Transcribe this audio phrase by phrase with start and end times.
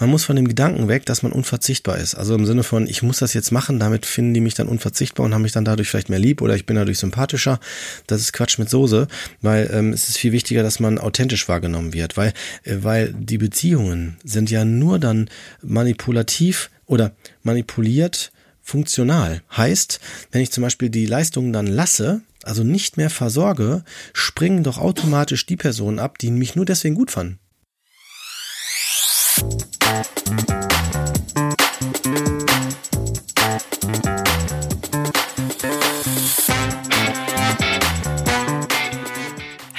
[0.00, 2.14] man muss von dem Gedanken weg, dass man unverzichtbar ist.
[2.14, 5.26] Also im Sinne von, ich muss das jetzt machen, damit finden die mich dann unverzichtbar
[5.26, 7.60] und haben mich dann dadurch vielleicht mehr lieb oder ich bin dadurch sympathischer.
[8.06, 9.08] Das ist Quatsch mit Soße,
[9.42, 12.32] weil ähm, es ist viel wichtiger, dass man authentisch wahrgenommen wird, weil,
[12.64, 15.28] äh, weil die Beziehungen sind ja nur dann
[15.62, 17.12] manipulativ oder
[17.42, 18.32] manipuliert
[18.62, 19.42] funktional.
[19.54, 20.00] Heißt,
[20.32, 25.44] wenn ich zum Beispiel die Leistungen dann lasse, also nicht mehr versorge, springen doch automatisch
[25.44, 27.38] die Personen ab, die mich nur deswegen gut fanden.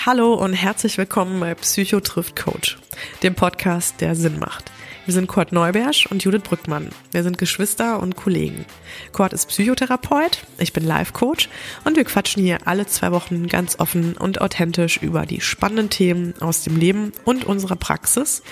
[0.03, 2.77] Hallo und herzlich willkommen bei Psycho trifft Coach,
[3.23, 4.71] dem Podcast, der Sinn macht.
[5.07, 6.89] Wir sind Kurt Neubersch und Judith Brückmann.
[7.11, 8.65] Wir sind Geschwister und Kollegen.
[9.11, 11.49] Kurt ist Psychotherapeut, ich bin Life-Coach
[11.85, 16.35] und wir quatschen hier alle zwei Wochen ganz offen und authentisch über die spannenden Themen
[16.39, 18.43] aus dem Leben und unserer Praxis,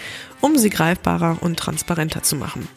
[0.41, 2.68] um sie greifbarer und transparenter zu machen.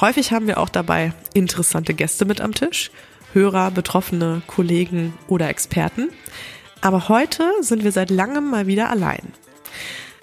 [0.00, 2.90] Häufig haben wir auch dabei interessante Gäste mit am Tisch,
[3.32, 6.10] Hörer, Betroffene, Kollegen oder Experten.
[6.82, 9.32] Aber heute sind wir seit langem mal wieder allein.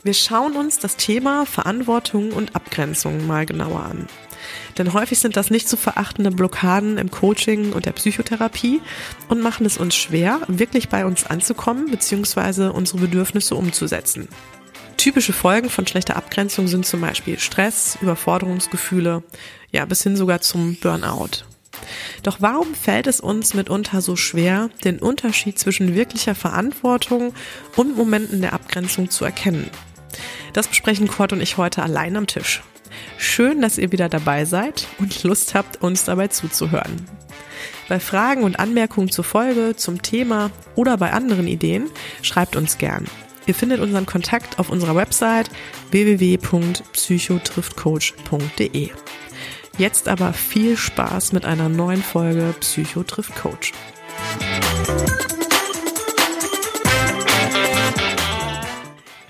[0.06, 4.06] Wir schauen uns das Thema Verantwortung und Abgrenzung mal genauer an.
[4.78, 8.82] Denn häufig sind das nicht zu verachtende Blockaden im Coaching und der Psychotherapie
[9.30, 12.68] und machen es uns schwer, wirklich bei uns anzukommen bzw.
[12.68, 14.28] unsere Bedürfnisse umzusetzen.
[14.96, 19.24] Typische Folgen von schlechter Abgrenzung sind zum Beispiel Stress, Überforderungsgefühle,
[19.72, 21.46] ja bis hin sogar zum Burnout.
[22.22, 27.34] Doch warum fällt es uns mitunter so schwer, den Unterschied zwischen wirklicher Verantwortung
[27.76, 29.68] und Momenten der Abgrenzung zu erkennen?
[30.54, 32.64] Das besprechen Kurt und ich heute allein am Tisch.
[33.18, 37.06] Schön, dass ihr wieder dabei seid und Lust habt, uns dabei zuzuhören.
[37.88, 41.92] Bei Fragen und Anmerkungen zur Folge, zum Thema oder bei anderen Ideen
[42.22, 43.06] schreibt uns gern.
[43.48, 45.50] Ihr findet unseren Kontakt auf unserer Website
[45.92, 48.90] www.psychotriftcoach.de.
[49.78, 53.72] Jetzt aber viel Spaß mit einer neuen Folge Psycho trifft Coach.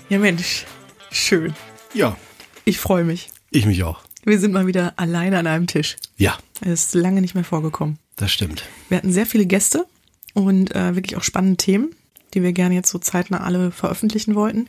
[0.08, 0.64] Ja Mensch,
[1.10, 1.54] schön.
[1.94, 2.16] Ja.
[2.64, 3.30] Ich freue mich.
[3.50, 4.00] Ich mich auch.
[4.24, 5.96] Wir sind mal wieder alleine an einem Tisch.
[6.16, 6.36] Ja.
[6.60, 7.98] Es ist lange nicht mehr vorgekommen.
[8.16, 8.64] Das stimmt.
[8.88, 9.86] Wir hatten sehr viele Gäste
[10.34, 11.94] und äh, wirklich auch spannende Themen,
[12.34, 14.68] die wir gerne jetzt so zeitnah alle veröffentlichen wollten.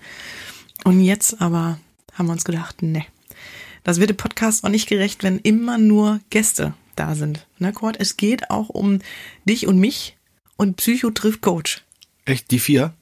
[0.84, 1.80] Und jetzt aber
[2.14, 3.06] haben wir uns gedacht, ne,
[3.84, 7.47] das wird dem Podcast auch nicht gerecht, wenn immer nur Gäste da sind.
[7.58, 7.97] Ne, Kurt?
[8.00, 9.00] Es geht auch um
[9.46, 10.18] dich und mich
[10.56, 11.84] und Psycho trifft Coach.
[12.26, 12.52] Echt?
[12.52, 12.94] Die vier?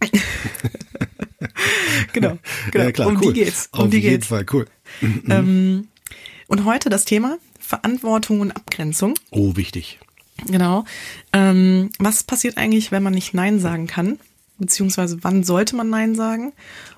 [2.12, 2.38] genau,
[2.70, 2.84] genau.
[2.84, 3.32] Ja, klar, um cool.
[3.32, 3.68] die geht's.
[3.72, 4.26] Um Auf die jeden geht's.
[4.26, 4.66] Fall, cool.
[5.02, 5.88] Ähm,
[6.48, 9.14] und heute das Thema Verantwortung und Abgrenzung.
[9.30, 10.00] Oh, wichtig.
[10.46, 10.84] Genau.
[11.32, 14.18] Ähm, was passiert eigentlich, wenn man nicht Nein sagen kann?
[14.58, 16.52] Beziehungsweise wann sollte man Nein sagen?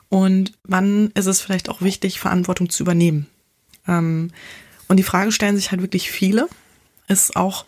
[0.08, 3.26] Und wann ist es vielleicht auch wichtig, Verantwortung zu übernehmen?
[3.88, 4.30] Ähm,
[4.88, 6.48] und die Frage stellen sich halt wirklich viele.
[7.08, 7.64] Ist auch,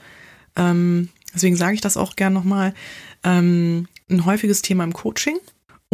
[0.57, 2.75] ähm, deswegen sage ich das auch gern nochmal,
[3.23, 5.39] ähm, ein häufiges Thema im Coaching.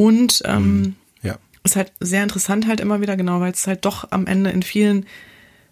[0.00, 1.37] Und ähm, Ja.
[1.62, 4.62] ist halt sehr interessant halt immer wieder, genau, weil es halt doch am Ende in
[4.62, 5.05] vielen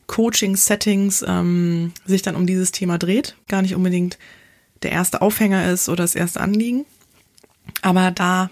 [0.06, 3.36] Coaching-Settings ähm, sich dann um dieses Thema dreht.
[3.48, 4.18] Gar nicht unbedingt
[4.82, 6.84] der erste Aufhänger ist oder das erste Anliegen.
[7.80, 8.50] Aber da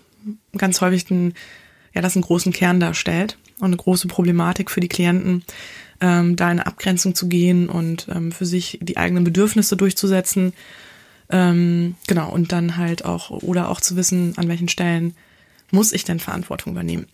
[0.57, 1.35] ganz häufig ein,
[1.95, 5.45] ja, das einen großen Kern darstellt und eine große Problematik für die Klienten,
[6.01, 10.55] ähm, da in eine Abgrenzung zu gehen und ähm, für sich die eigenen Bedürfnisse durchzusetzen.
[11.29, 15.15] Ähm, genau, und dann halt auch, oder auch zu wissen, an welchen Stellen
[15.71, 17.07] muss ich denn Verantwortung übernehmen.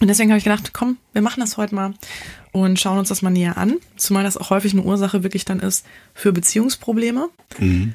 [0.00, 1.94] Und deswegen habe ich gedacht, komm, wir machen das heute mal
[2.52, 3.78] und schauen uns das mal näher an.
[3.96, 5.84] Zumal das auch häufig eine Ursache wirklich dann ist
[6.14, 7.28] für Beziehungsprobleme.
[7.58, 7.94] Mhm.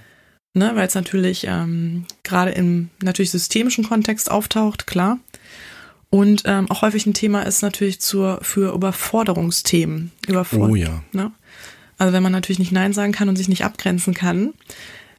[0.55, 5.17] Ne, weil es natürlich ähm, gerade im natürlich systemischen Kontext auftaucht, klar.
[6.11, 10.11] Und ähm, auch häufig ein Thema ist natürlich zur, für Überforderungsthemen.
[10.27, 11.01] Überfor Oh ja.
[11.11, 11.31] Ne?
[11.97, 14.53] Also wenn man natürlich nicht Nein sagen kann und sich nicht abgrenzen kann,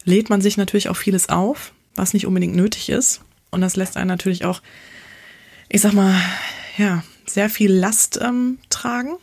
[0.04, 3.22] lädt man sich natürlich auch vieles auf, was nicht unbedingt nötig ist.
[3.54, 4.60] Und das lässt einen natürlich auch,
[5.68, 6.14] ich sag mal,
[6.76, 9.14] ja, sehr viel Last ähm, tragen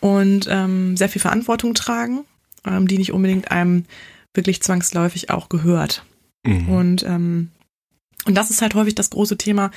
[0.00, 2.24] und ähm, sehr viel Verantwortung tragen,
[2.64, 3.84] ähm, die nicht unbedingt einem
[4.34, 6.04] wirklich zwangsläufig auch gehört.
[6.44, 6.68] Mhm.
[6.68, 7.50] Und, ähm,
[8.24, 9.70] und das ist halt häufig das große Thema,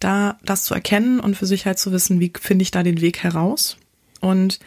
[0.00, 3.00] da das zu erkennen und für sich halt zu wissen, wie finde ich da den
[3.00, 3.76] Weg heraus.
[4.20, 4.58] Und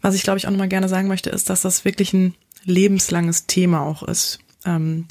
[0.00, 2.34] was ich glaube ich auch nochmal gerne sagen möchte, ist, dass das wirklich ein
[2.64, 4.38] lebenslanges Thema auch ist.
[4.64, 5.06] Ähm,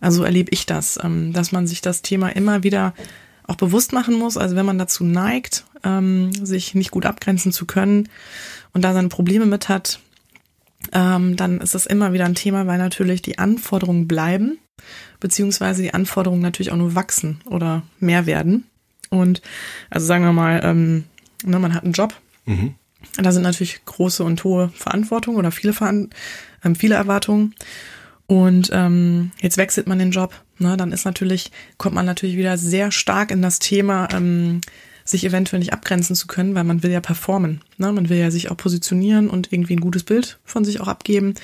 [0.00, 2.94] also erlebe ich das, ähm, dass man sich das Thema immer wieder
[3.46, 4.36] auch bewusst machen muss.
[4.36, 8.08] Also wenn man dazu neigt, ähm, sich nicht gut abgrenzen zu können
[8.72, 10.00] und da seine Probleme mit hat,
[10.92, 14.58] ähm, dann ist das immer wieder ein Thema, weil natürlich die Anforderungen bleiben,
[15.20, 18.66] beziehungsweise die Anforderungen natürlich auch nur wachsen oder mehr werden.
[19.10, 19.40] Und
[19.90, 22.14] also sagen wir mal, ne, man hat einen Job
[22.48, 22.74] Mhm.
[23.16, 26.10] Da sind natürlich große und hohe Verantwortung oder viele, Veran
[26.76, 27.54] viele Erwartungen.
[28.28, 30.34] Und ähm, jetzt wechselt man den Job.
[30.58, 30.76] Ne?
[30.76, 34.60] Dann ist natürlich, kommt man natürlich wieder sehr stark in das Thema, ähm,
[35.02, 37.62] sich eventuell nicht abgrenzen zu können, weil man will ja performen.
[37.78, 37.90] Ne?
[37.90, 41.34] Man will ja sich auch positionieren und irgendwie ein gutes Bild von sich auch abgeben.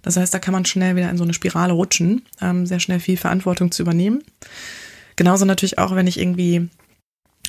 [0.00, 3.00] Das heißt, da kann man schnell wieder in so eine Spirale rutschen, ähm, sehr schnell
[3.00, 4.24] viel Verantwortung zu übernehmen.
[5.16, 6.70] Genauso natürlich auch, wenn ich irgendwie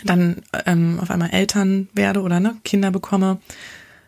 [0.04, 3.40] dann ähm, auf einmal Eltern werde oder ne, Kinder bekomme.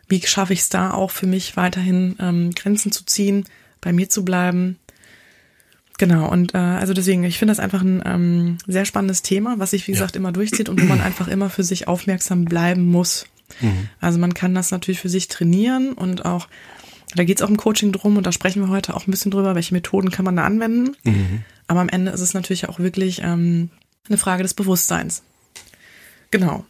[0.08, 3.46] Wie schaffe ich es da auch für mich weiterhin ähm, Grenzen zu ziehen,
[3.84, 4.78] bei mir zu bleiben?
[5.98, 9.70] Genau, und äh, also deswegen, ich finde das einfach ein ähm, sehr spannendes Thema, was
[9.70, 9.98] sich, wie ja.
[9.98, 13.26] gesagt, immer durchzieht und wo man einfach immer für sich aufmerksam bleiben muss.
[13.60, 13.88] Mhm.
[14.00, 16.48] Also man kann das natürlich für sich trainieren und auch
[17.14, 19.30] da geht es auch im Coaching drum und da sprechen wir heute auch ein bisschen
[19.30, 20.96] drüber, welche Methoden kann man da anwenden.
[21.04, 21.44] Mhm.
[21.68, 23.70] Aber am Ende ist es natürlich auch wirklich ähm,
[24.08, 25.22] eine Frage des Bewusstseins.
[26.32, 26.66] Genau.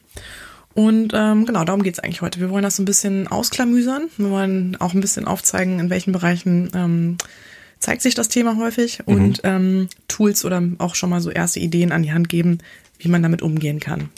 [0.74, 2.40] Und ähm, genau, darum geht es eigentlich heute.
[2.40, 4.08] Wir wollen das so ein bisschen ausklamüsern.
[4.16, 7.16] Wir wollen auch ein bisschen aufzeigen, in welchen Bereichen ähm,
[7.78, 9.14] zeigt sich das Thema häufig mhm.
[9.14, 12.58] und ähm, Tools oder auch schon mal so erste Ideen an die Hand geben,
[12.98, 14.08] wie man damit umgehen kann.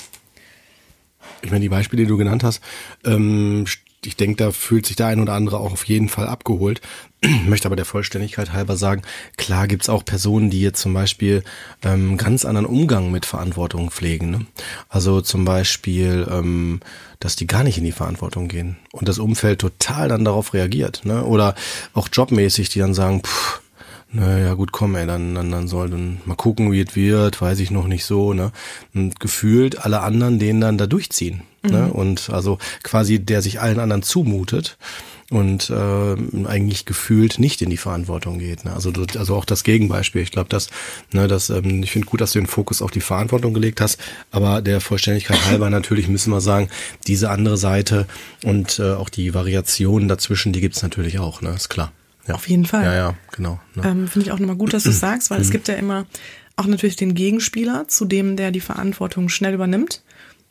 [1.42, 2.62] Ich meine, die Beispiele, die du genannt hast,
[3.04, 3.66] ähm,
[4.04, 6.80] ich denke, da fühlt sich der ein oder andere auch auf jeden Fall abgeholt.
[7.46, 9.02] Möchte aber der Vollständigkeit halber sagen,
[9.36, 11.42] klar gibt's auch Personen, die jetzt zum Beispiel
[11.82, 14.30] ähm, ganz anderen Umgang mit Verantwortung pflegen.
[14.30, 14.46] Ne?
[14.88, 16.80] Also zum Beispiel, ähm,
[17.20, 21.02] dass die gar nicht in die Verantwortung gehen und das Umfeld total dann darauf reagiert.
[21.04, 21.24] Ne?
[21.24, 21.54] Oder
[21.94, 23.60] auch jobmäßig, die dann sagen, pff,
[24.12, 27.58] naja, gut, komm, ey, dann, dann, dann soll dann mal gucken, wie es wird, weiß
[27.58, 28.52] ich noch nicht so, ne?
[28.94, 31.42] Und gefühlt alle anderen den dann da durchziehen.
[31.62, 31.70] Ne?
[31.70, 31.86] Mhm.
[31.86, 31.92] Ne?
[31.92, 34.78] Und also quasi der sich allen anderen zumutet
[35.30, 38.64] und äh, eigentlich gefühlt nicht in die Verantwortung geht.
[38.64, 38.72] Ne?
[38.72, 40.22] Also, also auch das Gegenbeispiel.
[40.22, 40.68] Ich glaube, dass,
[41.12, 43.98] ne, dass ähm, ich finde gut, dass du den Fokus auf die Verantwortung gelegt hast,
[44.30, 46.68] aber der Vollständigkeit halber natürlich müssen wir sagen,
[47.06, 48.06] diese andere Seite
[48.44, 51.50] und äh, auch die Variationen dazwischen, die gibt's natürlich auch, ne?
[51.50, 51.92] Ist klar.
[52.28, 52.34] Ja.
[52.34, 52.84] Auf jeden Fall.
[52.84, 53.60] Ja, ja, genau.
[53.74, 53.82] Ne?
[53.84, 55.52] Ähm, finde ich auch nochmal gut, dass du sagst, weil es mhm.
[55.52, 56.06] gibt ja immer
[56.56, 60.02] auch natürlich den Gegenspieler, zu dem, der die Verantwortung schnell übernimmt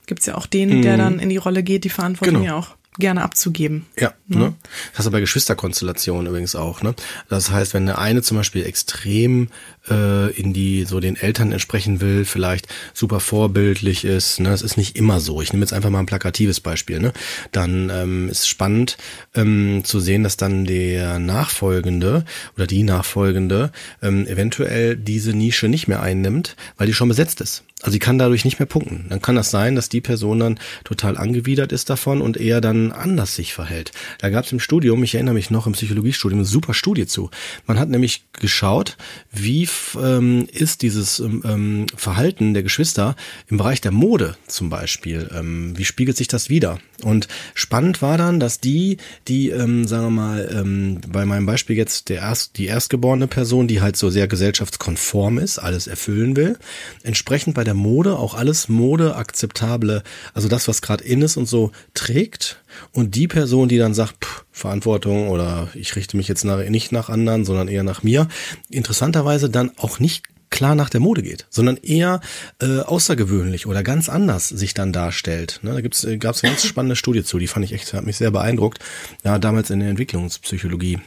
[0.08, 0.98] gibt es ja auch den, der mhm.
[1.00, 2.46] dann in die Rolle geht, die Verantwortung genau.
[2.46, 3.86] ja auch gerne abzugeben.
[4.00, 4.38] Ja, ne?
[4.38, 4.54] ne?
[4.92, 6.96] Das hast du bei Geschwisterkonstellationen übrigens auch, ne?
[7.30, 9.50] Das heißt, wenn der eine zum Beispiel extrem
[9.90, 14.50] äh, in die so den Eltern entsprechen will, vielleicht super vorbildlich ist, ne?
[14.50, 15.42] Das ist nicht immer so.
[15.42, 17.14] Ich nehme jetzt einfach mal ein plakatives Beispiel, ne?
[17.52, 18.98] Dann ähm, ist spannend
[19.34, 22.26] ähm, zu sehen, dass dann der Nachfolgende
[22.56, 23.72] oder die Nachfolgende
[24.02, 27.64] ähm, eventuell diese Nische nicht mehr einnimmt, weil die schon besetzt ist.
[27.82, 29.06] Also sie kann dadurch nicht mehr punkten.
[29.10, 32.94] Dann kann das sein, dass die Person dann total angewidert ist davon und eher dann
[32.94, 33.92] anders sich verhält.
[34.20, 37.30] Da gab es im Studium, ich erinnere mich noch im Psychologiestudium, eine super Studie zu.
[37.68, 38.96] Man hat nämlich geschaut,
[39.32, 39.68] wie
[40.02, 43.18] ähm, ist dieses ähm, ähm, Verhalten der Geschwister
[43.50, 45.30] im Bereich der Mode zum Beispiel.
[45.36, 46.80] Ähm, wie spiegelt sich das wieder?
[47.04, 51.76] Und spannend war dann, dass die, die, ähm, sagen wir mal, ähm, bei meinem Beispiel
[51.76, 56.58] jetzt der erst, die erstgeborene Person, die halt so sehr gesellschaftskonform ist, alles erfüllen will,
[57.04, 60.04] entsprechend bei der Mode auch alles Mode akzeptable,
[60.34, 62.62] also das, was gerade in ist und so trägt.
[62.92, 66.92] Und die Person, die dann sagt, pff, Verantwortung oder ich richte mich jetzt nach, nicht
[66.92, 68.28] nach anderen, sondern eher nach mir,
[68.70, 72.22] interessanterweise dann auch nicht klar nach der Mode geht, sondern eher
[72.62, 75.60] äh, außergewöhnlich oder ganz anders sich dann darstellt.
[75.64, 78.06] Ne, da äh, gab es eine ganz spannende Studie zu, die fand ich echt, hat
[78.06, 78.80] mich sehr beeindruckt.
[79.24, 81.00] Ja, damals in der Entwicklungspsychologie.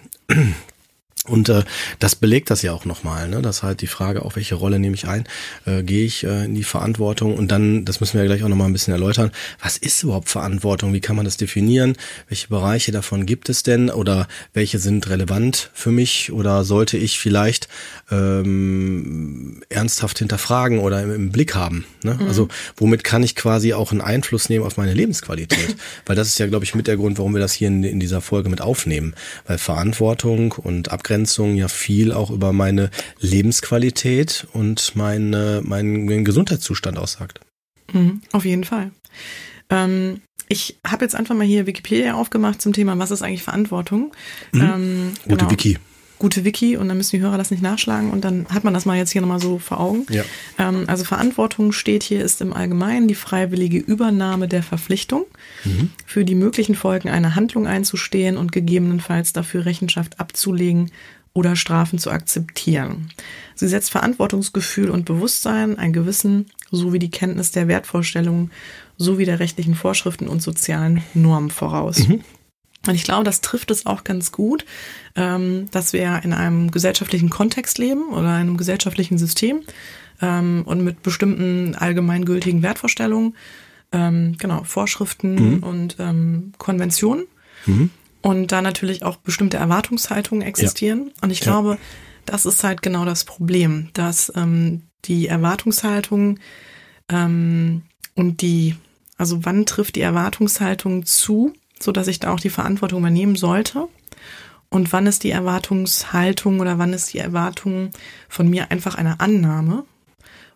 [1.29, 1.63] Und äh,
[1.99, 3.43] das belegt das ja auch nochmal, ne?
[3.43, 5.25] Das halt die Frage, auch welche Rolle nehme ich ein,
[5.67, 8.49] äh, gehe ich äh, in die Verantwortung und dann, das müssen wir ja gleich auch
[8.49, 9.31] nochmal ein bisschen erläutern,
[9.63, 11.97] was ist überhaupt Verantwortung, wie kann man das definieren,
[12.29, 17.19] welche Bereiche davon gibt es denn oder welche sind relevant für mich oder sollte ich
[17.19, 17.69] vielleicht
[18.11, 21.85] ähm, ernsthaft hinterfragen oder im, im Blick haben.
[22.03, 22.15] Ne?
[22.15, 22.27] Mhm.
[22.27, 25.77] Also womit kann ich quasi auch einen Einfluss nehmen auf meine Lebensqualität?
[26.07, 28.01] Weil das ist ja, glaube ich, mit der Grund, warum wir das hier in, in
[28.01, 29.15] dieser Folge mit aufnehmen.
[29.47, 37.41] Weil Verantwortung und Abgrenzung ja viel auch über meine Lebensqualität und meine, meinen Gesundheitszustand aussagt.
[37.93, 38.91] Mhm, auf jeden Fall.
[39.71, 44.13] Ähm, ich habe jetzt einfach mal hier Wikipedia aufgemacht zum Thema, was ist eigentlich Verantwortung?
[44.53, 44.61] Mhm.
[44.61, 45.51] Ähm, Gute genau.
[45.51, 45.79] Wiki
[46.19, 48.85] gute Wiki und dann müssen die Hörer das nicht nachschlagen und dann hat man das
[48.85, 50.07] mal jetzt hier nochmal so vor Augen.
[50.11, 50.25] Ja.
[50.59, 55.27] Ähm, also Verantwortung steht hier, ist im Allgemeinen die freiwillige Übernahme der Verpflichtung,
[55.65, 55.91] mhm.
[56.07, 60.91] für die möglichen Folgen einer Handlung einzustehen und gegebenenfalls dafür Rechenschaft abzulegen
[61.35, 63.11] oder Strafen zu akzeptieren.
[63.55, 68.51] Sie setzt Verantwortungsgefühl und Bewusstsein, ein Gewissen sowie die Kenntnis der Wertvorstellungen
[68.97, 72.09] sowie der rechtlichen Vorschriften und sozialen Normen voraus.
[72.09, 72.25] Mhm.
[72.87, 74.65] Und ich glaube, das trifft es auch ganz gut,
[75.15, 79.61] ähm, dass wir in einem gesellschaftlichen Kontext leben oder einem gesellschaftlichen System
[80.23, 83.35] ähm, und mit bestimmten allgemeingültigen Wertvorstellungen
[83.93, 85.63] ähm, genau, Vorschriften Mhm.
[85.63, 87.25] und ähm, Konventionen.
[87.67, 87.91] Mhm.
[88.21, 91.13] Und da natürlich auch bestimmte Erwartungshaltungen existieren.
[91.23, 91.45] Und ich Ja.
[91.53, 91.79] glaube,
[92.27, 96.39] das ist halt genau das Problem, dass ähm, die Erwartungshaltung
[97.09, 97.83] ähm,
[98.15, 98.75] und die,
[99.17, 103.89] also wann trifft die Erwartungshaltung zu, so dass ich da auch die Verantwortung übernehmen sollte?
[104.71, 107.91] Und wann ist die Erwartungshaltung oder wann ist die Erwartung
[108.29, 109.85] von mir einfach eine Annahme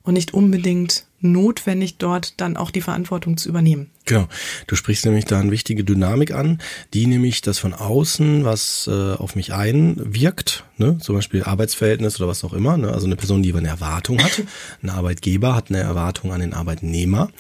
[0.03, 3.91] und nicht unbedingt notwendig, dort dann auch die Verantwortung zu übernehmen?
[4.05, 4.27] Genau.
[4.67, 6.61] Du sprichst nämlich da eine wichtige Dynamik an,
[6.93, 10.99] die nämlich das von außen, was äh, auf mich einwirkt, ne?
[10.99, 12.93] zum Beispiel Arbeitsverhältnis oder was auch immer, ne?
[12.93, 14.43] also eine Person, die eine Erwartung hat,
[14.83, 17.31] ein Arbeitgeber hat eine Erwartung an den Arbeitnehmer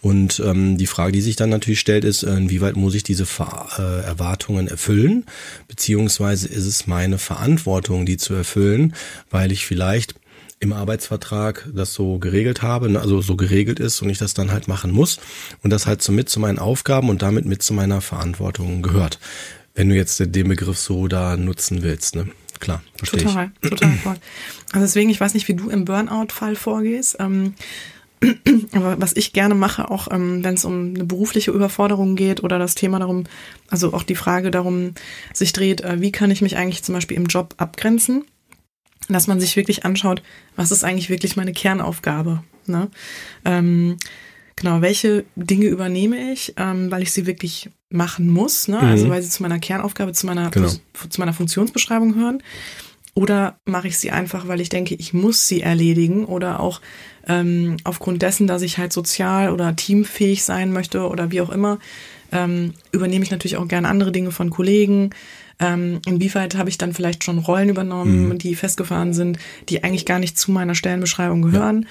[0.00, 3.26] und ähm, die Frage, die sich dann natürlich stellt, ist, äh, inwieweit muss ich diese
[3.26, 5.24] Ver äh, Erwartungen erfüllen,
[5.66, 8.94] beziehungsweise ist es meine Verantwortung, die zu erfüllen,
[9.30, 10.14] weil ich vielleicht
[10.62, 14.52] im Arbeitsvertrag das so geregelt habe, ne, also so geregelt ist und ich das dann
[14.52, 15.18] halt machen muss
[15.64, 19.18] und das halt so mit zu meinen Aufgaben und damit mit zu meiner Verantwortung gehört.
[19.74, 22.28] Wenn du jetzt den Begriff so da nutzen willst, ne?
[22.60, 24.16] Klar, verstehe Total, total voll.
[24.70, 27.16] Also deswegen, ich weiß nicht, wie du im Burnout-Fall vorgehst.
[27.18, 27.54] Ähm,
[28.72, 32.60] aber was ich gerne mache, auch ähm, wenn es um eine berufliche Überforderung geht oder
[32.60, 33.24] das Thema darum,
[33.68, 34.94] also auch die Frage darum
[35.32, 38.26] sich dreht, äh, wie kann ich mich eigentlich zum Beispiel im Job abgrenzen,
[39.08, 40.22] dass man sich wirklich anschaut,
[40.56, 42.42] was ist eigentlich wirklich meine Kernaufgabe.
[42.66, 42.88] Ne?
[43.44, 43.96] Ähm,
[44.56, 48.78] genau, welche Dinge übernehme ich, ähm, weil ich sie wirklich machen muss, ne?
[48.80, 49.10] also Mhm.
[49.10, 50.68] weil sie zu meiner Kernaufgabe, zu meiner, Genau.
[50.68, 52.42] zu meiner Funktionsbeschreibung hören.
[53.14, 56.80] Oder mache ich sie einfach, weil ich denke, ich muss sie erledigen oder auch
[57.28, 61.78] ähm, aufgrund dessen, dass ich halt sozial oder teamfähig sein möchte oder wie auch immer,
[62.32, 65.10] ähm, übernehme ich natürlich auch gerne andere Dinge von Kollegen.
[65.58, 70.18] Ähm, inwieweit habe ich dann vielleicht schon Rollen übernommen, die festgefahren sind, die eigentlich gar
[70.18, 71.86] nicht zu meiner Stellenbeschreibung gehören.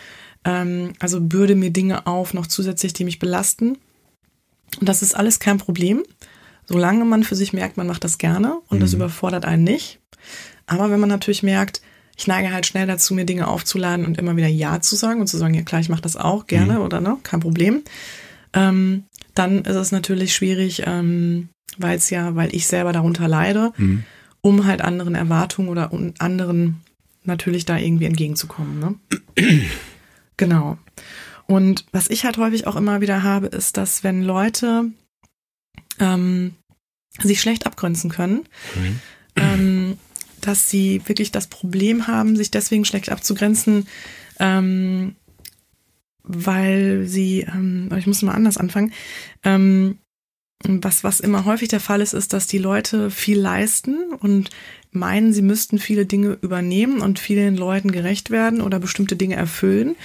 [0.46, 3.78] Ähm, also bürde mir Dinge auf, noch zusätzlich, die mich belasten.
[4.80, 6.04] Und das ist alles kein Problem,
[6.66, 10.00] solange man für sich merkt, man macht das gerne und das überfordert einen nicht.
[10.66, 11.82] Aber wenn man natürlich merkt,
[12.18, 15.28] ich neige halt schnell dazu, mir Dinge aufzuladen und immer wieder Ja zu sagen und
[15.28, 17.84] zu sagen, ja klar, ich mache das auch gerne oder ne, kein Problem,
[18.54, 23.74] ähm, dann ist es natürlich schwierig, ähm, weil es ja, weil ich selber darunter leide,
[23.78, 24.04] Mhm.
[24.42, 26.82] um halt anderen Erwartungen oder anderen
[27.24, 28.80] natürlich da irgendwie entgegenzukommen.
[28.80, 28.96] Ne?
[30.38, 30.78] genau.
[31.48, 34.86] Und was ich halt häufig auch immer wieder habe, ist, dass wenn Leute
[36.00, 36.56] ähm,
[37.22, 38.44] sich schlecht abgrenzen können,
[38.76, 39.00] Mhm.
[39.36, 39.98] ähm,
[40.40, 43.88] dass sie wirklich das Problem haben, sich deswegen schlecht abzugrenzen,
[44.40, 45.16] ähm,
[46.24, 48.94] weil sie, ähm, ich muss mal anders anfangen,
[49.44, 49.98] ähm,
[50.66, 54.50] was, was immer häufig der Fall ist, ist, dass die Leute viel leisten und
[54.92, 59.96] meinen, sie müssten viele Dinge übernehmen und vielen Leuten gerecht werden oder bestimmte Dinge erfüllen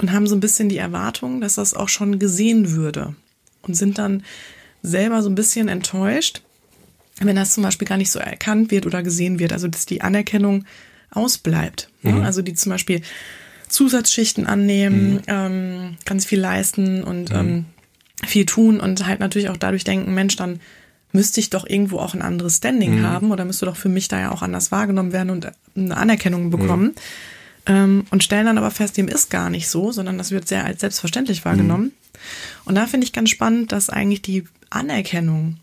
[0.00, 3.14] und haben so ein bisschen die Erwartung, dass das auch schon gesehen würde
[3.62, 4.22] und sind dann
[4.82, 6.42] selber so ein bisschen enttäuscht,
[7.18, 10.02] wenn das zum Beispiel gar nicht so erkannt wird oder gesehen wird, also dass die
[10.02, 10.64] Anerkennung
[11.10, 11.88] ausbleibt.
[12.02, 12.22] Ne?
[12.22, 13.00] Also die zum Beispiel
[13.68, 17.64] Zusatzschichten annehmen, ähm, ganz viel leisten und ähm,
[18.24, 20.60] viel tun und halt natürlich auch dadurch denken, Mensch, dann
[21.12, 24.20] müsste ich doch irgendwo auch ein anderes Standing haben oder müsste doch für mich da
[24.20, 26.94] ja auch anders wahrgenommen werden und eine Anerkennung bekommen.
[27.66, 30.64] Ähm, und stellen dann aber fest, dem ist gar nicht so, sondern das wird sehr
[30.64, 31.92] als selbstverständlich wahrgenommen.
[32.64, 35.56] Und da finde ich ganz spannend, dass eigentlich die Anerkennung,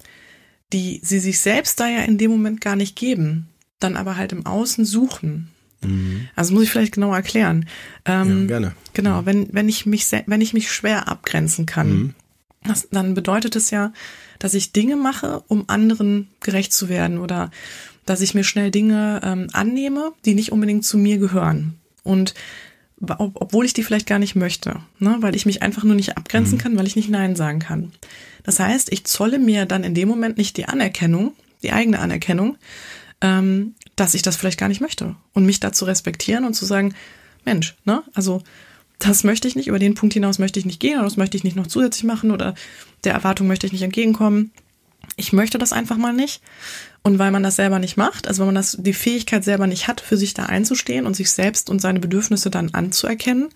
[0.73, 3.47] die sie sich selbst da ja in dem Moment gar nicht geben,
[3.79, 5.49] dann aber halt im Außen suchen.
[6.35, 7.67] Also muss ich vielleicht genauer erklären.
[8.05, 8.71] Ähm, Ja, gerne.
[8.93, 12.15] Genau, wenn, wenn ich mich, wenn ich mich schwer abgrenzen kann,
[12.65, 13.93] das, dann bedeutet es ja,
[14.39, 17.51] dass ich Dinge mache, um anderen gerecht zu werden oder
[18.05, 21.79] dass ich mir schnell Dinge ähm, annehme, die nicht unbedingt zu mir gehören.
[22.03, 22.33] Und
[23.01, 25.17] ob, obwohl ich die vielleicht gar nicht möchte, ne?
[25.19, 27.91] weil ich mich einfach nur nicht abgrenzen kann, weil ich nicht Nein sagen kann.
[28.43, 32.57] Das heißt, ich zolle mir dann in dem Moment nicht die Anerkennung, die eigene Anerkennung,
[33.21, 35.15] ähm, dass ich das vielleicht gar nicht möchte.
[35.33, 36.93] Und mich dazu respektieren und zu sagen,
[37.45, 38.41] Mensch, ne, also
[39.03, 41.37] das möchte ich nicht, über den Punkt hinaus möchte ich nicht gehen oder das möchte
[41.37, 42.55] ich nicht noch zusätzlich machen oder
[43.03, 44.51] der Erwartung möchte ich nicht entgegenkommen.
[45.15, 46.41] Ich möchte das einfach mal nicht.
[47.03, 49.89] Und weil man das selber nicht macht, also wenn man das, die Fähigkeit selber nicht
[49.89, 53.49] hat, für sich da einzustehen und sich selbst und seine Bedürfnisse dann anzuerkennen,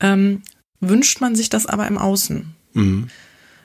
[0.00, 0.42] ähm,
[0.80, 2.52] wünscht man sich das aber im Außen.
[2.72, 3.08] Mhm.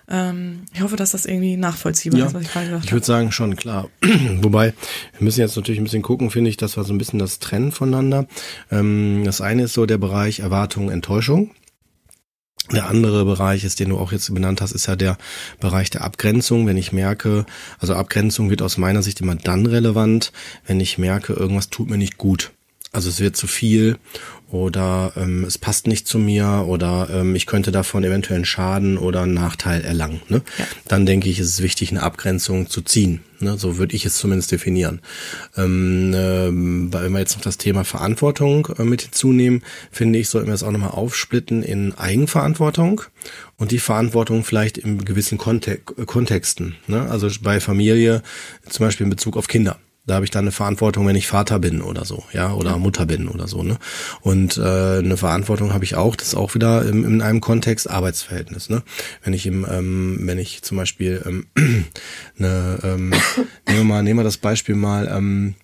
[0.08, 2.98] Ähm, ich hoffe, dass das irgendwie nachvollziehbar Ja, ist, was ich gerade gesagt ich habe.
[2.98, 3.90] würde sagen schon, klar.
[4.42, 4.74] Wobei,
[5.18, 7.40] wir müssen jetzt natürlich ein bisschen gucken, finde ich, das war so ein bisschen das
[7.40, 8.28] Trennen voneinander.
[8.72, 11.52] Ähm, das eine ist so der Bereich Erwartung, Enttäuschung.
[12.72, 15.18] Der andere Bereich ist, den du auch jetzt benannt hast, ist ja der
[15.60, 16.66] Bereich der Abgrenzung.
[16.66, 17.46] Wenn ich merke,
[17.80, 20.32] also Abgrenzung wird aus meiner Sicht immer dann relevant,
[20.66, 22.54] wenn ich merke, irgendwas tut mir nicht gut.
[22.92, 23.98] Also es wird zu viel
[24.52, 28.98] oder ähm, es passt nicht zu mir oder ähm, ich könnte davon eventuell einen Schaden
[28.98, 30.22] oder einen Nachteil erlangen.
[30.30, 30.42] Ne?
[30.58, 30.66] Ja.
[30.88, 33.22] Dann denke ich, ist es wichtig, eine Abgrenzung zu ziehen.
[33.40, 33.58] Ne?
[33.58, 35.02] So würde ich es zumindest definieren.
[35.58, 40.48] Ähm, äh, wenn wir jetzt noch das Thema Verantwortung äh, mit hinzunehmen, finde ich, sollten
[40.48, 43.02] wir es auch nochmal aufsplitten in Eigenverantwortung
[43.58, 46.76] und die Verantwortung vielleicht in gewissen Kontek Kontexten.
[46.88, 47.10] Ne?
[47.10, 48.22] Also bei Familie,
[48.70, 49.80] zum Beispiel in Bezug auf Kinder.
[50.06, 52.78] Da habe ich dann eine Verantwortung, wenn ich Vater bin oder so, ja, oder ja.
[52.78, 53.78] Mutter bin oder so, ne?
[54.22, 57.90] Und äh, eine Verantwortung habe ich auch, das ist auch wieder im, in einem Kontext
[57.90, 58.84] Arbeitsverhältnis, ne?
[59.24, 61.48] Wenn ich im, ähm, wenn ich zum Beispiel ähm,
[62.38, 63.10] eine, ähm,
[63.68, 65.56] nehmen wir mal, nehmen wir das Beispiel mal, ähm,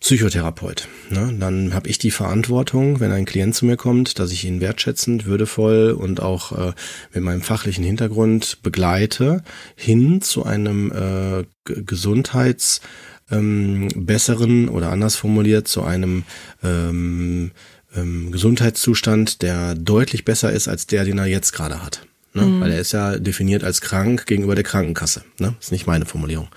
[0.00, 0.88] Psychotherapeut.
[1.10, 1.34] Ne?
[1.38, 5.24] Dann habe ich die Verantwortung, wenn ein Klient zu mir kommt, dass ich ihn wertschätzend,
[5.24, 6.72] würdevoll und auch äh,
[7.14, 9.42] mit meinem fachlichen Hintergrund begleite
[9.74, 12.82] hin zu einem äh, Gesundheits
[13.30, 16.24] ähm, besseren oder anders formuliert zu einem
[16.62, 17.52] ähm,
[17.96, 22.06] ähm, Gesundheitszustand, der deutlich besser ist als der, den er jetzt gerade hat.
[22.34, 22.42] Ne?
[22.42, 22.60] Mhm.
[22.60, 25.24] Weil er ist ja definiert als krank gegenüber der Krankenkasse.
[25.38, 25.54] Ne?
[25.56, 26.48] Das ist nicht meine Formulierung.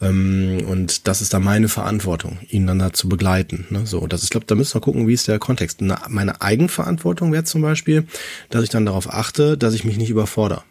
[0.00, 3.66] Ähm, und das ist da meine Verantwortung, ihn dann da zu begleiten.
[3.70, 3.86] Ne?
[3.86, 5.80] So, das ist, glaube da müssen wir gucken, wie ist der Kontext.
[5.80, 8.06] Na, meine Eigenverantwortung wäre zum Beispiel,
[8.50, 10.62] dass ich dann darauf achte, dass ich mich nicht überfordere.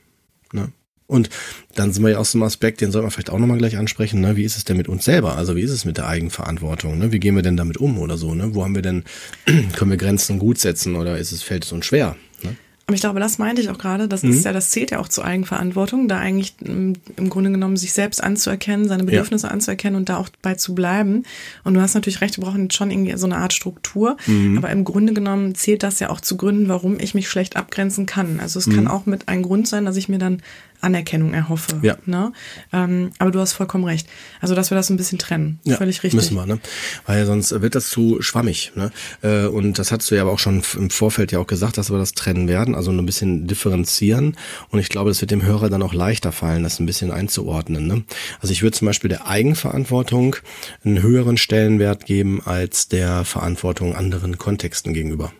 [0.52, 0.72] Ne?
[1.08, 1.30] Und
[1.76, 4.22] dann sind wir ja aus dem Aspekt, den sollten wir vielleicht auch nochmal gleich ansprechen,
[4.22, 4.38] ne?
[4.38, 5.38] wie ist es denn mit uns selber?
[5.38, 6.98] Also wie ist es mit der Eigenverantwortung?
[6.98, 7.12] Ne?
[7.12, 8.34] Wie gehen wir denn damit um oder so?
[8.34, 8.56] Ne?
[8.56, 9.04] Wo haben wir denn,
[9.74, 12.16] können wir Grenzen gut setzen oder ist es, fällt es uns schwer?
[12.88, 14.08] Aber ich glaube, das meinte ich auch gerade.
[14.08, 14.30] Das mhm.
[14.30, 17.94] ist ja, das zählt ja auch zur Eigenverantwortung, da eigentlich mm, im Grunde genommen sich
[17.94, 19.54] selbst anzuerkennen, seine Bedürfnisse ja.
[19.54, 21.24] anzuerkennen und da auch bei zu bleiben.
[21.64, 24.18] Und du hast natürlich recht, wir brauchen schon irgendwie so eine Art Struktur.
[24.28, 24.60] Mhm.
[24.60, 28.06] Aber im Grunde genommen zählt das ja auch zu Gründen, warum ich mich schlecht abgrenzen
[28.06, 28.40] kann.
[28.40, 28.76] Also es mhm.
[28.76, 30.44] kann auch mit ein Grund sein, dass ich mir dann
[30.86, 31.80] Anerkennung erhoffe.
[31.82, 31.98] Ja.
[32.06, 32.32] Ne?
[32.72, 34.08] Ähm, aber du hast vollkommen recht.
[34.40, 35.60] Also, dass wir das ein bisschen trennen.
[35.64, 36.14] Ja, Völlig richtig.
[36.14, 36.60] Müssen wir, ne?
[37.06, 38.72] Weil sonst wird das zu schwammig.
[38.76, 38.92] Ne?
[39.22, 41.92] Äh, und das hast du ja aber auch schon im Vorfeld ja auch gesagt, dass
[41.92, 44.38] wir das trennen werden, also ein bisschen differenzieren.
[44.70, 47.88] Und ich glaube, das wird dem Hörer dann auch leichter fallen, das ein bisschen einzuordnen.
[47.88, 48.04] Ne?
[48.42, 50.36] Also ich würde zum Beispiel der Eigenverantwortung
[50.84, 55.32] einen höheren Stellenwert geben als der Verantwortung anderen Kontexten gegenüber.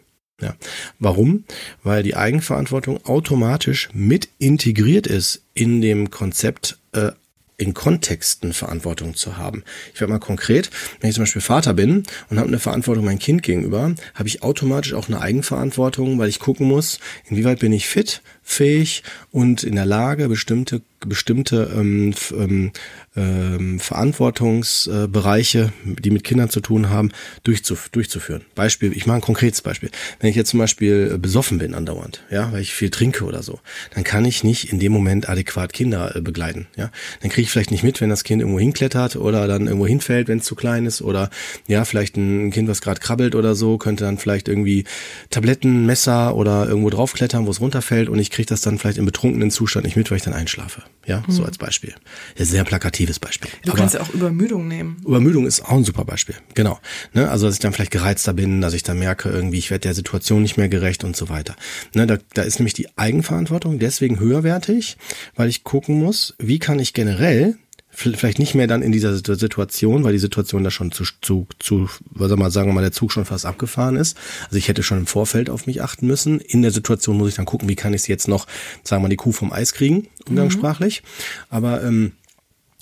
[0.42, 0.56] Ja.
[1.00, 1.46] Warum?
[1.84, 7.12] Weil die Eigenverantwortung automatisch mit integriert ist in dem Konzept äh,
[7.58, 9.64] in Kontexten Verantwortung zu haben.
[9.94, 10.70] Ich werde mal konkret,
[11.00, 14.44] wenn ich zum Beispiel Vater bin und habe eine Verantwortung meinem Kind gegenüber, habe ich
[14.44, 19.76] automatisch auch eine Eigenverantwortung, weil ich gucken muss, inwieweit bin ich fit, fähig und in
[19.76, 22.72] der Lage, bestimmte bestimmte ähm, ähm,
[23.16, 27.12] ähm, Verantwortungsbereiche, die mit Kindern zu tun haben,
[27.44, 28.42] durchzuf durchzuführen.
[28.56, 29.90] Beispiel, ich mache ein konkretes Beispiel.
[30.20, 33.60] Wenn ich jetzt zum Beispiel besoffen bin andauernd, ja, weil ich viel trinke oder so,
[33.94, 36.68] dann kann ich nicht in dem Moment adäquat Kinder äh, begleiten.
[36.76, 39.88] Ja, dann kriege ich vielleicht nicht mit, wenn das Kind irgendwo hinklettert oder dann irgendwo
[39.88, 41.30] hinfällt, wenn es zu klein ist oder
[41.68, 44.86] ja, vielleicht ein Kind, was gerade krabbelt oder so, könnte dann vielleicht irgendwie
[45.30, 49.06] Tabletten, Messer oder irgendwo draufklettern, wo es runterfällt und ich kriege das dann vielleicht im
[49.06, 50.84] betrunkenen Zustand nicht mit, weil ich dann einschlafe.
[51.06, 51.32] Ja, mhm.
[51.32, 51.96] so als Beispiel.
[52.38, 53.50] Ja, sehr plakatives Beispiel.
[53.64, 54.98] Du Aber kannst ja auch Übermüdung nehmen.
[55.06, 56.36] Übermüdung ist auch ein super Beispiel.
[56.54, 56.80] Genau.
[57.14, 57.30] Ne?
[57.30, 59.94] Also, dass ich dann vielleicht gereizter bin, dass ich dann merke, irgendwie, ich werde der
[59.94, 61.56] Situation nicht mehr gerecht und so weiter.
[61.94, 62.08] Ne?
[62.08, 64.98] Da, da ist nämlich die Eigenverantwortung deswegen höherwertig,
[65.36, 67.56] weil ich gucken muss, wie kann ich generell
[67.96, 71.90] vielleicht nicht mehr dann in dieser Situation, weil die Situation da schon zu, zu, zu
[72.12, 74.18] was soll man sagen, mal der Zug schon fast abgefahren ist.
[74.46, 76.40] Also ich hätte schon im Vorfeld auf mich achten müssen.
[76.40, 78.48] In der Situation muss ich dann gucken, wie kann ich es jetzt noch,
[78.84, 81.04] sagen wir mal, die Kuh vom Eis kriegen, umgangssprachlich.
[81.04, 81.46] Mhm.
[81.50, 82.12] Aber ähm,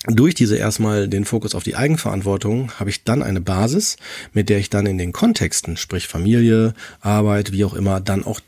[0.06, 3.96] durch diese erstmal den Fokus auf die Eigenverantwortung habe ich dann eine Basis,
[4.32, 8.40] mit der ich dann in den Kontexten, sprich Familie, Arbeit, wie auch immer, dann auch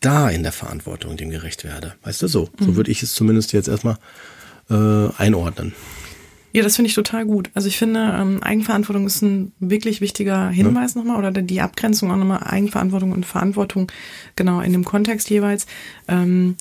[0.00, 1.94] da in der Verantwortung dem gerecht werde.
[2.02, 2.48] Weißt du so?
[2.58, 2.76] So mhm.
[2.76, 3.98] würde ich es zumindest jetzt erstmal
[4.70, 5.74] äh, einordnen.
[6.52, 7.50] Ja, das finde ich total gut.
[7.54, 11.00] Also ich finde, ähm, Eigenverantwortung ist ein wirklich wichtiger Hinweis ja.
[11.00, 13.92] nochmal oder die Abgrenzung auch nochmal Eigenverantwortung und Verantwortung
[14.36, 15.66] genau in dem Kontext jeweils.
[16.08, 16.56] Ähm,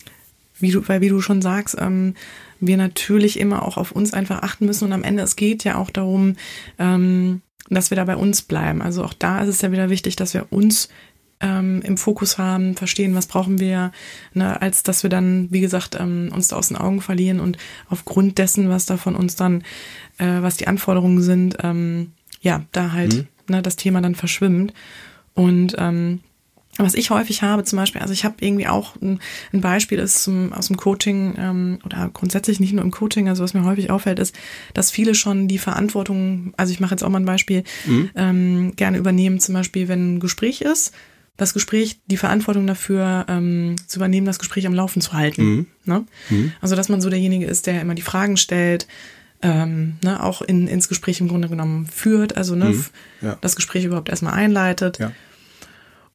[0.59, 2.15] wie du, weil wie du schon sagst, ähm,
[2.59, 5.75] wir natürlich immer auch auf uns einfach achten müssen und am Ende es geht ja
[5.75, 6.35] auch darum,
[6.79, 8.81] ähm, dass wir da bei uns bleiben.
[8.81, 10.89] Also auch da ist es ja wieder wichtig, dass wir uns
[11.45, 13.91] ähm, im Fokus haben, verstehen, was brauchen wir,
[14.34, 17.58] ne, als dass wir dann, wie gesagt, ähm, uns da aus den Augen verlieren und
[17.88, 19.62] aufgrund dessen, was da von uns dann,
[20.17, 23.27] äh, was die Anforderungen sind, ähm, ja, da halt mhm.
[23.47, 24.73] ne, das Thema dann verschwimmt.
[25.36, 26.21] Und ähm,
[26.77, 29.19] was ich häufig habe, zum Beispiel, also ich habe irgendwie auch ein,
[29.53, 33.43] ein Beispiel ist zum, aus dem Coaching ähm, oder grundsätzlich nicht nur im Coaching, also
[33.43, 34.36] was mir häufig auffällt, ist,
[34.73, 38.10] dass viele schon die Verantwortung, also ich mache jetzt auch mal ein Beispiel, mhm.
[38.15, 40.91] ähm, gerne übernehmen, zum Beispiel, wenn ein Gespräch ist,
[41.37, 45.43] das Gespräch, die Verantwortung dafür ähm, zu übernehmen, das Gespräch am Laufen zu halten.
[45.43, 45.67] Mhm.
[45.85, 46.05] Ne?
[46.29, 46.51] Mhm.
[46.61, 48.87] Also, dass man so derjenige ist, der immer die Fragen stellt,
[49.41, 52.85] ähm, ne, auch in, ins Gespräch im Grunde genommen führt, also ne, Mhm.
[53.21, 53.37] Ja.
[53.41, 54.97] das Gespräch überhaupt erstmal einleitet.
[54.99, 55.11] Ja.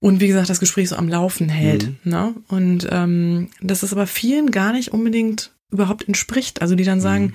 [0.00, 1.86] Und wie gesagt, das Gespräch so am Laufen hält.
[1.88, 1.96] Mhm.
[2.04, 2.34] Ne?
[2.48, 6.62] Und ähm, dass es aber vielen gar nicht unbedingt überhaupt entspricht.
[6.62, 7.32] Also die dann sagen, Mhm.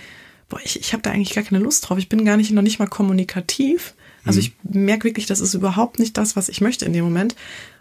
[0.49, 1.99] boah, ich, ich habe da eigentlich gar keine Lust drauf.
[1.99, 3.93] Ich bin gar nicht noch nicht mal kommunikativ.
[4.25, 4.45] Also Mhm.
[4.45, 7.35] ich merke wirklich, das ist überhaupt nicht das, was ich möchte in dem Moment.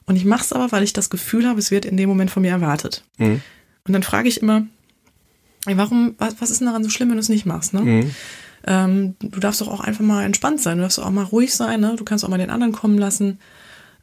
[0.07, 2.31] Und ich mache es aber, weil ich das Gefühl habe, es wird in dem Moment
[2.31, 3.05] von mir erwartet.
[3.19, 3.41] Mhm.
[3.87, 4.67] Und dann frage ich immer,
[5.67, 7.73] ey, warum, was, was ist denn daran so schlimm, wenn du es nicht machst?
[7.73, 7.81] Ne?
[7.81, 8.11] Mhm.
[8.67, 11.81] Ähm, du darfst doch auch einfach mal entspannt sein, du darfst auch mal ruhig sein,
[11.81, 11.95] ne?
[11.97, 13.39] du kannst auch mal den anderen kommen lassen.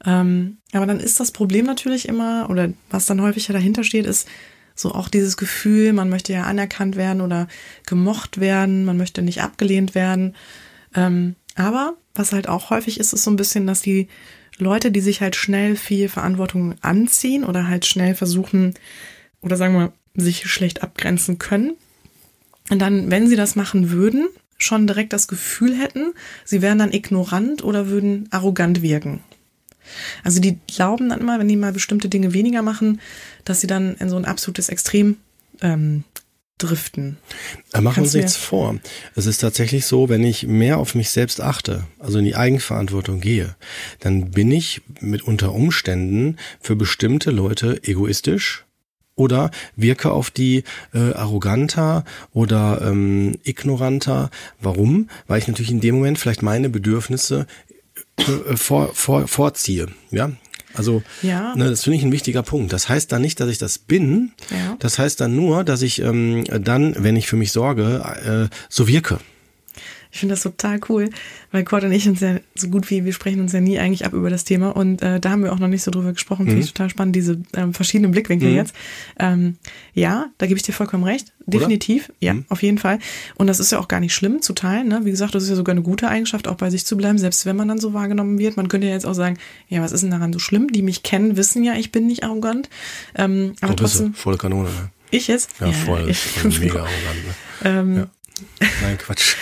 [0.05, 4.05] Ähm, aber dann ist das Problem natürlich immer, oder was dann häufig ja dahinter steht,
[4.05, 4.27] ist
[4.75, 7.47] so auch dieses Gefühl, man möchte ja anerkannt werden oder
[7.85, 10.35] gemocht werden, man möchte nicht abgelehnt werden.
[10.95, 14.07] Ähm, aber was halt auch häufig ist, ist so ein bisschen, dass die
[14.62, 18.76] Leute, die sich halt schnell viel Verantwortung anziehen oder halt schnell versuchen,
[19.41, 21.74] oder sagen wir, sich schlecht abgrenzen können,
[22.69, 26.13] und dann, wenn sie das machen würden, schon direkt das Gefühl hätten,
[26.45, 29.21] sie wären dann ignorant oder würden arrogant wirken.
[30.24, 33.02] Also die glauben dann immer, wenn die mal bestimmte Dinge weniger machen,
[33.43, 35.17] dass sie dann in so ein absolutes Extrem
[35.62, 36.06] ähm,
[36.63, 37.17] driften.
[37.71, 38.78] Da machen wir uns nichts vor.
[39.15, 43.19] Es ist tatsächlich so, wenn ich mehr auf mich selbst achte, also in die Eigenverantwortung
[43.19, 43.56] gehe,
[44.00, 48.65] dann bin ich mit unter Umständen für bestimmte Leute egoistisch
[49.15, 54.30] oder wirke auf die äh, arroganter oder ähm, ignoranter.
[54.60, 55.10] Warum?
[55.28, 57.45] Weil ich natürlich in dem Moment vielleicht meine Bedürfnisse
[58.17, 59.88] äh, vor, vor, vorziehe.
[60.12, 60.32] Ja,
[60.73, 61.55] also Ja.
[61.55, 62.73] ne, das finde ich ein wichtiger Punkt.
[62.73, 64.31] Das heißt dann nicht, dass ich das bin.
[64.49, 64.75] Ja.
[64.79, 68.88] Das heißt dann nur, dass ich ähm, dann, wenn ich für mich sorge, äh, so
[68.88, 69.19] wirke.
[70.12, 71.10] Ich finde das total cool,
[71.52, 74.06] weil Kurt und ich uns ja so gut wie, wir sprechen uns ja nie eigentlich
[74.06, 76.47] ab über das Thema und äh, da haben wir auch noch nicht so drüber gesprochen.
[76.47, 78.76] Finde ich total spannend, diese ähm, verschiedenen Blickwinkel jetzt.
[79.19, 79.58] Ähm,
[79.93, 81.32] ja, da gebe ich dir vollkommen recht.
[81.45, 83.00] Definitiv, ja, auf jeden Fall.
[83.36, 84.88] Und das ist ja auch gar nicht schlimm zu teilen.
[84.88, 85.02] Ne?
[85.04, 87.45] Wie gesagt, das ist ja sogar eine gute Eigenschaft, auch bei sich zu bleiben, selbst
[87.45, 88.58] wenn man dann so wahrgenommen wird.
[88.58, 89.38] Man könnte ja jetzt auch sagen,
[89.69, 90.71] ja, was ist denn daran so schlimm?
[90.71, 92.69] Die mich kennen, wissen ja, ich bin nicht arrogant.
[93.15, 94.69] Ähm, aber Du bist trotzdem, volle Kanone.
[94.69, 94.89] Ne?
[95.12, 95.52] ich jetzt?
[95.60, 97.28] Ja, voll, ich, voll mega arrogant.
[97.28, 97.34] Ne?
[97.63, 98.08] ähm, Ja.
[98.82, 99.36] Nein, Quatsch.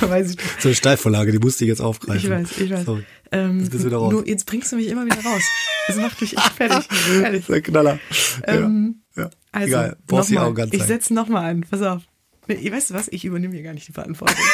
[0.08, 2.24] weiß ich So eine Steilvorlage, die musste ich jetzt aufgreifen.
[2.24, 2.84] Ich weiß, ich weiß.
[2.84, 3.04] Sorry.
[3.32, 4.12] Ähm, Jetzt bist du wieder raus.
[4.12, 5.42] Du, jetzt bringst du mich immer wieder raus.
[5.86, 6.88] Das macht mich echt fertig.
[7.22, 7.46] Ehrlich.
[7.46, 7.98] Der Knaller.
[8.44, 9.24] Ähm, ja.
[9.24, 9.30] ja.
[9.52, 11.64] Also, Egal, brauchst nicht arrogant ich setze nochmal an.
[11.68, 12.02] Pass auf.
[12.48, 13.08] Weißt du was?
[13.08, 14.36] Ich übernehme hier gar nicht die Verantwortung.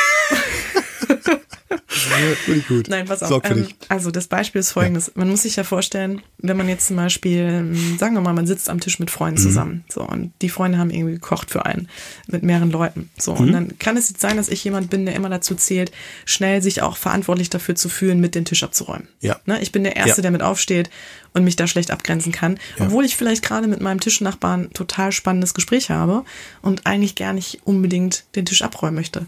[2.46, 2.88] Ich gut.
[2.88, 3.42] Nein, pass auf.
[3.44, 5.12] Ähm, also das Beispiel ist folgendes.
[5.14, 8.46] Man muss sich ja vorstellen, wenn man jetzt zum Beispiel, ähm, sagen wir mal, man
[8.46, 9.12] sitzt am Tisch mit Mhm.
[9.12, 9.85] Freunden zusammen.
[9.88, 11.88] So, und die Freunde haben irgendwie gekocht für einen
[12.29, 13.11] mit mehreren Leuten.
[13.18, 13.40] So, Mhm.
[13.40, 15.90] und dann kann es jetzt sein, dass ich jemand bin, der immer dazu zählt,
[16.24, 19.09] schnell sich auch verantwortlich dafür zu fühlen, mit den Tisch abzuräumen.
[19.20, 19.40] Ja.
[19.46, 19.61] Ne?
[19.61, 20.22] Ich bin der Erste, Ja.
[20.22, 20.90] der mit aufsteht
[21.33, 22.87] und mich da schlecht abgrenzen kann, Ja.
[22.87, 26.24] obwohl ich vielleicht gerade mit meinem Tischnachbarn total spannendes Gespräch habe
[26.62, 29.26] und eigentlich gar nicht unbedingt den Tisch abräumen möchte.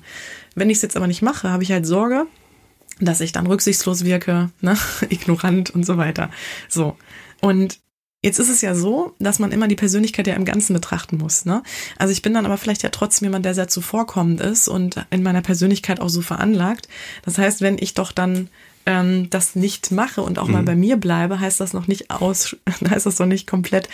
[0.55, 2.27] Wenn ich es jetzt aber nicht mache, habe ich halt Sorge,
[3.01, 4.77] dass ich dann rücksichtslos wirke, ne?
[5.09, 6.31] ignorant und so weiter.
[6.69, 6.97] So.
[7.41, 7.79] Und
[8.23, 11.45] jetzt ist es ja so, dass man immer die Persönlichkeit ja im Ganzen betrachten muss.
[11.45, 11.63] Ne?
[11.99, 15.23] Also ich bin dann aber vielleicht ja trotzdem jemand, der sehr zuvorkommend ist und in
[15.23, 16.89] meiner Persönlichkeit auch so veranlagt.
[17.25, 18.49] Das heißt, wenn ich doch dann
[18.87, 22.57] ähm, das nicht mache und auch mal bei mir bleibe, heißt das noch nicht aus,
[22.91, 23.89] heißt das doch nicht komplett,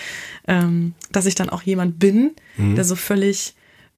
[0.49, 3.55] ähm, dass ich dann auch jemand bin, der so völlig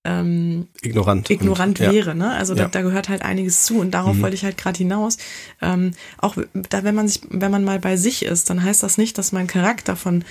[0.06, 1.28] ähm, Ignorant.
[1.30, 1.92] ignorant und, ja.
[1.92, 2.14] wäre.
[2.14, 2.30] Ne?
[2.30, 2.68] Also da, Ja.
[2.68, 2.72] Mhm.
[2.72, 5.18] da gehört halt einiges zu und darauf wollte ich halt gerade hinaus.
[5.60, 6.36] Ähm, auch
[6.70, 9.32] da, wenn man sich, wenn man mal bei sich ist, dann heißt das nicht, dass
[9.32, 10.24] mein Charakter von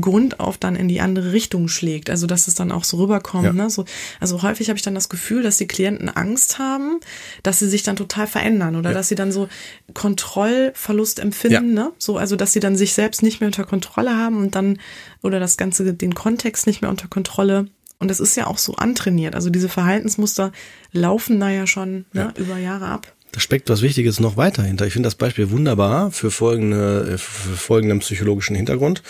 [0.00, 2.10] Grund auf dann in die andere Richtung schlägt.
[2.10, 3.44] Also dass es dann auch so rüberkommt.
[3.44, 3.52] Ja.
[3.52, 3.70] Ne?
[3.70, 3.84] So,
[4.18, 6.98] also häufig habe ich dann das Gefühl, dass die Klienten Angst haben,
[7.42, 8.94] dass sie sich dann total verändern oder Ja.
[8.94, 9.48] dass sie dann so
[9.94, 11.74] Kontrollverlust empfinden.
[11.74, 11.92] Ne?
[11.98, 14.78] So, also dass sie dann sich selbst nicht mehr unter Kontrolle haben und dann
[15.22, 17.66] oder das Ganze den Kontext nicht mehr unter Kontrolle.
[18.00, 19.34] Und das ist ja auch so antrainiert.
[19.34, 20.52] Also diese Verhaltensmuster
[20.92, 23.12] laufen da ja schon ne, über Jahre ab.
[23.32, 24.86] Da steckt was Wichtiges noch weiter hinter.
[24.86, 29.04] Ich finde das Beispiel wunderbar für, folgende, für folgenden psychologischen Hintergrund.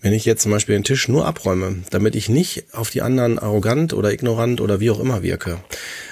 [0.00, 3.40] Wenn ich jetzt zum Beispiel den Tisch nur abräume, damit ich nicht auf die anderen
[3.40, 5.58] arrogant oder ignorant oder wie auch immer wirke,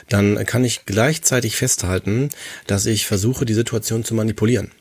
[0.08, 2.30] dann kann ich gleichzeitig festhalten,
[2.66, 4.72] dass ich versuche, die Situation zu manipulieren.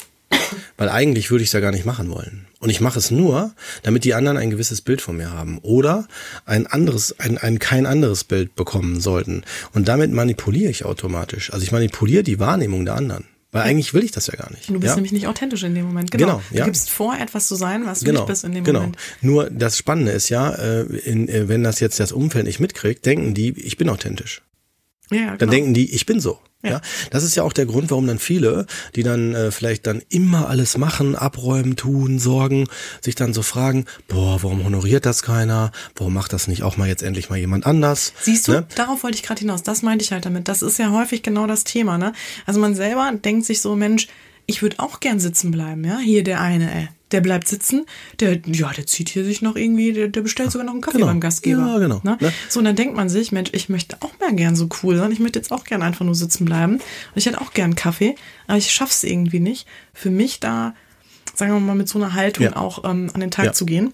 [0.78, 2.48] Weil eigentlich würde ich es ja gar nicht machen wollen.
[2.60, 6.08] Und ich mache es nur, damit die anderen ein gewisses Bild von mir haben oder
[6.46, 9.44] ein anderes, ein, ein kein anderes Bild bekommen sollten.
[9.74, 11.52] Und damit manipuliere ich automatisch.
[11.54, 13.26] Also ich manipuliere die Wahrnehmung der anderen.
[13.52, 14.70] Weil eigentlich will ich das ja gar nicht.
[14.70, 14.96] Du bist ja?
[14.96, 16.10] nämlich nicht authentisch in dem Moment.
[16.10, 16.26] Genau.
[16.26, 16.65] Genau, Du ja.
[16.65, 18.80] gibst vor, etwas zu sein, was du genau, nicht bist in dem genau.
[18.80, 18.98] Moment.
[19.22, 23.06] Nur das Spannende ist ja, äh, in, äh, wenn das jetzt das Umfeld nicht mitkriegt,
[23.06, 24.41] denken die, ich bin authentisch.
[25.10, 25.52] Ja, ja, Dann genau.
[25.52, 26.39] denken die, ich bin so.
[26.63, 26.71] Ja.
[26.71, 26.82] ja.
[27.10, 30.50] das ist ja auch der Grund, warum dann viele, die dann äh, vielleicht dann immer
[30.50, 32.67] alles machen, abräumen, tun, sorgen,
[33.02, 35.71] sich dann so fragen, boah, warum honoriert das keiner?
[35.95, 38.13] Warum macht das nicht auch mal jetzt endlich mal jemand anders?
[38.21, 38.67] Siehst du, ne?
[38.76, 39.63] darauf wollte ich gerade hinaus.
[39.63, 40.47] Das meinte ich halt damit.
[40.47, 42.13] Das ist ja häufig genau das Thema, ne?
[42.45, 44.08] Also man selber denkt sich so, Mensch,
[44.45, 45.97] ich würde auch gern sitzen bleiben, ja?
[46.00, 47.86] Hier der eine, ey der bleibt sitzen,
[48.19, 50.97] der, ja, der zieht hier sich noch irgendwie, der, der bestellt sogar noch einen Kaffee
[50.97, 51.08] genau.
[51.08, 51.67] beim Gastgeber.
[51.67, 52.02] Ja, genau.
[52.04, 52.17] Ne?
[52.19, 52.34] Ne?
[52.50, 55.12] So, und dann denkt man sich, Mensch, ich möchte auch mal gern so cool sein,
[55.12, 56.76] ich möchte jetzt auch gern einfach nur sitzen bleiben.
[56.76, 56.82] Und
[57.15, 58.15] ich hätte auch gern Kaffee,
[58.47, 60.74] aber ich schaff's irgendwie nicht, für mich da,
[61.36, 62.56] sagen wir mal, mit so einer Haltung ja.
[62.56, 63.54] auch ähm, an den Tag ja.
[63.54, 63.93] zu gehen.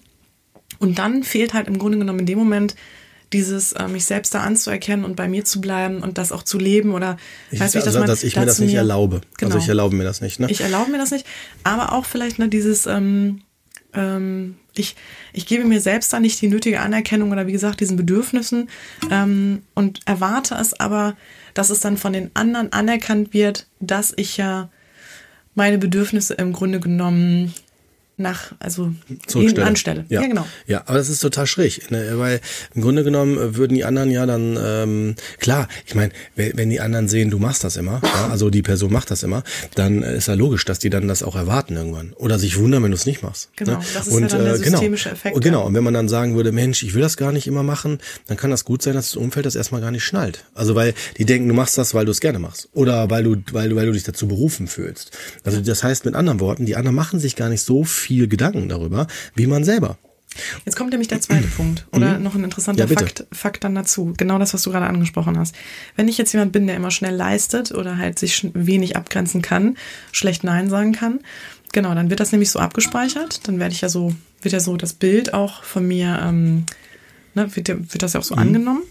[0.78, 2.76] Und dann fehlt halt im Grunde genommen in dem Moment
[3.32, 6.58] dieses äh, mich selbst da anzuerkennen und bei mir zu bleiben und das auch zu
[6.58, 7.16] leben oder
[7.50, 9.20] ich, weiß nicht, also, dass, dass ich mir das nicht mir, erlaube.
[9.36, 10.40] Genau, also ich erlaube mir das nicht.
[10.40, 10.46] Ne?
[10.50, 11.26] Ich erlaube mir das nicht,
[11.64, 13.42] aber auch vielleicht ne, dieses ähm,
[13.94, 14.96] ähm, ich,
[15.32, 18.68] ich gebe mir selbst da nicht die nötige Anerkennung oder wie gesagt diesen Bedürfnissen
[19.10, 21.16] ähm, und erwarte es aber,
[21.54, 24.70] dass es dann von den anderen anerkannt wird, dass ich ja
[25.54, 27.52] meine Bedürfnisse im Grunde genommen
[28.18, 28.92] nach, also
[29.26, 29.66] Zurückstelle.
[29.66, 30.04] anstelle.
[30.08, 30.22] Ja.
[30.22, 30.46] ja, genau.
[30.66, 32.18] Ja, aber das ist total schräg, ne?
[32.18, 32.40] weil
[32.74, 37.08] im Grunde genommen würden die anderen ja dann, ähm, klar, ich meine, wenn die anderen
[37.08, 39.44] sehen, du machst das immer, ja, also die Person macht das immer,
[39.76, 42.90] dann ist ja logisch, dass die dann das auch erwarten irgendwann oder sich wundern, wenn
[42.90, 43.50] du es nicht machst.
[43.56, 43.84] Genau, ne?
[43.94, 44.70] das ist und, ja dann der äh, genau.
[44.78, 45.36] systemische Effekt.
[45.36, 47.62] Und genau, und wenn man dann sagen würde, Mensch, ich will das gar nicht immer
[47.62, 50.44] machen, dann kann das gut sein, dass das Umfeld das erstmal gar nicht schnallt.
[50.54, 53.36] Also weil die denken, du machst das, weil du es gerne machst oder weil du,
[53.52, 55.16] weil weil du dich dazu berufen fühlst.
[55.44, 58.26] Also das heißt mit anderen Worten, die anderen machen sich gar nicht so viel viel
[58.26, 59.98] Gedanken darüber, wie man selber.
[60.64, 62.24] Jetzt kommt nämlich der zweite Punkt oder mhm.
[62.24, 64.14] noch ein interessanter ja, Fakt, Fakt dann dazu.
[64.16, 65.54] Genau das, was du gerade angesprochen hast.
[65.94, 69.76] Wenn ich jetzt jemand bin, der immer schnell leistet oder halt sich wenig abgrenzen kann,
[70.10, 71.20] schlecht Nein sagen kann,
[71.72, 73.46] genau, dann wird das nämlich so abgespeichert.
[73.46, 76.64] Dann werde ich ja so, wird ja so das Bild auch von mir, ähm,
[77.34, 78.42] ne, wird, wird das ja auch so mhm.
[78.42, 78.82] angenommen.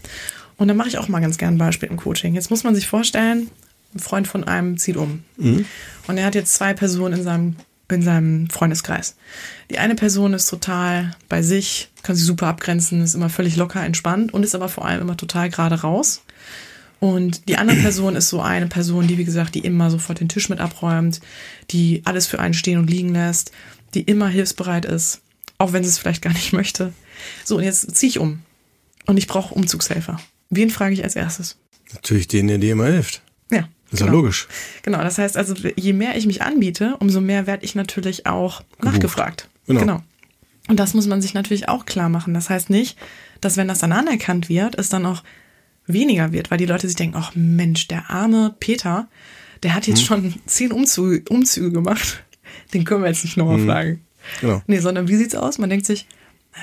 [0.58, 2.34] Und dann mache ich auch mal ganz gern ein Beispiel im Coaching.
[2.34, 3.50] Jetzt muss man sich vorstellen,
[3.94, 5.24] ein Freund von einem zieht um.
[5.38, 5.64] Mhm.
[6.06, 7.56] Und er hat jetzt zwei Personen in seinem
[7.90, 9.16] in seinem Freundeskreis.
[9.70, 13.82] Die eine Person ist total bei sich, kann sich super abgrenzen, ist immer völlig locker
[13.82, 16.22] entspannt und ist aber vor allem immer total gerade raus.
[17.00, 20.28] Und die andere Person ist so eine Person, die, wie gesagt, die immer sofort den
[20.28, 21.20] Tisch mit abräumt,
[21.70, 23.52] die alles für einen stehen und liegen lässt,
[23.94, 25.20] die immer hilfsbereit ist,
[25.56, 26.92] auch wenn sie es vielleicht gar nicht möchte.
[27.44, 28.40] So, und jetzt ziehe ich um.
[29.06, 30.20] Und ich brauche Umzugshelfer.
[30.50, 31.56] Wen frage ich als erstes?
[31.94, 33.22] Natürlich den, der dir immer hilft.
[33.50, 33.68] Ja.
[33.90, 34.12] Das ist genau.
[34.12, 34.48] ja logisch.
[34.82, 38.60] Genau, das heißt also, je mehr ich mich anbiete, umso mehr werde ich natürlich auch
[38.60, 38.84] Gebucht.
[38.84, 39.48] nachgefragt.
[39.66, 39.80] Genau.
[39.80, 40.02] genau.
[40.68, 42.34] Und das muss man sich natürlich auch klar machen.
[42.34, 42.98] Das heißt nicht,
[43.40, 45.22] dass wenn das dann anerkannt wird, es dann auch
[45.86, 49.08] weniger wird, weil die Leute sich denken, ach Mensch, der arme Peter,
[49.62, 50.06] der hat jetzt hm.
[50.06, 52.22] schon zehn Umzüge, Umzüge gemacht.
[52.74, 53.66] Den können wir jetzt nicht nochmal hm.
[53.66, 54.00] fragen.
[54.42, 54.62] Genau.
[54.66, 55.56] Nee, sondern wie sieht's aus?
[55.56, 56.06] Man denkt sich,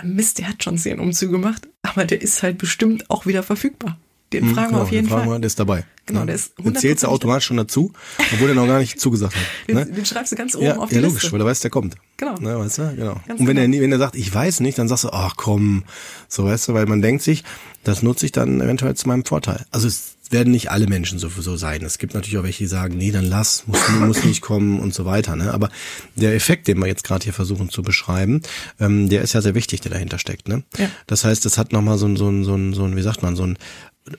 [0.04, 3.98] Mist, der hat schon zehn Umzüge gemacht, aber der ist halt bestimmt auch wieder verfügbar.
[4.36, 5.28] Den hm, fragen genau, wir auf jeden Fall.
[5.28, 5.86] Wir, der ist dabei.
[6.06, 7.92] Genau, der ist Den zählst du automatisch schon dazu,
[8.34, 9.44] obwohl er noch gar nicht zugesagt hat.
[9.68, 9.86] Den, ne?
[9.86, 11.16] den schreibst du ganz oben ja, auf die ja, Liste.
[11.16, 11.96] logisch, weil er weiß, der kommt.
[12.18, 12.36] Genau.
[12.40, 12.96] Ne, weißt du?
[12.96, 13.16] genau.
[13.28, 13.76] Ganz und wenn genau.
[13.76, 15.84] er wenn er sagt, ich weiß nicht, dann sagst du, ach komm,
[16.28, 17.44] so weißt du, weil man denkt sich,
[17.84, 19.66] das nutze ich dann eventuell zu meinem Vorteil.
[19.72, 21.84] Also es werden nicht alle Menschen so, so sein.
[21.84, 24.94] Es gibt natürlich auch welche, die sagen, nee, dann lass, muss, muss nicht kommen und
[24.94, 25.36] so weiter.
[25.36, 25.54] Ne?
[25.54, 25.70] Aber
[26.16, 28.42] der Effekt, den wir jetzt gerade hier versuchen zu beschreiben,
[28.80, 30.48] ähm, der ist ja sehr wichtig, der dahinter steckt.
[30.48, 30.64] Ne?
[30.78, 30.90] Ja.
[31.08, 33.22] Das heißt, es hat nochmal so ein, so ein, so ein, so ein, wie sagt
[33.24, 33.58] man, so ein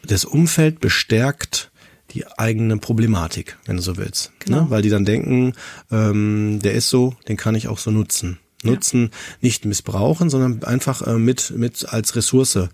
[0.05, 1.71] das Umfeld bestärkt
[2.13, 4.31] die eigene Problematik, wenn du so willst.
[4.31, 4.35] Ne?
[4.47, 4.61] Genau.
[4.63, 4.71] Ne?
[4.71, 5.53] Weil die dann denken,
[5.91, 8.39] ähm, der ist so, den kann ich auch so nutzen.
[8.63, 9.09] Nutzen, ja.
[9.43, 12.69] nicht missbrauchen, sondern einfach äh, mit, mit als Ressource äh,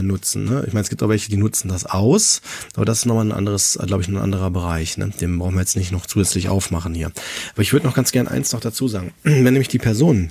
[0.00, 0.44] nutzen.
[0.44, 0.64] Ne?
[0.66, 2.42] Ich meine, es gibt auch welche, die nutzen das aus,
[2.74, 4.96] aber das ist nochmal ein anderes, glaube ich, ein anderer Bereich.
[4.96, 5.10] Ne?
[5.20, 7.10] Den brauchen wir jetzt nicht noch zusätzlich aufmachen hier.
[7.52, 9.12] Aber ich würde noch ganz gern eins noch dazu sagen.
[9.24, 10.30] Wenn nämlich die Person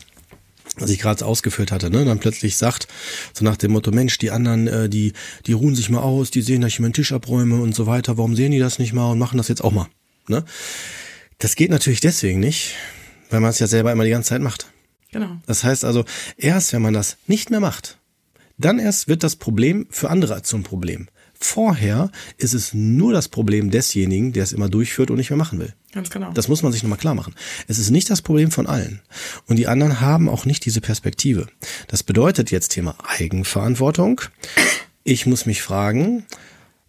[0.77, 2.88] was ich gerade ausgeführt hatte, ne, dann plötzlich sagt,
[3.33, 5.13] so nach dem Motto, Mensch, die anderen, äh, die,
[5.45, 8.17] die ruhen sich mal aus, die sehen, dass ich meinen Tisch abräume und so weiter,
[8.17, 9.88] warum sehen die das nicht mal und machen das jetzt auch mal?
[10.27, 10.43] Ne?
[11.38, 12.75] Das geht natürlich deswegen nicht,
[13.29, 14.71] weil man es ja selber immer die ganze Zeit macht.
[15.11, 15.38] Genau.
[15.45, 16.03] Das heißt also,
[16.38, 17.99] erst wenn man das nicht mehr macht,
[18.57, 21.07] dann erst wird das Problem für andere zum Problem.
[21.33, 25.59] Vorher ist es nur das Problem desjenigen, der es immer durchführt und nicht mehr machen
[25.59, 25.73] will.
[25.95, 26.31] Ganz genau.
[26.34, 27.34] Das muss man sich nochmal klar machen.
[27.69, 28.99] Es ist nicht das Problem von allen.
[29.47, 31.47] Und die anderen haben auch nicht diese Perspektive.
[31.88, 34.19] Das bedeutet jetzt Thema Eigenverantwortung.
[35.05, 36.25] Ich muss mich fragen,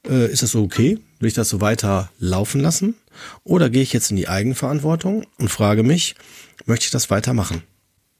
[0.08, 0.98] äh, ist das so okay?
[1.20, 2.96] Will ich das so weiter laufen lassen?
[3.44, 6.16] Oder gehe ich jetzt in die Eigenverantwortung und frage mich,
[6.64, 7.62] möchte ich das weitermachen?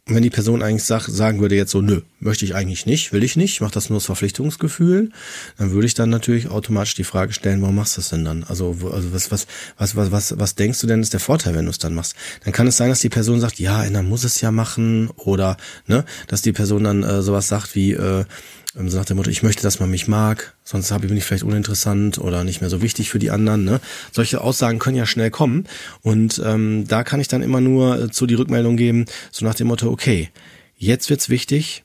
[0.09, 3.25] Wenn die Person eigentlich sag, sagen würde jetzt so, nö, möchte ich eigentlich nicht, will
[3.25, 5.11] ich nicht, mache das nur aus Verpflichtungsgefühl,
[5.59, 8.45] dann würde ich dann natürlich automatisch die Frage stellen, warum machst du das denn dann?
[8.45, 11.65] Also, also was, was, was, was, was, was denkst du denn ist der Vorteil, wenn
[11.65, 12.15] du es dann machst?
[12.45, 15.57] Dann kann es sein, dass die Person sagt, ja, dann muss es ja machen, oder
[15.89, 18.25] ne, dass die Person dann äh, sowas sagt wie, äh,
[18.77, 21.45] Ähm, so nach dem Motto, ich möchte, dass man mich mag, sonst bin ich vielleicht
[21.45, 23.65] uninteressant oder nicht mehr so wichtig für die anderen.
[23.65, 23.81] Ne?
[24.13, 25.67] Solche Aussagen können ja schnell kommen.
[26.03, 29.55] Und ähm, da kann ich dann immer nur äh, zu die Rückmeldung geben, so nach
[29.55, 30.31] dem Motto, okay,
[30.77, 31.85] jetzt wird's wichtig,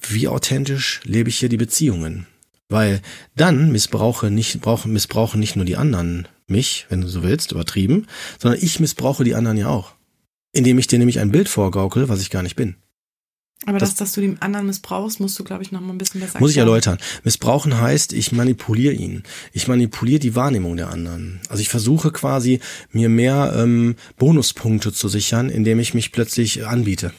[0.00, 2.26] wie authentisch lebe ich hier die Beziehungen?
[2.68, 3.02] Weil
[3.36, 8.06] dann missbrauche nicht, brauche, missbrauchen nicht nur die anderen mich, wenn du so willst, übertrieben,
[8.38, 9.92] sondern ich missbrauche die anderen ja auch.
[10.52, 12.76] Indem ich dir nämlich ein Bild vorgaukel, was ich gar nicht bin.
[13.66, 15.98] Aber das, dass, dass du den anderen missbrauchst, musst du, glaube ich, noch mal ein
[15.98, 16.98] bisschen besser Muss ich erläutern.
[17.22, 19.22] Missbrauchen heißt, ich manipuliere ihn.
[19.52, 21.40] Ich manipuliere die Wahrnehmung der anderen.
[21.48, 27.12] Also ich versuche quasi, mir mehr ähm, Bonuspunkte zu sichern, indem ich mich plötzlich anbiete.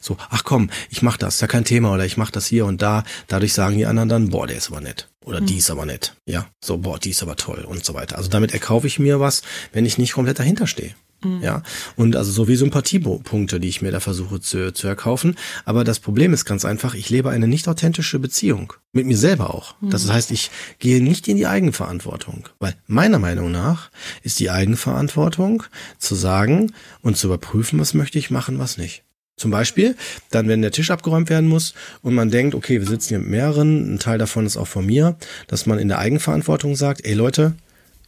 [0.00, 2.66] So, ach komm, ich mach das, ist ja kein Thema oder ich mach das hier
[2.66, 3.04] und da.
[3.28, 5.08] Dadurch sagen die anderen dann, boah, der ist aber nett.
[5.24, 5.46] Oder mhm.
[5.46, 6.14] die ist aber nett.
[6.26, 8.16] Ja, so, boah, die ist aber toll und so weiter.
[8.16, 9.42] Also damit erkaufe ich mir was,
[9.72, 10.94] wenn ich nicht komplett dahinter stehe.
[11.24, 11.42] Mhm.
[11.42, 11.62] Ja,
[11.96, 15.36] und also so wie Sympathiepunkte, die ich mir da versuche zu, zu erkaufen.
[15.64, 18.72] Aber das Problem ist ganz einfach, ich lebe eine nicht authentische Beziehung.
[18.92, 19.74] Mit mir selber auch.
[19.80, 19.90] Mhm.
[19.90, 22.48] Das heißt, ich gehe nicht in die Eigenverantwortung.
[22.58, 23.90] Weil meiner Meinung nach
[24.22, 25.62] ist die Eigenverantwortung
[25.98, 29.02] zu sagen und zu überprüfen, was möchte ich machen, was nicht.
[29.36, 29.96] Zum Beispiel,
[30.30, 33.28] dann, wenn der Tisch abgeräumt werden muss und man denkt, okay, wir sitzen hier mit
[33.28, 35.16] mehreren, ein Teil davon ist auch von mir,
[35.48, 37.54] dass man in der Eigenverantwortung sagt, ey Leute,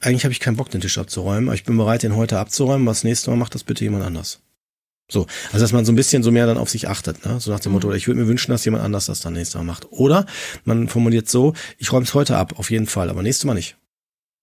[0.00, 2.87] eigentlich habe ich keinen Bock, den Tisch abzuräumen, aber ich bin bereit, den heute abzuräumen,
[2.87, 4.40] was nächstes Mal macht das bitte jemand anders.
[5.11, 7.38] So, also dass man so ein bisschen so mehr dann auf sich achtet, ne?
[7.38, 7.94] so nach dem Motto, mhm.
[7.94, 9.87] ich würde mir wünschen, dass jemand anders das dann nächstes Mal macht.
[9.90, 10.26] Oder
[10.64, 13.76] man formuliert so, ich räume es heute ab, auf jeden Fall, aber nächstes Mal nicht.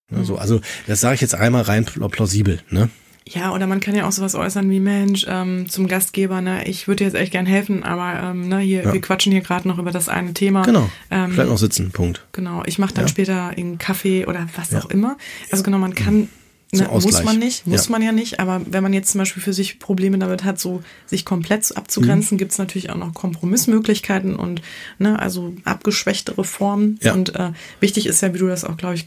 [0.10, 0.20] Ne?
[0.20, 0.26] Mhm.
[0.26, 2.62] So, also das sage ich jetzt einmal rein plausibel.
[2.70, 2.90] Ne?
[3.28, 6.88] Ja, oder man kann ja auch sowas äußern wie Mensch ähm, zum Gastgeber, ne, ich
[6.88, 8.94] würde dir jetzt echt gern helfen, aber ähm, ne, hier, ja.
[8.94, 10.64] wir quatschen hier gerade noch über das eine Thema.
[10.64, 10.90] Genau.
[11.12, 12.26] Ähm, Vielleicht noch sitzen, Punkt.
[12.32, 12.64] Genau.
[12.66, 13.08] Ich mache dann ja.
[13.08, 14.80] später einen Kaffee oder was ja.
[14.80, 15.18] auch immer.
[15.52, 16.30] Also genau, man kann
[16.74, 17.92] Ne, muss man nicht, muss ja.
[17.92, 20.82] man ja nicht, aber wenn man jetzt zum Beispiel für sich Probleme damit hat, so
[21.06, 22.40] sich komplett abzugrenzen, mhm.
[22.40, 24.62] gibt es natürlich auch noch Kompromissmöglichkeiten und
[24.98, 26.98] ne, also abgeschwächtere Formen.
[27.02, 27.12] Ja.
[27.14, 29.04] Und äh, wichtig ist ja, wie du das auch, glaube ich,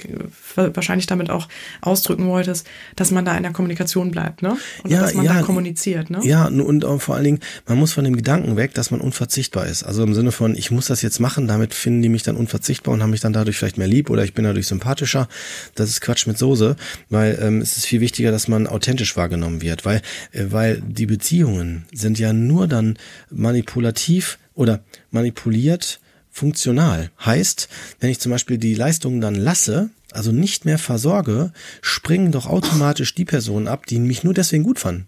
[0.54, 1.48] wahrscheinlich damit auch
[1.80, 4.58] ausdrücken wolltest, dass man da in der Kommunikation bleibt, ne?
[4.82, 6.20] Und ja, dass man ja, da kommuniziert, ne?
[6.22, 9.66] Ja, und auch vor allen Dingen, man muss von dem Gedanken weg, dass man unverzichtbar
[9.66, 9.84] ist.
[9.84, 12.92] Also im Sinne von, ich muss das jetzt machen, damit finden die mich dann unverzichtbar
[12.92, 15.28] und haben mich dann dadurch vielleicht mehr lieb oder ich bin dadurch sympathischer.
[15.74, 16.76] Das ist Quatsch mit Soße,
[17.08, 21.06] weil ähm, ähm, ist viel wichtiger, dass man authentisch wahrgenommen wird, weil, äh, weil die
[21.06, 22.98] Beziehungen sind ja nur dann
[23.30, 27.10] manipulativ oder manipuliert funktional.
[27.24, 27.68] Heißt,
[28.00, 33.14] wenn ich zum Beispiel die Leistungen dann lasse, also nicht mehr versorge, springen doch automatisch
[33.14, 35.06] die Personen ab, die mich nur deswegen gut fanden.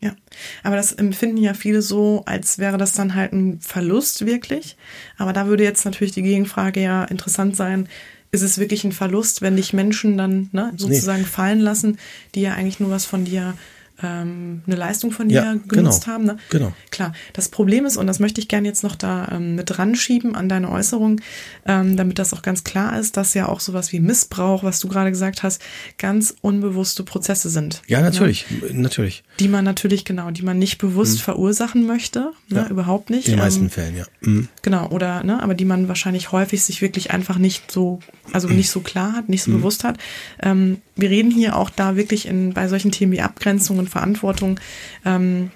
[0.00, 0.14] Ja,
[0.62, 4.76] aber das empfinden ja viele so, als wäre das dann halt ein Verlust wirklich.
[5.16, 7.88] Aber da würde jetzt natürlich die Gegenfrage ja interessant sein,
[8.30, 11.28] ist es wirklich ein Verlust, wenn dich Menschen dann ne, sozusagen nee.
[11.28, 11.98] fallen lassen,
[12.34, 13.54] die ja eigentlich nur was von dir
[14.02, 16.24] ähm, eine Leistung von dir ja, genutzt genau, haben.
[16.24, 16.36] Ne?
[16.50, 16.72] Genau.
[16.90, 19.94] Klar, das Problem ist, und das möchte ich gerne jetzt noch da ähm, mit dran
[19.94, 21.20] schieben an deine Äußerung,
[21.66, 24.88] ähm, damit das auch ganz klar ist, dass ja auch sowas wie Missbrauch, was du
[24.88, 25.62] gerade gesagt hast,
[25.98, 27.82] ganz unbewusste Prozesse sind.
[27.86, 28.74] Ja, natürlich, ne?
[28.74, 29.24] natürlich.
[29.40, 31.22] Die man natürlich, genau, die man nicht bewusst mhm.
[31.22, 32.60] verursachen möchte, ne?
[32.60, 32.68] ja.
[32.68, 33.28] überhaupt nicht.
[33.28, 34.04] In den meisten ähm, Fällen, ja.
[34.20, 34.48] Mhm.
[34.62, 38.00] Genau, oder, ne, aber die man wahrscheinlich häufig sich wirklich einfach nicht so,
[38.32, 38.56] also mhm.
[38.56, 39.58] nicht so klar hat, nicht so mhm.
[39.58, 39.98] bewusst hat.
[40.42, 44.58] Ähm, wir reden hier auch da wirklich in, bei solchen Themen wie Abgrenzung und Verantwortung,
[45.04, 45.50] ähm,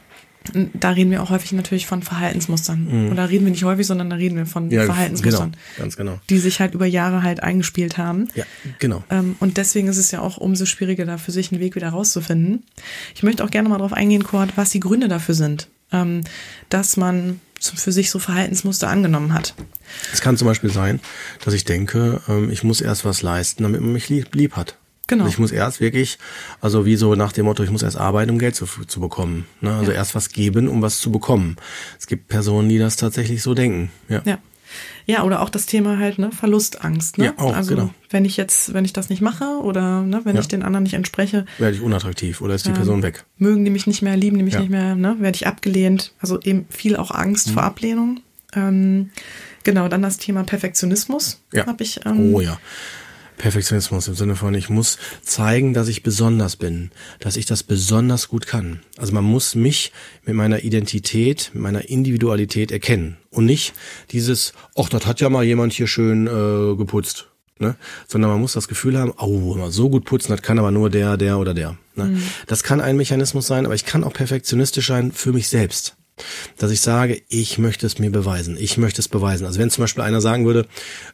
[0.73, 3.07] da reden wir auch häufig natürlich von Verhaltensmustern.
[3.07, 3.13] Mhm.
[3.13, 5.53] Oder reden wir nicht häufig, sondern da reden wir von ja, Verhaltensmustern.
[5.53, 6.21] Genau, ganz genau.
[6.31, 8.29] Die sich halt über Jahre halt eingespielt haben.
[8.35, 8.45] Ja,
[8.79, 9.05] genau.
[9.11, 11.91] Ähm, und deswegen ist es ja auch umso schwieriger, da für sich einen Weg wieder
[11.91, 12.65] rauszufinden.
[13.15, 16.23] Ich möchte auch gerne mal darauf eingehen, Kurt, was die Gründe dafür sind, ähm,
[16.71, 19.55] dass man für sich so Verhaltensmuster angenommen hat.
[20.13, 21.01] Es kann zum Beispiel sein,
[21.45, 24.77] dass ich denke, ähm, ich muss erst was leisten, damit man mich lieb, lieb hat.
[25.11, 25.25] Genau.
[25.25, 26.19] Also ich muss erst wirklich,
[26.61, 29.45] also wie so nach dem Motto, ich muss erst arbeiten, um Geld zu, zu bekommen.
[29.61, 29.75] Ne?
[29.75, 29.97] Also ja.
[29.97, 31.57] erst was geben, um was zu bekommen.
[31.99, 33.91] Es gibt Personen, die das tatsächlich so denken.
[34.09, 34.23] Ja.
[34.25, 34.39] ja.
[35.05, 37.25] Ja, oder auch das Thema halt, ne, Verlustangst, ne?
[37.25, 37.91] Ja, auch, also, genau.
[38.09, 40.41] wenn ich jetzt, wenn ich das nicht mache oder ne, wenn ja.
[40.41, 41.45] ich den anderen nicht entspreche.
[41.59, 43.25] Werde ich unattraktiv oder ist die ähm, Person weg?
[43.37, 44.61] Mögen die mich nicht mehr, lieben die mich ja.
[44.61, 45.17] nicht mehr, ne?
[45.19, 46.13] Werde ich abgelehnt.
[46.21, 47.53] Also eben viel auch Angst mhm.
[47.55, 48.21] vor Ablehnung.
[48.55, 49.11] Ähm,
[49.65, 51.41] genau, dann das Thema Perfektionismus.
[51.53, 51.67] Ja.
[51.67, 52.61] Hab ich, ähm, oh ja.
[53.41, 58.29] Perfektionismus im Sinne von, ich muss zeigen, dass ich besonders bin, dass ich das besonders
[58.29, 58.81] gut kann.
[58.99, 59.93] Also man muss mich
[60.25, 63.73] mit meiner Identität, mit meiner Individualität erkennen und nicht
[64.11, 67.29] dieses, ach, das hat ja mal jemand hier schön äh, geputzt.
[67.59, 67.77] Ne?
[68.07, 70.91] Sondern man muss das Gefühl haben, oh, immer so gut putzen, das kann aber nur
[70.91, 71.79] der, der oder der.
[71.95, 72.05] Ne?
[72.05, 72.23] Mhm.
[72.47, 75.97] Das kann ein Mechanismus sein, aber ich kann auch perfektionistisch sein für mich selbst
[76.59, 79.47] dass ich sage, ich möchte es mir beweisen, ich möchte es beweisen.
[79.47, 80.67] Also wenn zum Beispiel einer sagen würde,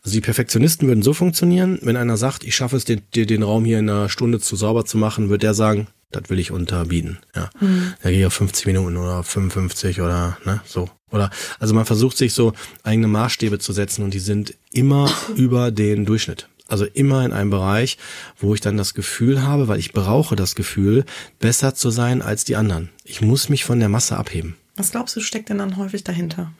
[0.03, 3.64] also die Perfektionisten würden so funktionieren, wenn einer sagt, ich schaffe es, den, den Raum
[3.64, 7.18] hier in einer Stunde zu sauber zu machen, wird der sagen, das will ich unterbieten.
[7.35, 7.95] Ja, mhm.
[8.03, 10.89] da gehe ich auf 50 Minuten oder 55 oder ne, so.
[11.11, 12.53] Oder also man versucht sich so
[12.83, 16.49] eigene Maßstäbe zu setzen und die sind immer über den Durchschnitt.
[16.68, 17.97] Also immer in einem Bereich,
[18.39, 21.05] wo ich dann das Gefühl habe, weil ich brauche das Gefühl,
[21.39, 22.91] besser zu sein als die anderen.
[23.05, 24.57] Ich muss mich von der Masse abheben.
[24.77, 26.53] Was glaubst du, steckt denn dann häufig dahinter?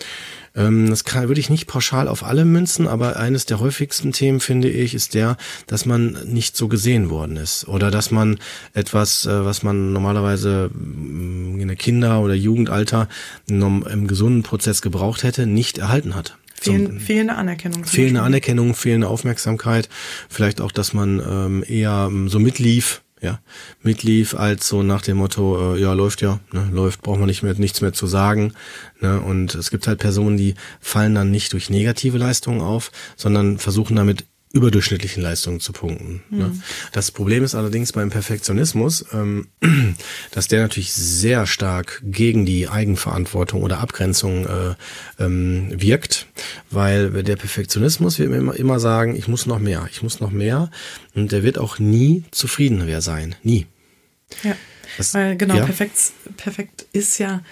[0.55, 4.41] Ähm, das kann, würde ich nicht pauschal auf alle münzen, aber eines der häufigsten Themen,
[4.41, 5.37] finde ich, ist der,
[5.67, 7.69] dass man nicht so gesehen worden ist.
[7.69, 8.39] Oder dass man
[8.73, 13.09] etwas, äh, was man normalerweise mm, in der Kinder- oder Jugendalter
[13.47, 16.37] im gesunden Prozess gebraucht hätte, nicht erhalten hat.
[16.59, 17.85] Fehl, fehlende Anerkennung.
[17.85, 19.89] Fehlende Anerkennung, fehlende Aufmerksamkeit.
[20.29, 23.41] Vielleicht auch, dass man ähm, eher ähm, so mitlief, ja,
[23.83, 27.43] mitlief als so nach dem Motto, äh, ja, läuft ja, ne, läuft, braucht man nicht
[27.43, 28.53] mehr, nichts mehr zu sagen.
[29.01, 33.59] Ne, und es gibt halt Personen, die fallen dann nicht durch negative Leistungen auf, sondern
[33.59, 34.27] versuchen damit
[34.57, 36.23] überdurchschnittlichen Leistungen zu punkten.
[36.31, 36.39] Mhm.
[36.39, 36.61] Ne?
[36.93, 39.49] Das Problem ist allerdings beim Perfektionismus, ähm,
[40.31, 44.75] dass der natürlich sehr stark gegen die Eigenverantwortung oder Abgrenzung äh,
[45.23, 46.27] ähm, wirkt,
[46.71, 50.31] weil der Perfektionismus wird mir immer, immer sagen, ich muss noch mehr, ich muss noch
[50.31, 50.71] mehr
[51.15, 53.67] und der wird auch nie zufrieden sein, nie.
[54.43, 54.57] Ja,
[54.97, 55.65] das, weil genau, ja.
[55.65, 55.97] perfekt,
[56.37, 57.43] perfekt ist ja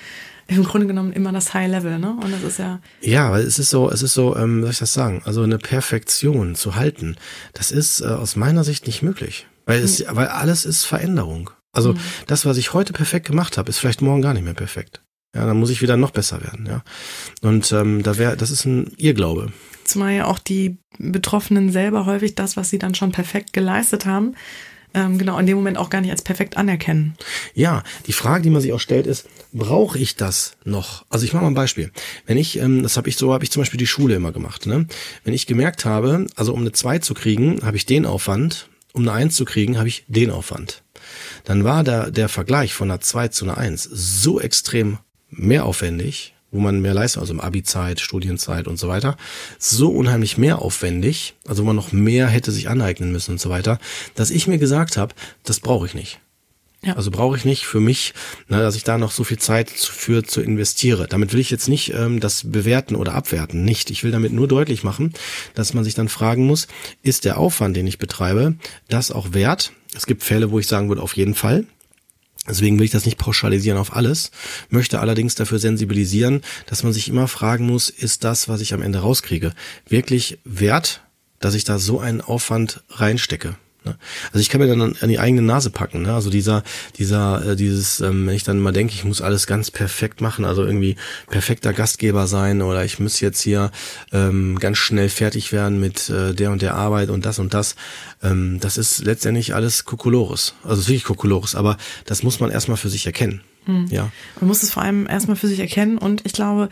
[0.47, 2.17] im Grunde genommen immer das High Level, ne?
[2.23, 2.81] Und das ist ja.
[3.01, 5.23] Ja, weil es ist so, es ist so, ähm, soll ich das sagen?
[5.25, 7.17] Also eine Perfektion zu halten,
[7.53, 9.47] das ist äh, aus meiner Sicht nicht möglich.
[9.67, 10.17] Weil es, mhm.
[10.17, 11.51] weil alles ist Veränderung.
[11.73, 11.99] Also mhm.
[12.27, 15.01] das, was ich heute perfekt gemacht habe, ist vielleicht morgen gar nicht mehr perfekt.
[15.35, 16.83] Ja, dann muss ich wieder noch besser werden, ja.
[17.43, 19.53] Und ähm, da wäre, das ist ein Irrglaube.
[19.83, 24.35] Zumal ja auch die Betroffenen selber häufig das, was sie dann schon perfekt geleistet haben,
[24.95, 27.17] ähm, genau in dem Moment auch gar nicht als perfekt anerkennen.
[27.53, 31.07] Ja, die Frage, die man sich auch stellt, ist, brauche ich das noch?
[31.09, 31.91] Also ich mache mal ein Beispiel.
[32.27, 34.67] Wenn ich, ähm, das habe ich so, habe ich zum Beispiel die Schule immer gemacht.
[34.67, 34.87] Ne?
[35.23, 39.03] Wenn ich gemerkt habe, also um eine 2 zu kriegen, habe ich den Aufwand, um
[39.03, 40.83] eine 1 zu kriegen, habe ich den Aufwand.
[41.45, 44.99] Dann war der, der Vergleich von einer 2 zu einer 1 so extrem
[45.31, 49.17] mehr aufwendig, wo man mehr leistet, also im Abi-Zeit, Studienzeit und so weiter,
[49.59, 53.51] so unheimlich mehr aufwendig, also wo man noch mehr hätte sich aneignen müssen und so
[53.51, 53.79] weiter,
[54.15, 56.21] dass ich mir gesagt habe, das brauche ich nicht.
[56.85, 56.97] Ja.
[56.97, 58.13] Also brauche ich nicht für mich,
[58.49, 61.07] ne, dass ich da noch so viel Zeit für zu investiere.
[61.09, 63.91] Damit will ich jetzt nicht ähm, das bewerten oder abwerten, nicht.
[63.91, 65.15] Ich will damit nur deutlich machen,
[65.55, 66.69] dass man sich dann fragen muss,
[67.03, 68.57] ist der Aufwand, den ich betreibe,
[68.89, 69.73] das auch wert?
[69.97, 71.65] Es gibt Fälle, wo ich sagen würde, auf jeden Fall.
[72.47, 74.31] Deswegen will ich das nicht pauschalisieren auf alles,
[74.69, 78.83] möchte allerdings dafür sensibilisieren, dass man sich immer fragen muss, ist das, was ich am
[78.83, 79.55] Ende rauskriege,
[79.89, 81.01] wirklich wert,
[81.41, 83.57] dass ich da so einen Aufwand reinstecke?
[83.85, 83.97] Ne?
[84.33, 86.03] Also ich kann mir dann an die eigene Nase packen.
[86.03, 86.15] Ne?
[86.15, 86.63] Also dieser,
[86.97, 90.45] dieser, äh, dieses, ähm, wenn ich dann mal denke, ich muss alles ganz perfekt machen,
[90.45, 90.97] also irgendwie
[91.29, 93.71] perfekter Gastgeber sein oder ich muss jetzt hier
[94.13, 97.77] ähm, ganz schnell fertig werden mit äh, der und der Arbeit und das und das.
[98.23, 100.55] Ähm, das ist letztendlich alles Kokolores.
[100.65, 101.77] Also wirklich Kokolores, aber
[102.07, 103.43] das muss man erstmal für sich erkennen.
[103.67, 103.87] Hm.
[103.91, 104.11] Ja.
[104.41, 106.69] Man muss es vor allem erstmal für sich erkennen und ich glaube,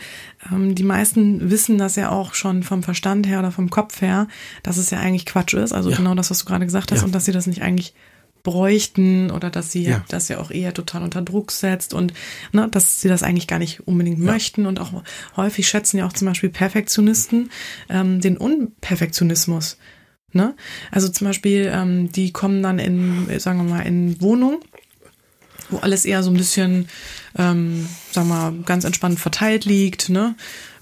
[0.50, 4.28] ähm, die meisten wissen das ja auch schon vom Verstand her oder vom Kopf her,
[4.62, 5.72] dass es ja eigentlich Quatsch ist.
[5.72, 5.96] Also ja.
[5.96, 7.04] genau das, was du gerade gesagt hast ja.
[7.04, 7.94] und dass sie das nicht eigentlich
[8.42, 10.04] bräuchten oder dass sie ja.
[10.08, 12.12] das ja auch eher total unter Druck setzt und
[12.52, 14.24] ne, dass sie das eigentlich gar nicht unbedingt ja.
[14.24, 15.02] möchten und auch
[15.36, 17.50] häufig schätzen ja auch zum Beispiel Perfektionisten
[17.88, 19.78] ähm, den Unperfektionismus.
[20.32, 20.54] Ne?
[20.90, 24.60] Also zum Beispiel, ähm, die kommen dann in, sagen wir mal, in Wohnung
[25.72, 26.88] wo alles eher so ein bisschen,
[27.36, 30.34] ähm, wir mal, ganz entspannt verteilt liegt, ne?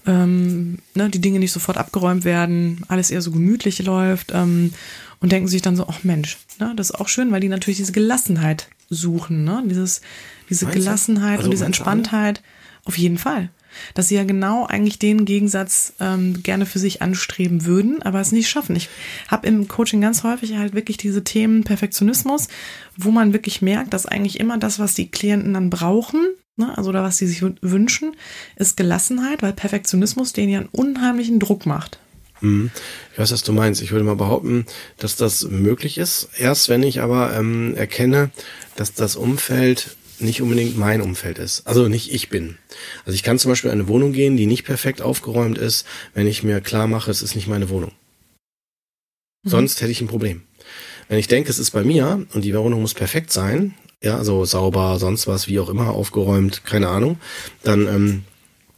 [0.05, 4.73] Ähm, ne, die Dinge nicht sofort abgeräumt werden, alles eher so gemütlich läuft ähm,
[5.19, 7.77] und denken sich dann so, ach Mensch, ne, das ist auch schön, weil die natürlich
[7.77, 9.63] diese Gelassenheit suchen, ne?
[9.67, 10.01] Dieses,
[10.49, 12.41] diese Meinst Gelassenheit also, und diese Entspanntheit.
[12.83, 13.49] Auf jeden Fall
[13.93, 18.31] dass sie ja genau eigentlich den Gegensatz ähm, gerne für sich anstreben würden, aber es
[18.31, 18.75] nicht schaffen.
[18.75, 18.89] Ich
[19.27, 22.47] habe im Coaching ganz häufig halt wirklich diese Themen Perfektionismus,
[22.97, 26.89] wo man wirklich merkt, dass eigentlich immer das, was die Klienten dann brauchen, ne, also
[26.89, 28.15] oder was sie sich wünschen,
[28.55, 31.99] ist Gelassenheit, weil Perfektionismus denen ja einen unheimlichen Druck macht.
[32.41, 32.71] Mhm.
[33.13, 33.81] Ich weiß, was du meinst.
[33.81, 34.65] Ich würde mal behaupten,
[34.97, 36.29] dass das möglich ist.
[36.37, 38.31] Erst wenn ich aber ähm, erkenne,
[38.75, 41.67] dass das Umfeld nicht unbedingt mein Umfeld ist.
[41.67, 42.57] Also nicht ich bin.
[43.05, 46.27] Also ich kann zum Beispiel in eine Wohnung gehen, die nicht perfekt aufgeräumt ist, wenn
[46.27, 47.91] ich mir klar mache, es ist nicht meine Wohnung.
[49.43, 49.49] Mhm.
[49.49, 50.43] Sonst hätte ich ein Problem.
[51.07, 54.45] Wenn ich denke, es ist bei mir und die Wohnung muss perfekt sein, ja, also
[54.45, 57.19] sauber, sonst was, wie auch immer, aufgeräumt, keine Ahnung,
[57.63, 58.23] dann ähm,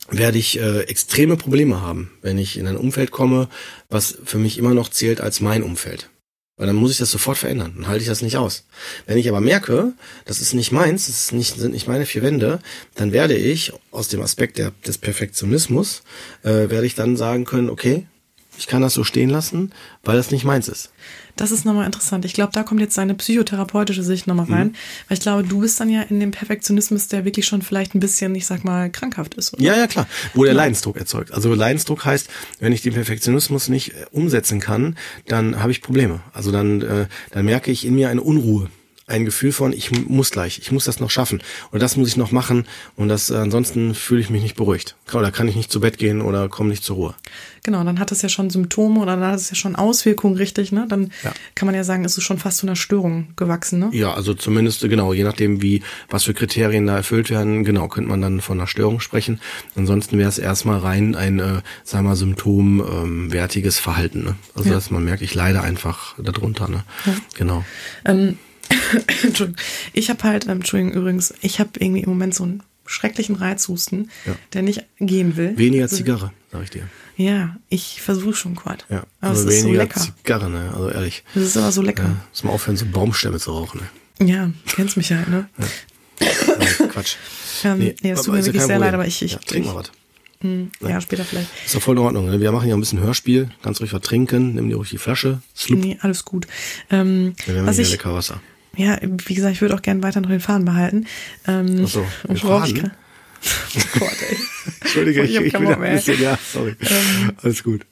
[0.10, 3.48] werde ich äh, extreme Probleme haben, wenn ich in ein Umfeld komme,
[3.90, 6.10] was für mich immer noch zählt als mein Umfeld.
[6.56, 7.74] Weil dann muss ich das sofort verändern.
[7.76, 8.66] Dann halte ich das nicht aus.
[9.08, 9.94] Wenn ich aber merke,
[10.26, 12.60] das ist nicht meins, das nicht, sind nicht meine vier Wände,
[12.94, 16.04] dann werde ich aus dem Aspekt der, des Perfektionismus,
[16.44, 18.06] äh, werde ich dann sagen können, okay,
[18.58, 19.72] ich kann das so stehen lassen,
[20.04, 20.92] weil das nicht meins ist.
[21.36, 22.26] Das ist nochmal interessant.
[22.26, 24.68] Ich glaube, da kommt jetzt seine psychotherapeutische Sicht nochmal rein.
[24.68, 24.76] Mhm.
[25.08, 28.00] Weil ich glaube, du bist dann ja in dem Perfektionismus, der wirklich schon vielleicht ein
[28.00, 29.54] bisschen, ich sag mal, krankhaft ist.
[29.54, 29.64] Oder?
[29.64, 30.08] Ja, ja, klar.
[30.36, 30.58] Wo der ja.
[30.58, 31.34] Leidensdruck erzeugt.
[31.34, 32.30] Also Leidensdruck heißt,
[32.60, 34.96] wenn ich den Perfektionismus nicht äh, umsetzen kann,
[35.28, 36.22] dann habe ich Probleme.
[36.34, 38.70] Also dann, äh, dann merke ich in mir eine Unruhe
[39.14, 41.42] ein Gefühl von, ich muss gleich, ich muss das noch schaffen
[41.72, 44.96] oder das muss ich noch machen und das äh, ansonsten fühle ich mich nicht beruhigt
[45.14, 47.16] oder kann ich nicht zu Bett gehen oder komme nicht zur Ruhe.
[47.64, 50.74] Genau, dann hat es ja schon Symptome oder dann hat es ja schon Auswirkungen, richtig,
[50.74, 50.86] ne?
[50.90, 51.32] Dann ja.
[51.56, 53.90] kann man ja sagen, ist es schon fast zu einer Störung gewachsen, ne?
[53.94, 58.10] Ja, also zumindest genau, je nachdem wie was für Kriterien da erfüllt werden, genau, könnte
[58.10, 59.40] man dann von einer Störung sprechen.
[59.76, 64.36] Ansonsten wäre es erstmal rein ein, äh, sagen wir mal, symptomwertiges ähm, Verhalten, ne?
[64.56, 64.76] Also ja.
[64.76, 66.84] dass man merkt, ich leide einfach darunter, ne?
[67.06, 67.14] Ja.
[67.36, 67.64] Genau.
[68.04, 68.38] Ähm,
[69.24, 69.62] Entschuldigung.
[69.94, 74.10] Ich habe halt, ähm, Entschuldigung übrigens, ich habe irgendwie im Moment so einen schrecklichen Reizhusten,
[74.26, 74.36] ja.
[74.54, 75.58] der nicht gehen will.
[75.58, 76.88] Weniger also, Zigarre, sag ich dir.
[77.16, 78.86] Ja, ich versuche schon Quad.
[78.90, 80.00] Ja, aber also es ist so lecker.
[80.00, 80.72] Zigarre, ne?
[80.74, 81.24] Also ehrlich.
[81.34, 82.04] Das ist aber so lecker.
[82.04, 84.28] Ja, muss man aufhören, so Baumstämme zu rauchen, ne?
[84.28, 85.48] Ja, kennst mich halt, ne?
[85.58, 85.66] Ja.
[86.58, 87.16] Nein, Quatsch.
[87.64, 89.76] Ähm, nee, nee, es tut mir wirklich sehr leid, aber ich, ich ja, trink mal
[89.76, 89.92] was.
[90.42, 91.48] Hm, ja, später vielleicht.
[91.66, 92.26] Ist doch voll in Ordnung.
[92.26, 92.40] Ne?
[92.42, 93.50] Wir machen ja ein bisschen Hörspiel.
[93.62, 94.56] Ganz ruhig was trinken.
[94.56, 95.42] Nimm dir ruhig die Flasche.
[95.56, 95.80] Slup.
[95.80, 96.48] Nee, alles gut.
[96.90, 98.42] Ähm, ja, wir haben was ich, lecker Wasser
[98.76, 101.06] ja, wie gesagt, ich würde auch gerne weiter noch den Faden behalten.
[101.48, 102.92] Ähm, Ach so, den Faden?
[103.76, 104.38] oh Gott, ey.
[104.82, 106.76] Entschuldige, ich, ich, ich bin ein bisschen, ja, sorry.
[106.82, 107.86] Ähm, Alles gut.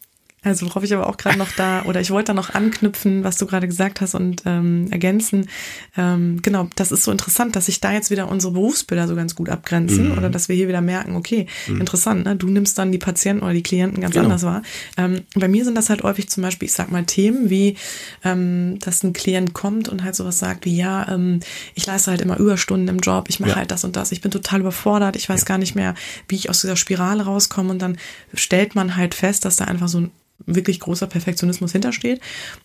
[0.44, 3.38] Also worauf ich aber auch gerade noch da, oder ich wollte da noch anknüpfen, was
[3.38, 5.48] du gerade gesagt hast und ähm, ergänzen.
[5.96, 9.36] Ähm, genau, das ist so interessant, dass sich da jetzt wieder unsere Berufsbilder so ganz
[9.36, 10.18] gut abgrenzen mhm.
[10.18, 11.82] oder dass wir hier wieder merken, okay, mhm.
[11.82, 12.36] interessant, ne?
[12.36, 14.26] du nimmst dann die Patienten oder die Klienten ganz genau.
[14.26, 14.64] anders wahr.
[14.98, 17.78] Ähm, bei mir sind das halt häufig zum Beispiel, ich sag mal, Themen wie,
[18.24, 21.42] ähm, dass ein Klient kommt und halt sowas sagt wie, ja, ähm,
[21.76, 23.56] ich leiste halt immer Überstunden im Job, ich mache ja.
[23.58, 25.46] halt das und das, ich bin total überfordert, ich weiß ja.
[25.46, 25.94] gar nicht mehr,
[26.28, 27.98] wie ich aus dieser Spirale rauskomme und dann
[28.34, 30.12] stellt man halt fest, dass da einfach so ein
[30.46, 32.22] wirklich großer Perfektionismus hintersteht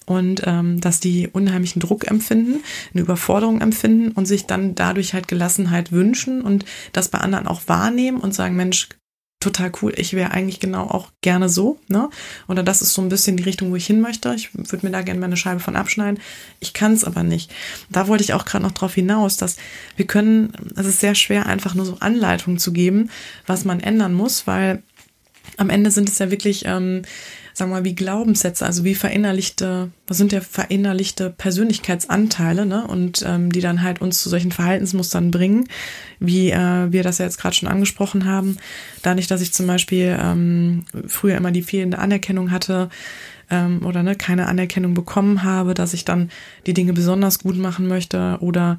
[0.06, 2.62] und ähm, dass die unheimlichen Druck empfinden,
[2.92, 7.62] eine Überforderung empfinden und sich dann dadurch halt Gelassenheit wünschen und das bei anderen auch
[7.66, 8.88] wahrnehmen und sagen, Mensch,
[9.40, 12.08] total cool, ich wäre eigentlich genau auch gerne so, ne?
[12.48, 14.34] Oder das ist so ein bisschen die Richtung, wo ich hin möchte.
[14.34, 16.20] Ich würde mir da gerne meine Scheibe von abschneiden.
[16.58, 17.52] Ich kann es aber nicht.
[17.90, 19.56] Da wollte ich auch gerade noch drauf hinaus, dass
[19.96, 23.10] wir können, es ist sehr schwer, einfach nur so Anleitungen zu geben,
[23.46, 24.82] was man ändern muss, weil
[25.58, 27.02] am Ende sind es ja wirklich ähm,
[27.56, 32.86] sagen wir mal, wie Glaubenssätze, also wie verinnerlichte, was sind ja verinnerlichte Persönlichkeitsanteile, ne?
[32.86, 35.66] Und ähm, die dann halt uns zu solchen Verhaltensmustern bringen,
[36.20, 38.58] wie äh, wir das ja jetzt gerade schon angesprochen haben.
[39.00, 42.90] Dadurch, dass ich zum Beispiel ähm, früher immer die fehlende Anerkennung hatte,
[43.48, 46.30] ähm, oder ne, keine Anerkennung bekommen habe, dass ich dann
[46.66, 48.76] die Dinge besonders gut machen möchte oder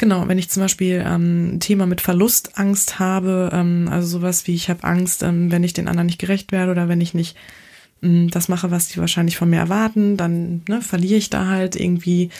[0.00, 4.54] Genau, wenn ich zum Beispiel ähm, ein Thema mit Verlustangst habe, ähm, also sowas wie
[4.54, 7.36] ich habe Angst, ähm, wenn ich den anderen nicht gerecht werde oder wenn ich nicht
[8.00, 12.30] das mache, was die wahrscheinlich von mir erwarten, dann ne, verliere ich da halt irgendwie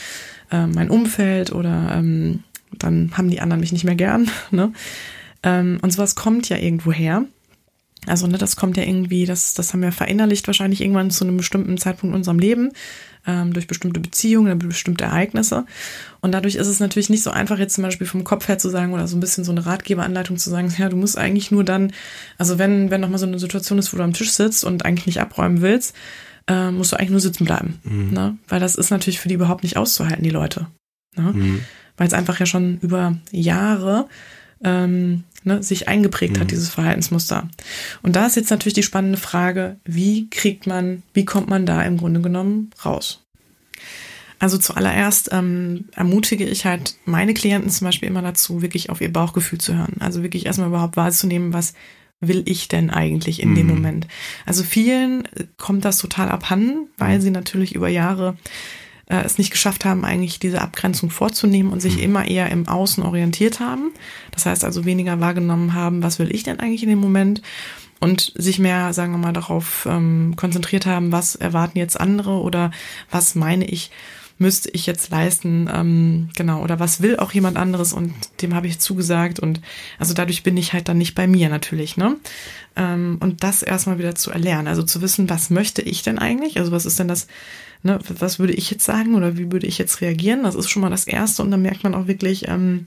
[0.51, 4.31] äh, mein Umfeld oder ähm, dann haben die anderen mich nicht mehr gern.
[4.51, 4.73] Ne?
[5.43, 7.25] Ähm, und sowas kommt ja irgendwo her.
[8.07, 11.37] Also, ne, das kommt ja irgendwie, das, das haben wir verinnerlicht wahrscheinlich irgendwann zu einem
[11.37, 12.71] bestimmten Zeitpunkt in unserem Leben,
[13.29, 15.67] ähm, durch bestimmte Beziehungen, durch bestimmte Ereignisse.
[16.21, 18.71] Und dadurch ist es natürlich nicht so einfach, jetzt zum Beispiel vom Kopf her zu
[18.71, 21.63] sagen oder so ein bisschen so eine Ratgeberanleitung zu sagen, ja, du musst eigentlich nur
[21.63, 21.93] dann,
[22.39, 25.07] also wenn, wenn nochmal so eine Situation ist, wo du am Tisch sitzt und eigentlich
[25.07, 25.95] nicht abräumen willst,
[26.49, 27.79] äh, musst du eigentlich nur sitzen bleiben.
[27.85, 28.11] Mhm.
[28.13, 28.39] Ne?
[28.49, 30.67] Weil das ist natürlich für die überhaupt nicht auszuhalten, die Leute.
[31.15, 31.33] Ne?
[31.35, 31.61] Mhm.
[31.99, 34.09] Weil es einfach ja schon über Jahre
[34.65, 36.41] ähm, ne, sich eingeprägt mhm.
[36.41, 37.49] hat, dieses Verhaltensmuster.
[38.03, 41.83] Und da ist jetzt natürlich die spannende Frage, wie kriegt man, wie kommt man da
[41.83, 43.25] im Grunde genommen raus?
[44.41, 49.13] Also zuallererst ähm, ermutige ich halt meine Klienten zum Beispiel immer dazu, wirklich auf ihr
[49.13, 49.97] Bauchgefühl zu hören.
[49.99, 51.75] Also wirklich erstmal überhaupt wahrzunehmen, was
[52.21, 53.55] will ich denn eigentlich in mhm.
[53.57, 54.07] dem Moment?
[54.47, 55.27] Also vielen
[55.57, 58.37] kommt das total abhanden, weil sie natürlich über Jahre
[59.09, 62.03] äh, es nicht geschafft haben, eigentlich diese Abgrenzung vorzunehmen und sich mhm.
[62.03, 63.91] immer eher im Außen orientiert haben.
[64.31, 67.43] Das heißt also weniger wahrgenommen haben, was will ich denn eigentlich in dem Moment
[68.01, 72.71] und sich mehr, sagen wir mal, darauf ähm, konzentriert haben, was erwarten jetzt andere oder
[73.11, 73.91] was meine ich,
[74.39, 78.69] müsste ich jetzt leisten, ähm, genau, oder was will auch jemand anderes und dem habe
[78.69, 79.61] ich zugesagt und
[79.99, 82.17] also dadurch bin ich halt dann nicht bei mir natürlich, ne?
[82.77, 86.57] Ähm, und das erstmal wieder zu erlernen, also zu wissen, was möchte ich denn eigentlich,
[86.59, 87.27] also was ist denn das
[87.83, 90.43] ne, was würde ich jetzt sagen oder wie würde ich jetzt reagieren?
[90.43, 92.87] Das ist schon mal das Erste und dann merkt man auch wirklich, ähm,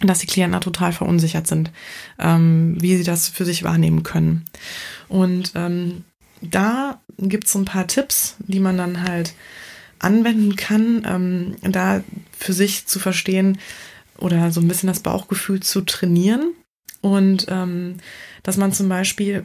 [0.00, 1.70] dass die Klienten da total verunsichert sind,
[2.18, 4.44] ähm, wie sie das für sich wahrnehmen können.
[5.08, 6.04] Und ähm,
[6.40, 9.34] da gibt es so ein paar Tipps, die man dann halt
[9.98, 12.02] anwenden kann, ähm, da
[12.36, 13.58] für sich zu verstehen
[14.18, 16.52] oder so ein bisschen das Bauchgefühl zu trainieren.
[17.00, 17.98] Und ähm,
[18.42, 19.44] dass man zum Beispiel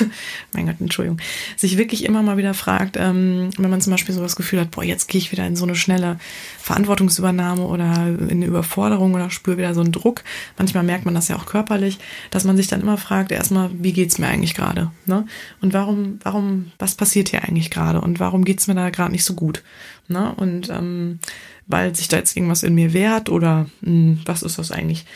[0.52, 1.20] mein Gott, Entschuldigung,
[1.56, 4.70] sich wirklich immer mal wieder fragt, ähm, wenn man zum Beispiel so das Gefühl hat,
[4.70, 6.18] boah, jetzt gehe ich wieder in so eine schnelle
[6.58, 10.22] Verantwortungsübernahme oder in eine Überforderung oder spüre wieder so einen Druck.
[10.58, 11.98] Manchmal merkt man das ja auch körperlich,
[12.30, 14.90] dass man sich dann immer fragt, erstmal, wie geht's mir eigentlich gerade?
[15.06, 15.26] Ne?
[15.60, 18.00] Und warum, warum, was passiert hier eigentlich gerade?
[18.00, 19.62] Und warum geht's mir da gerade nicht so gut?
[20.08, 20.34] Ne?
[20.36, 21.20] Und ähm,
[21.66, 25.06] weil sich da jetzt irgendwas in mir wehrt oder mh, hm, was ist das eigentlich?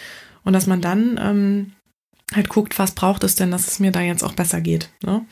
[0.44, 1.72] Und dass man dann ähm,
[2.36, 4.90] halt guckt, was braucht es denn, dass es mir da jetzt auch besser geht.
[5.02, 5.24] Ne?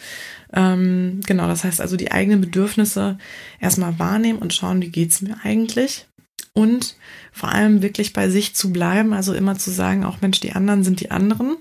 [0.53, 3.19] Ähm, genau, das heißt also die eigenen Bedürfnisse
[3.61, 6.07] erstmal wahrnehmen und schauen, wie geht's mir eigentlich.
[6.55, 6.97] Und
[7.33, 10.85] vor allem wirklich bei sich zu bleiben, also immer zu sagen, auch Mensch, die anderen
[10.85, 11.57] sind die anderen.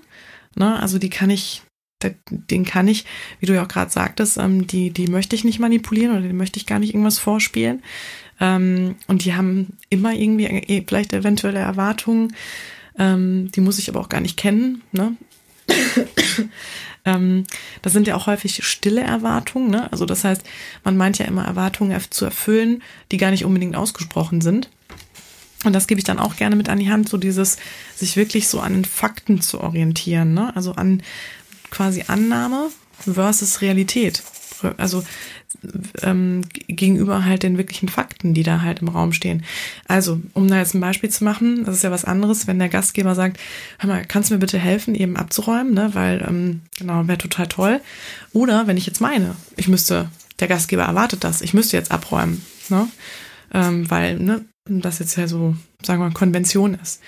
[0.54, 0.78] Ne?
[0.80, 1.62] Also die kann ich,
[2.28, 3.06] den kann ich,
[3.40, 6.34] wie du ja auch gerade sagtest, ähm, die, die möchte ich nicht manipulieren oder die
[6.34, 7.82] möchte ich gar nicht irgendwas vorspielen.
[8.40, 12.34] Ähm, und die haben immer irgendwie äh, vielleicht eventuelle Erwartungen
[12.98, 14.82] ähm, die muss ich aber auch gar nicht kennen.
[14.92, 15.16] Ne?
[17.04, 17.44] ähm,
[17.82, 19.70] das sind ja auch häufig stille Erwartungen.
[19.70, 19.90] Ne?
[19.92, 20.42] Also das heißt,
[20.84, 24.68] man meint ja immer Erwartungen zu erfüllen, die gar nicht unbedingt ausgesprochen sind.
[25.64, 27.56] Und das gebe ich dann auch gerne mit an die Hand, so dieses,
[27.94, 30.54] sich wirklich so an Fakten zu orientieren, ne?
[30.56, 31.02] Also an
[31.70, 34.22] quasi Annahme versus Realität.
[34.76, 35.02] Also
[36.02, 39.44] ähm, gegenüber halt den wirklichen Fakten, die da halt im Raum stehen.
[39.86, 42.68] Also, um da jetzt ein Beispiel zu machen, das ist ja was anderes, wenn der
[42.68, 43.38] Gastgeber sagt,
[43.78, 45.90] hör mal, kannst du mir bitte helfen, eben abzuräumen, ne?
[45.94, 47.80] Weil, ähm, genau, wäre total toll.
[48.32, 50.08] Oder wenn ich jetzt meine, ich müsste,
[50.40, 52.88] der Gastgeber erwartet das, ich müsste jetzt abräumen, ne?
[53.54, 57.00] Ähm, weil, ne, das jetzt ja so, sagen wir mal, Konvention ist.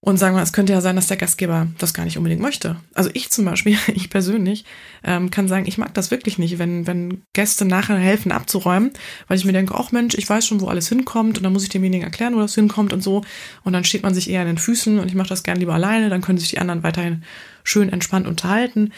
[0.00, 2.76] Und sagen wir, es könnte ja sein, dass der Gastgeber das gar nicht unbedingt möchte.
[2.94, 4.64] Also ich zum Beispiel, ich persönlich,
[5.02, 8.92] ähm, kann sagen, ich mag das wirklich nicht, wenn, wenn Gäste nachher helfen abzuräumen,
[9.26, 11.64] weil ich mir denke, ach Mensch, ich weiß schon, wo alles hinkommt und dann muss
[11.64, 13.22] ich demjenigen erklären, wo das hinkommt und so.
[13.64, 15.74] Und dann steht man sich eher an den Füßen und ich mache das gern lieber
[15.74, 17.24] alleine, dann können sich die anderen weiterhin
[17.64, 18.92] schön entspannt unterhalten.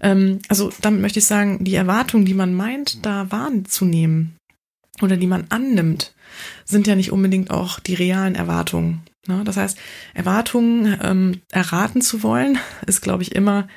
[0.00, 4.36] Ähm, also damit möchte ich sagen, die Erwartungen, die man meint, da wahrzunehmen
[5.02, 6.14] oder die man annimmt,
[6.64, 9.02] sind ja nicht unbedingt auch die realen Erwartungen.
[9.26, 9.42] Ne?
[9.44, 9.78] Das heißt,
[10.14, 13.68] Erwartungen ähm, erraten zu wollen, ist, glaube ich, immer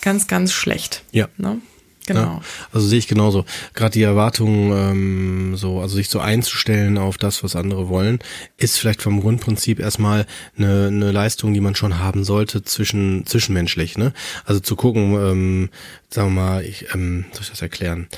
[0.00, 1.04] ganz, ganz schlecht.
[1.12, 1.28] Ja.
[1.36, 1.60] Ne?
[2.06, 2.20] Genau.
[2.20, 3.46] Ja, also sehe ich genauso.
[3.72, 8.18] Gerade die Erwartungen, ähm, so, also sich so einzustellen auf das, was andere wollen,
[8.58, 10.26] ist vielleicht vom Grundprinzip erstmal
[10.58, 13.96] eine, eine Leistung, die man schon haben sollte zwischen zwischenmenschlich.
[13.96, 14.12] Ne?
[14.44, 15.70] Also zu gucken, ähm,
[16.10, 18.08] sagen wir mal, ich, ähm, soll ich das erklären?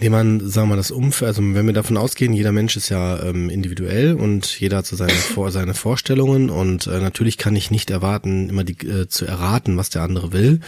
[0.00, 2.88] Nee, man, sagen wir mal, das Umfeld, also wenn wir davon ausgehen, jeder Mensch ist
[2.88, 7.54] ja ähm, individuell und jeder hat so seine, Vor seine Vorstellungen und äh, natürlich kann
[7.56, 10.60] ich nicht erwarten, immer die, äh, zu erraten, was der andere will.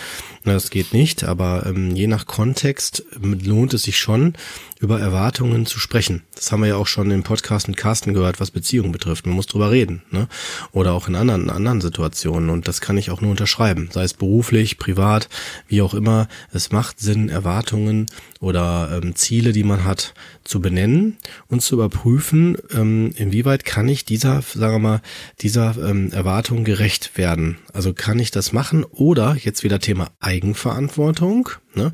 [0.45, 4.35] Na, das geht nicht, aber ähm, je nach Kontext lohnt es sich schon,
[4.79, 6.22] über Erwartungen zu sprechen.
[6.35, 9.27] Das haben wir ja auch schon im Podcast mit Carsten gehört, was Beziehungen betrifft.
[9.27, 10.29] Man muss drüber reden, ne?
[10.72, 12.51] Oder auch in anderen, in anderen Situationen.
[12.51, 13.89] Und das kann ich auch nur unterschreiben.
[13.91, 15.29] Sei es beruflich, privat,
[15.66, 16.29] wie auch immer.
[16.53, 18.07] Es macht Sinn, Erwartungen
[18.41, 20.14] oder ähm, Ziele, die man hat,
[20.45, 21.17] zu benennen
[21.49, 25.03] und zu überprüfen, ähm, inwieweit kann ich dieser, sagen wir mal,
[25.41, 27.59] dieser ähm, Erwartung gerecht werden.
[27.73, 31.49] Also kann ich das machen oder jetzt wieder Thema Eigenverantwortung.
[31.75, 31.93] Ne?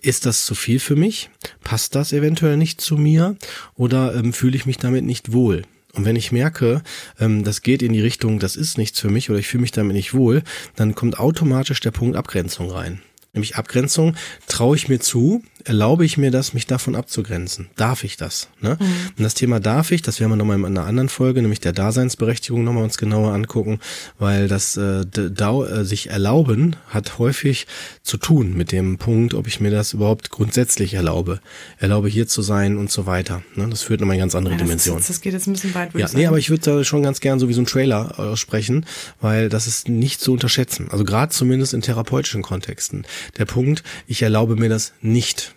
[0.00, 1.30] Ist das zu viel für mich?
[1.64, 3.36] Passt das eventuell nicht zu mir?
[3.74, 5.62] Oder ähm, fühle ich mich damit nicht wohl?
[5.94, 6.82] Und wenn ich merke,
[7.18, 9.72] ähm, das geht in die Richtung, das ist nichts für mich oder ich fühle mich
[9.72, 10.42] damit nicht wohl,
[10.76, 13.02] dann kommt automatisch der Punkt Abgrenzung rein
[13.38, 14.16] nämlich Abgrenzung,
[14.46, 17.68] traue ich mir zu, erlaube ich mir das, mich davon abzugrenzen?
[17.76, 18.48] Darf ich das?
[18.60, 18.78] Ne?
[18.80, 18.86] Mhm.
[19.18, 21.72] Und das Thema darf ich, das werden wir nochmal in einer anderen Folge, nämlich der
[21.72, 23.78] Daseinsberechtigung nochmal uns genauer angucken,
[24.18, 27.66] weil das äh, äh, sich erlauben hat häufig
[28.02, 31.40] zu tun mit dem Punkt, ob ich mir das überhaupt grundsätzlich erlaube.
[31.78, 33.42] Erlaube hier zu sein und so weiter.
[33.54, 33.68] Ne?
[33.68, 34.98] Das führt nochmal eine ganz andere ja, das Dimension.
[34.98, 36.18] Ist, das geht jetzt ein bisschen weit, ja, ich sagen.
[36.18, 38.86] Nee, aber ich würde da schon ganz gern so wie so ein Trailer aussprechen,
[39.20, 40.88] weil das ist nicht zu unterschätzen.
[40.90, 43.06] Also gerade zumindest in therapeutischen Kontexten.
[43.36, 45.54] Der Punkt, ich erlaube mir das nicht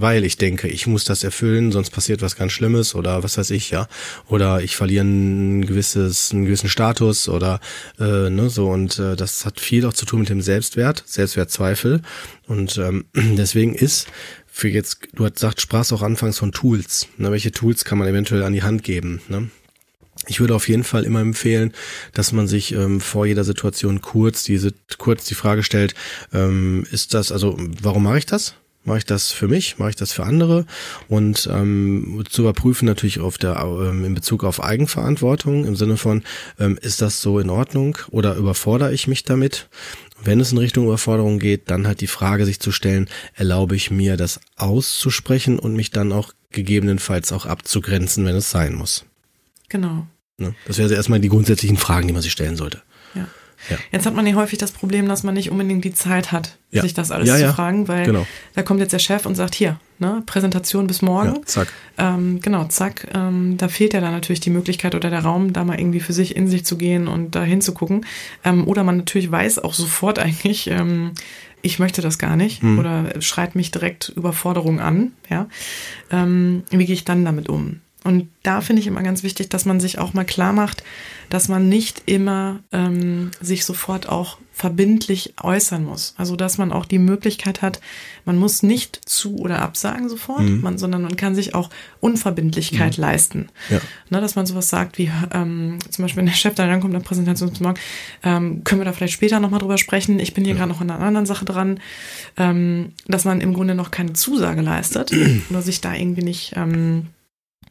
[0.00, 3.50] weil ich denke, ich muss das erfüllen, sonst passiert was ganz Schlimmes oder was weiß
[3.50, 3.88] ich, ja.
[4.28, 7.60] Oder ich verliere ein gewisses, einen gewissen Status oder
[7.98, 12.02] äh, ne, so und äh, das hat viel auch zu tun mit dem Selbstwert, Selbstwertzweifel.
[12.46, 14.08] Und ähm, deswegen ist
[14.46, 17.08] für jetzt, du hast gesagt, sprachst auch anfangs von Tools.
[17.16, 19.20] Ne, welche Tools kann man eventuell an die Hand geben?
[19.28, 19.50] Ne?
[20.26, 21.72] Ich würde auf jeden Fall immer empfehlen,
[22.12, 25.94] dass man sich ähm, vor jeder Situation kurz diese kurz die Frage stellt:
[26.32, 27.56] ähm, Ist das also?
[27.80, 28.54] Warum mache ich das?
[28.90, 29.78] Mache ich das für mich?
[29.78, 30.66] Mache ich das für andere?
[31.06, 36.24] Und ähm, zu überprüfen natürlich auf der ähm, in Bezug auf Eigenverantwortung im Sinne von
[36.58, 39.68] ähm, ist das so in Ordnung oder überfordere ich mich damit?
[40.24, 43.92] Wenn es in Richtung Überforderung geht, dann halt die Frage sich zu stellen, erlaube ich
[43.92, 49.04] mir das auszusprechen und mich dann auch gegebenenfalls auch abzugrenzen, wenn es sein muss.
[49.68, 50.08] Genau.
[50.36, 50.56] Ne?
[50.66, 52.82] Das wäre also erstmal die grundsätzlichen Fragen, die man sich stellen sollte.
[53.68, 53.76] Ja.
[53.92, 56.82] Jetzt hat man ja häufig das Problem, dass man nicht unbedingt die Zeit hat, Ja.
[56.82, 58.26] sich das alles Ja, zu fragen, weil Genau.
[58.54, 61.44] da kommt jetzt der Chef und sagt, hier, ne, Präsentation bis morgen.
[61.46, 61.68] Zack.
[61.98, 63.08] Ähm, genau, zack.
[63.14, 66.12] Ähm, da fehlt ja dann natürlich die Möglichkeit oder der Raum, da mal irgendwie für
[66.14, 68.06] sich in sich zu gehen und da hinzugucken.
[68.44, 71.12] Ähm, oder man natürlich weiß auch sofort eigentlich, ähm,
[71.62, 72.78] ich möchte das gar nicht Hm.
[72.78, 75.12] oder schreit mich direkt Überforderung an.
[75.28, 75.46] Ja,
[76.10, 77.80] ähm, wie gehe ich dann damit um?
[78.04, 80.82] Und da finde ich immer ganz wichtig, dass man sich auch mal klar macht,
[81.28, 86.14] dass man nicht immer ähm, sich sofort auch verbindlich äußern muss.
[86.18, 87.80] Also dass man auch die Möglichkeit hat,
[88.26, 91.70] man muss nicht zu oder absagen sofort, man, sondern man kann sich auch
[92.00, 93.48] Unverbindlichkeit leisten.
[93.70, 93.80] Ja.
[94.10, 97.00] Ne, dass man sowas sagt wie, ähm, zum Beispiel, wenn der Chef dann rankommt, der
[97.00, 97.80] Präsentation zum Morgen,
[98.22, 100.18] ähm, können wir da vielleicht später nochmal drüber sprechen.
[100.18, 101.80] Ich bin hier gerade noch an einer anderen Sache dran,
[102.36, 105.10] ähm, dass man im Grunde noch keine Zusage leistet
[105.50, 107.06] oder sich da irgendwie nicht ähm,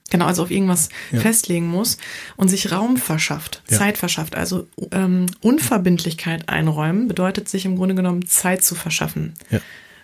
[0.10, 1.20] genau, also auf irgendwas Ja.
[1.20, 1.98] festlegen muss
[2.38, 3.78] und sich Raum verschafft, Ja.
[3.78, 4.36] Zeit verschafft.
[4.36, 9.34] Also ähm, Unverbindlichkeit einräumen bedeutet sich im Grunde genommen Zeit zu verschaffen.
[9.52, 9.60] Ja.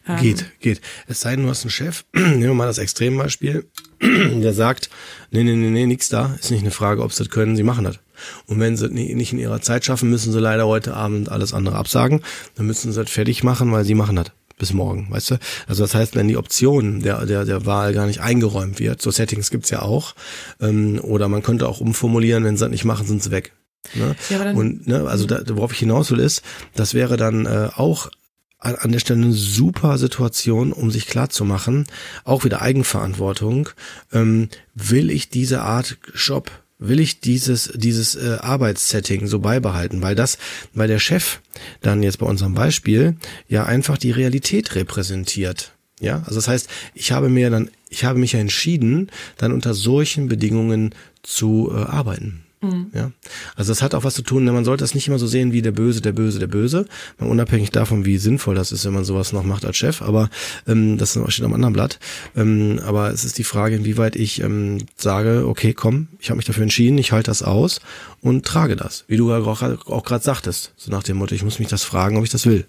[0.07, 0.81] Ähm, Geht, geht.
[1.07, 3.65] Es sei denn, du hast einen Chef, nehmen wir mal das Extrembeispiel,
[4.01, 4.91] der sagt,
[5.31, 7.63] nee, nee, nee, nee, nix da, ist nicht eine Frage, ob sie das können, sie
[7.63, 7.97] machen das.
[8.45, 11.53] Und wenn sie ni- nicht in ihrer Zeit schaffen, müssen sie leider heute Abend alles
[11.53, 12.21] andere absagen,
[12.55, 14.27] dann müssen sie das fertig machen, weil sie machen das
[14.57, 15.35] bis morgen, weißt du?
[15.67, 19.11] Also das heißt, wenn die Option der, der, der Wahl gar nicht eingeräumt wird, so
[19.11, 20.15] Settings gibt's ja auch,
[20.61, 23.53] ähm, oder man könnte auch umformulieren, wenn sie das nicht machen, sind sie weg.
[23.93, 24.15] Ne?
[24.29, 26.41] Ja, dann- Und ne, also da, worauf ich hinaus will, ist,
[26.75, 28.09] das wäre dann äh, auch
[28.57, 31.85] an, an der Stelle eine super Situation, um sich klar zu machen,
[32.23, 33.69] auch wieder Eigenverantwortung,
[34.13, 40.15] ähm, will ich diese Art Job, will ich dieses, dieses äh, Arbeitssetting so beibehalten, weil
[40.15, 40.37] das,
[40.73, 41.39] weil der Chef
[41.81, 43.15] dann jetzt bei unserem Beispiel
[43.47, 45.71] ja einfach die Realität repräsentiert.
[46.01, 49.73] Ja, also das heißt, ich habe mir dann, ich habe mich ja entschieden, dann unter
[49.73, 52.44] solchen Bedingungen zu äh, arbeiten.
[52.93, 53.11] Ja,
[53.55, 55.51] also das hat auch was zu tun, ne, man sollte das nicht immer so sehen
[55.51, 56.85] wie der Böse, der Böse, der Böse,
[57.19, 60.29] mal unabhängig davon, wie sinnvoll das ist, wenn man sowas noch macht als Chef, aber
[60.67, 61.99] ähm, das steht am anderen Blatt.
[62.35, 66.45] Ähm, aber es ist die Frage, inwieweit ich ähm, sage, okay, komm, ich habe mich
[66.45, 67.81] dafür entschieden, ich halte das aus
[68.21, 71.59] und trage das, wie du auch, auch gerade sagtest, so nach dem Motto, ich muss
[71.59, 72.65] mich das fragen, ob ich das will.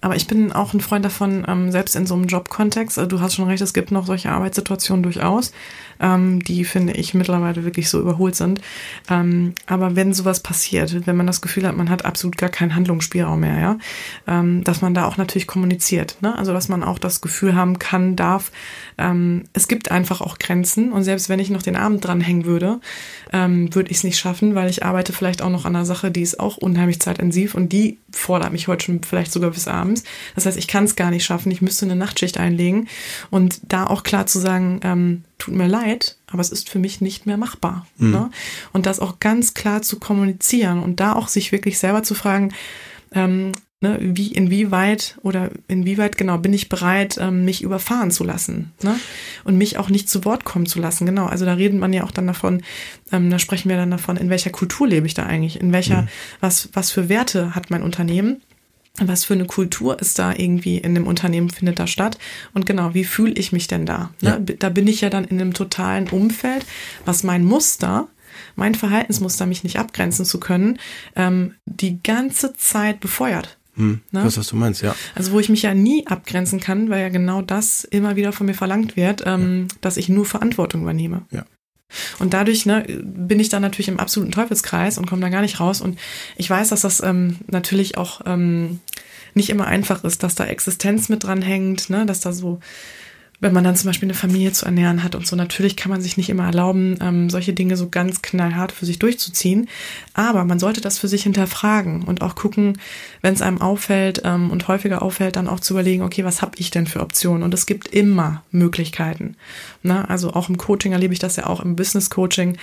[0.00, 3.20] Aber ich bin auch ein Freund davon, ähm, selbst in so einem Jobkontext, also du
[3.20, 5.52] hast schon recht, es gibt noch solche Arbeitssituationen durchaus,
[6.00, 8.60] ähm, die finde ich mittlerweile wirklich so überholt sind.
[9.08, 12.74] Ähm, aber wenn sowas passiert, wenn man das Gefühl hat, man hat absolut gar keinen
[12.74, 13.78] Handlungsspielraum mehr, ja,
[14.26, 16.36] ähm, dass man da auch natürlich kommuniziert, ne?
[16.36, 18.50] Also dass man auch das Gefühl haben kann, darf,
[19.00, 22.80] ähm, es gibt einfach auch Grenzen und selbst wenn ich noch den Abend dranhängen würde,
[23.32, 26.10] ähm, würde ich es nicht schaffen, weil ich arbeite vielleicht auch noch an einer Sache,
[26.10, 30.04] die ist auch unheimlich zeitintensiv und die fordert mich heute schon vielleicht sogar bis abends.
[30.34, 32.88] Das heißt, ich kann es gar nicht schaffen, ich müsste eine Nachtschicht einlegen
[33.30, 37.00] und da auch klar zu sagen, ähm, tut mir leid, aber es ist für mich
[37.00, 37.86] nicht mehr machbar.
[37.96, 38.30] Ne?
[38.72, 42.52] Und das auch ganz klar zu kommunizieren und da auch sich wirklich selber zu fragen,
[43.12, 48.72] ähm, ne, wie, inwieweit oder inwieweit genau bin ich bereit, ähm, mich überfahren zu lassen,
[48.82, 48.98] ne?
[49.44, 51.06] Und mich auch nicht zu Wort kommen zu lassen.
[51.06, 51.26] Genau.
[51.26, 52.62] Also da redet man ja auch dann davon,
[53.10, 56.06] ähm, da sprechen wir dann davon, in welcher Kultur lebe ich da eigentlich, in welcher,
[56.40, 58.42] was, was für Werte hat mein Unternehmen?
[58.98, 62.18] Was für eine Kultur ist da irgendwie in dem Unternehmen findet da statt?
[62.52, 64.10] Und genau, wie fühle ich mich denn da?
[64.20, 64.44] Ne?
[64.46, 64.56] Ja.
[64.58, 66.66] Da bin ich ja dann in einem totalen Umfeld,
[67.06, 68.08] was mein Muster,
[68.56, 70.78] mein Verhaltensmuster, mich nicht abgrenzen zu können,
[71.16, 73.59] ähm, die ganze Zeit befeuert.
[73.80, 74.22] Hm, Ne?
[74.24, 74.94] Das, was du meinst, ja.
[75.14, 78.46] Also wo ich mich ja nie abgrenzen kann, weil ja genau das immer wieder von
[78.46, 81.22] mir verlangt wird, ähm, dass ich nur Verantwortung übernehme.
[81.30, 81.44] Ja.
[82.18, 85.58] Und dadurch ne, bin ich dann natürlich im absoluten Teufelskreis und komme da gar nicht
[85.58, 85.80] raus.
[85.80, 85.98] Und
[86.36, 88.80] ich weiß, dass das ähm, natürlich auch ähm,
[89.34, 92.60] nicht immer einfach ist, dass da Existenz mit dran hängt, ne, dass da so,
[93.40, 96.02] wenn man dann zum Beispiel eine Familie zu ernähren hat und so, natürlich kann man
[96.02, 99.68] sich nicht immer erlauben, ähm, solche Dinge so ganz knallhart für sich durchzuziehen.
[100.12, 102.78] Aber man sollte das für sich hinterfragen und auch gucken,
[103.22, 106.52] wenn es einem auffällt ähm, und häufiger auffällt, dann auch zu überlegen, okay, was habe
[106.58, 107.42] ich denn für Optionen?
[107.42, 109.36] Und es gibt immer Möglichkeiten.
[109.82, 112.58] Na, also auch im Coaching erlebe ich das ja auch im Business Coaching,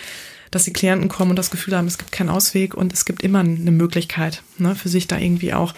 [0.51, 3.23] dass die Klienten kommen und das Gefühl haben, es gibt keinen Ausweg und es gibt
[3.23, 5.73] immer eine Möglichkeit, ne, für sich da irgendwie auch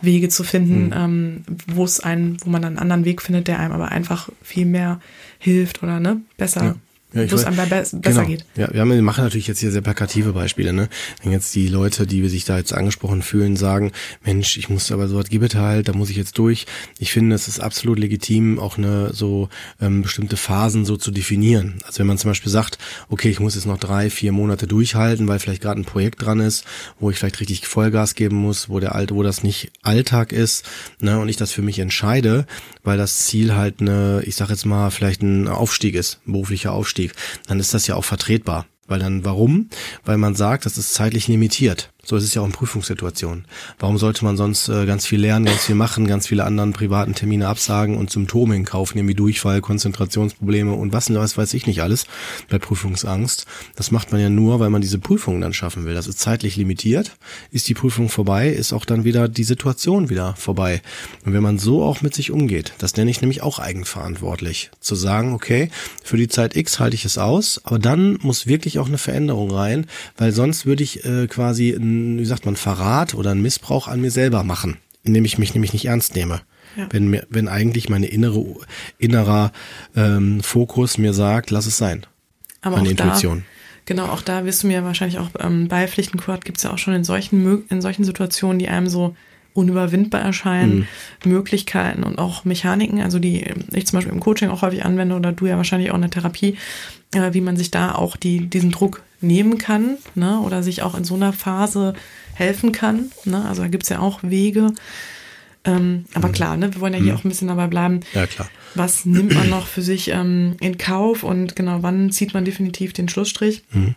[0.00, 3.58] Wege zu finden, ähm, wo es einen, wo man dann einen anderen Weg findet, der
[3.58, 5.00] einem aber einfach viel mehr
[5.38, 6.74] hilft oder ne, besser, Ja.
[7.14, 8.26] Ja, ich wo es einem be besser genau.
[8.26, 8.44] geht.
[8.54, 10.90] Ja, wir, haben, wir machen natürlich jetzt hier sehr plakative Beispiele, ne?
[11.22, 13.92] Wenn jetzt die Leute, die sich da jetzt angesprochen fühlen, sagen,
[14.24, 16.66] Mensch, ich muss aber sowas gibt halt, da muss ich jetzt durch.
[16.98, 19.48] Ich finde, es ist absolut legitim, auch eine so
[19.80, 21.78] ähm, bestimmte Phasen so zu definieren.
[21.86, 22.76] Also wenn man zum Beispiel sagt,
[23.08, 26.40] okay, ich muss jetzt noch drei, vier Monate durchhalten, weil vielleicht gerade ein Projekt dran
[26.40, 26.64] ist,
[27.00, 30.66] wo ich vielleicht richtig Vollgas geben muss, wo der alte, wo das nicht Alltag ist,
[31.00, 31.18] ne?
[31.18, 32.46] Und ich das für mich entscheide,
[32.84, 36.72] weil das Ziel halt eine, ich sag jetzt mal, vielleicht ein Aufstieg ist, ein beruflicher
[36.72, 36.97] Aufstieg,
[37.46, 38.66] dann ist das ja auch vertretbar.
[38.86, 39.68] Weil dann, warum?
[40.04, 41.92] Weil man sagt, das ist zeitlich limitiert.
[42.08, 43.44] So ist es ja auch in Prüfungssituationen.
[43.78, 47.14] Warum sollte man sonst äh, ganz viel lernen, ganz viel machen, ganz viele anderen privaten
[47.14, 51.66] Termine absagen und Symptome in Kauf nehmen, wie Durchfall, Konzentrationsprobleme und was, was weiß ich
[51.66, 52.06] nicht alles
[52.48, 53.44] bei Prüfungsangst.
[53.76, 55.92] Das macht man ja nur, weil man diese Prüfung dann schaffen will.
[55.92, 57.14] Das ist zeitlich limitiert.
[57.50, 60.80] Ist die Prüfung vorbei, ist auch dann wieder die Situation wieder vorbei.
[61.26, 64.70] Und wenn man so auch mit sich umgeht, das nenne ich nämlich auch eigenverantwortlich.
[64.80, 65.68] Zu sagen, okay,
[66.02, 69.50] für die Zeit X halte ich es aus, aber dann muss wirklich auch eine Veränderung
[69.50, 69.86] rein,
[70.16, 74.00] weil sonst würde ich äh, quasi ein wie sagt man, Verrat oder einen Missbrauch an
[74.00, 76.42] mir selber machen, indem ich mich nämlich nicht ernst nehme.
[76.76, 76.86] Ja.
[76.90, 78.44] Wenn mir, wenn eigentlich meine innere,
[78.98, 79.52] innerer
[79.96, 82.06] ähm, Fokus mir sagt, lass es sein.
[82.60, 83.38] Aber meine Intuition.
[83.38, 83.44] Da,
[83.86, 86.78] genau, auch da wirst du mir wahrscheinlich auch ähm, beipflichten, Kurt, gibt es ja auch
[86.78, 89.16] schon in solchen, in solchen Situationen, die einem so
[89.58, 90.86] unüberwindbar erscheinen,
[91.24, 91.30] mhm.
[91.30, 95.32] Möglichkeiten und auch Mechaniken, also die ich zum Beispiel im Coaching auch häufig anwende oder
[95.32, 96.56] du ja wahrscheinlich auch in der Therapie,
[97.12, 100.94] äh, wie man sich da auch die, diesen Druck nehmen kann ne, oder sich auch
[100.94, 101.94] in so einer Phase
[102.34, 103.10] helfen kann.
[103.24, 103.44] Ne?
[103.44, 104.72] Also da gibt's ja auch Wege.
[105.64, 106.32] Ähm, aber mhm.
[106.32, 107.18] klar, ne, wir wollen ja hier mhm.
[107.18, 108.00] auch ein bisschen dabei bleiben.
[108.14, 108.48] Ja, klar.
[108.74, 112.92] Was nimmt man noch für sich ähm, in Kauf und genau, wann zieht man definitiv
[112.92, 113.64] den Schlussstrich?
[113.72, 113.94] Mhm.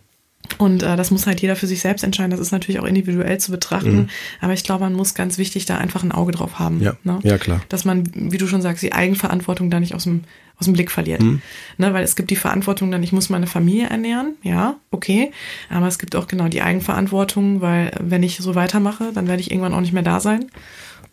[0.58, 2.32] Und äh, das muss halt jeder für sich selbst entscheiden.
[2.32, 3.96] Das ist natürlich auch individuell zu betrachten.
[3.96, 4.10] Mhm.
[4.40, 6.82] Aber ich glaube, man muss ganz wichtig da einfach ein Auge drauf haben.
[6.82, 7.20] Ja, ne?
[7.24, 7.62] ja klar.
[7.70, 10.24] Dass man, wie du schon sagst, die Eigenverantwortung da nicht aus dem,
[10.58, 11.22] aus dem Blick verliert.
[11.22, 11.42] Mhm.
[11.78, 11.94] Ne?
[11.94, 14.36] Weil es gibt die Verantwortung dann, ich muss meine Familie ernähren.
[14.44, 15.32] Ja, okay.
[15.70, 19.52] Aber es gibt auch genau die Eigenverantwortung, weil wenn ich so weitermache, dann werde ich
[19.52, 20.46] irgendwann auch nicht mehr da sein.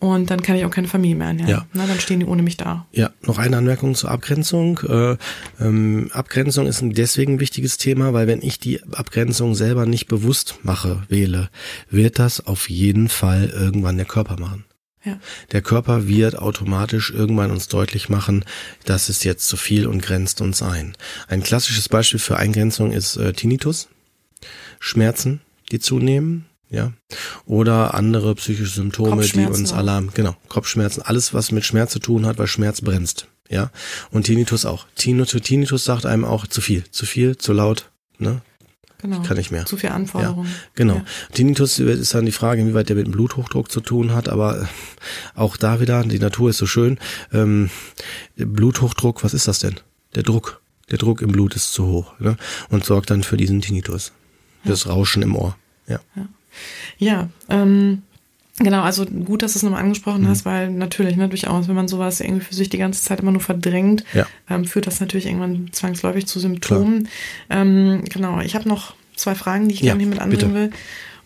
[0.01, 1.51] Und dann kann ich auch keine Familie mehr ernähren.
[1.51, 1.67] Ja.
[1.73, 2.87] Na, dann stehen die ohne mich da.
[2.93, 4.79] Ja, noch eine Anmerkung zur Abgrenzung.
[4.89, 5.17] Äh,
[5.61, 10.07] ähm, Abgrenzung ist ein deswegen ein wichtiges Thema, weil wenn ich die Abgrenzung selber nicht
[10.07, 11.51] bewusst mache, wähle,
[11.91, 14.65] wird das auf jeden Fall irgendwann der Körper machen.
[15.05, 15.19] Ja.
[15.53, 18.45] Der Körper wird automatisch irgendwann uns deutlich machen,
[18.85, 20.97] das ist jetzt zu viel und grenzt uns ein.
[21.29, 23.89] Ein klassisches Beispiel für Eingrenzung ist äh, Tinnitus,
[24.81, 25.41] Schmerzen,
[25.71, 26.93] die zunehmen, ja,
[27.47, 32.27] oder andere psychische Symptome, die uns Alarm, genau, Kopfschmerzen, alles was mit Schmerz zu tun
[32.27, 33.71] hat, weil Schmerz bremst, ja,
[34.11, 34.87] und Tinnitus auch.
[34.95, 38.43] Tinnitus, Tinnitus sagt einem auch zu viel, zu viel, zu laut, ne?
[39.01, 39.23] Genau.
[39.23, 39.65] Kann nicht mehr.
[39.65, 40.49] Zu viel Anforderungen.
[40.49, 40.95] Ja, genau.
[40.97, 41.05] Ja.
[41.33, 44.69] Tinnitus ist dann die Frage, inwieweit der mit dem Bluthochdruck zu tun hat, aber
[45.37, 46.99] auch da wieder, die Natur ist so schön.
[47.33, 47.71] Ähm,
[48.37, 49.77] Bluthochdruck, was ist das denn?
[50.17, 50.61] Der Druck.
[50.91, 52.37] Der Druck im Blut ist zu hoch ne?
[52.71, 54.13] und sorgt dann für diesen Tinnitus.
[54.65, 54.91] Das ja.
[54.91, 55.57] Rauschen im Ohr.
[55.87, 56.01] Ja.
[56.17, 56.29] ja.
[56.99, 58.03] Ja, ähm,
[58.61, 60.29] Genau, also gut, dass du es nochmal angesprochen mhm.
[60.29, 63.31] hast, weil natürlich, ne, durchaus, wenn man sowas irgendwie für sich die ganze Zeit immer
[63.31, 64.27] nur verdrängt, ja.
[64.51, 67.09] ähm, führt das natürlich irgendwann zwangsläufig zu Symptomen.
[67.51, 70.73] Ähm, genau, ich habe noch zwei Fragen, die ich ja, gerne hier mit anbringen bitte.
[70.73, 70.79] will.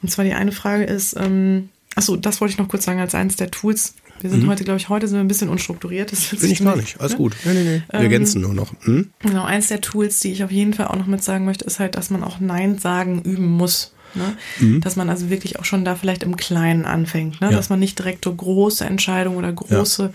[0.03, 3.15] Und zwar die eine Frage ist, ähm, achso, das wollte ich noch kurz sagen, als
[3.15, 3.95] eines der Tools.
[4.21, 4.51] Wir sind mhm.
[4.51, 6.13] heute, glaube ich, heute sind wir ein bisschen unstrukturiert.
[6.13, 7.01] Das Bin ich gar nicht.
[7.01, 7.19] Alles ne?
[7.19, 7.37] gut.
[7.45, 7.83] Nee, nee, nee.
[7.89, 8.73] Wir ähm, ergänzen nur noch.
[8.85, 9.11] Mhm.
[9.21, 11.81] Genau, eins der Tools, die ich auf jeden Fall auch noch mit sagen möchte, ist
[11.81, 13.93] halt, dass man auch Nein sagen üben muss.
[14.15, 14.37] Ne?
[14.59, 14.81] Mhm.
[14.81, 17.51] Dass man also wirklich auch schon da vielleicht im Kleinen anfängt, ne?
[17.51, 17.57] Ja.
[17.57, 20.11] dass man nicht direkt so große Entscheidungen oder große ja.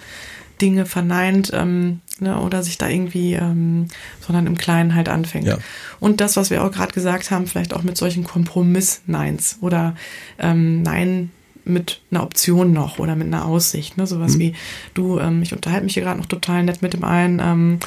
[0.62, 2.39] Dinge verneint ähm, ne?
[2.39, 3.88] oder sich da irgendwie, ähm,
[4.26, 5.48] sondern im Kleinen halt anfängt.
[5.48, 5.58] Ja.
[6.00, 9.95] Und das, was wir auch gerade gesagt haben, vielleicht auch mit solchen Kompromiss-Neins oder
[10.39, 11.32] ähm, Nein
[11.64, 14.08] mit einer Option noch oder mit einer Aussicht, ne?
[14.08, 14.39] Sowas mhm.
[14.39, 14.54] wie,
[14.93, 17.80] du, ähm, ich unterhalte mich hier gerade noch total nett mit dem einen, ähm,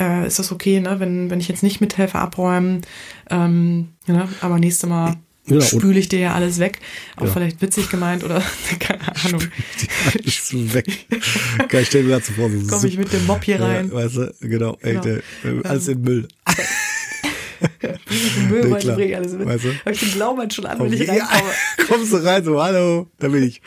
[0.00, 2.82] äh, ist das okay, ne, wenn, wenn ich jetzt nicht mithelfe abräumen,
[3.30, 4.28] ähm, ne?
[4.40, 5.60] aber nächste Mal Genau.
[5.60, 6.80] Spüle ich dir ja alles weg.
[7.16, 7.32] Auch ja.
[7.32, 8.42] vielleicht witzig gemeint oder
[8.80, 9.42] keine Ahnung.
[10.14, 11.06] alles weg.
[11.68, 12.50] Kann ich stell mir so vor.
[12.50, 13.88] So Komme ich mit dem Mob hier rein.
[13.88, 14.76] Ja, weißt du, genau.
[14.82, 15.00] genau.
[15.00, 15.22] Echt, äh,
[15.62, 16.28] alles in Müll.
[18.48, 18.96] Müll, nee, klar.
[18.96, 19.46] bringe alles mit.
[19.46, 19.68] Weißt du?
[19.84, 21.30] Hab ich den Blaumann schon an, wenn ich reinkomme.
[21.78, 23.62] Ja, kommst du rein, so, hallo, da bin ich.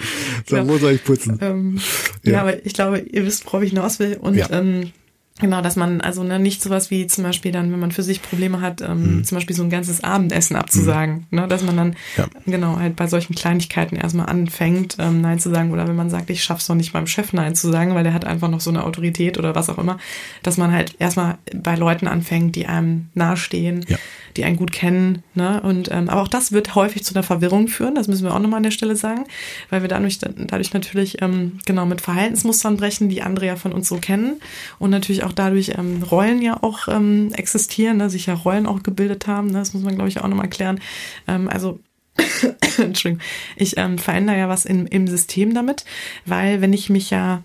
[0.47, 0.73] So, genau.
[0.73, 1.39] wo soll ich putzen?
[1.41, 1.80] Ähm,
[2.23, 2.34] ja.
[2.34, 2.41] ja.
[2.41, 4.17] aber ich glaube, ihr wisst, worauf ich hinaus will.
[4.19, 4.49] Und ja.
[4.51, 4.91] ähm,
[5.39, 8.21] Genau, dass man also ne, nicht sowas wie zum Beispiel dann, wenn man für sich
[8.21, 9.23] Probleme hat, ähm, mhm.
[9.23, 11.39] zum Beispiel so ein ganzes Abendessen abzusagen, mhm.
[11.39, 12.27] ne, dass man dann ja.
[12.45, 16.29] genau halt bei solchen Kleinigkeiten erstmal anfängt, ähm, Nein zu sagen oder wenn man sagt,
[16.29, 18.69] ich schaff's noch nicht beim Chef Nein zu sagen, weil der hat einfach noch so
[18.69, 19.97] eine Autorität oder was auch immer,
[20.43, 23.97] dass man halt erstmal bei Leuten anfängt, die einem nahestehen, ja.
[24.38, 27.67] Die einen gut kennen, ne, und ähm, aber auch das wird häufig zu einer Verwirrung
[27.67, 29.25] führen, das müssen wir auch nochmal an der Stelle sagen,
[29.69, 33.88] weil wir dadurch dadurch natürlich ähm, genau mit Verhaltensmustern brechen, die andere ja von uns
[33.88, 34.41] so kennen
[34.80, 38.84] und natürlich auch dadurch ähm, Rollen ja auch ähm, existieren, ne, sich ja Rollen auch
[38.84, 39.47] gebildet haben.
[39.47, 40.80] Ne, das muss man, glaube ich, auch nochmal klären.
[41.27, 41.80] Ähm, also
[42.77, 43.23] Entschuldigung,
[43.55, 45.86] ich ähm, verändere ja was in, im System damit,
[46.25, 47.43] weil wenn ich mich ja,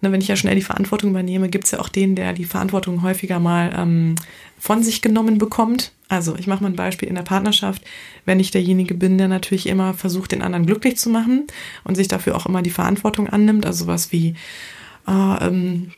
[0.00, 2.44] ne, wenn ich ja schnell die Verantwortung übernehme, gibt es ja auch den, der die
[2.44, 4.14] Verantwortung häufiger mal ähm,
[4.58, 5.92] von sich genommen bekommt.
[6.10, 7.82] Also ich mache mal ein Beispiel in der Partnerschaft,
[8.24, 11.46] wenn ich derjenige bin, der natürlich immer versucht, den anderen glücklich zu machen
[11.84, 14.34] und sich dafür auch immer die Verantwortung annimmt, also was wie
[15.06, 15.92] äh, ähm,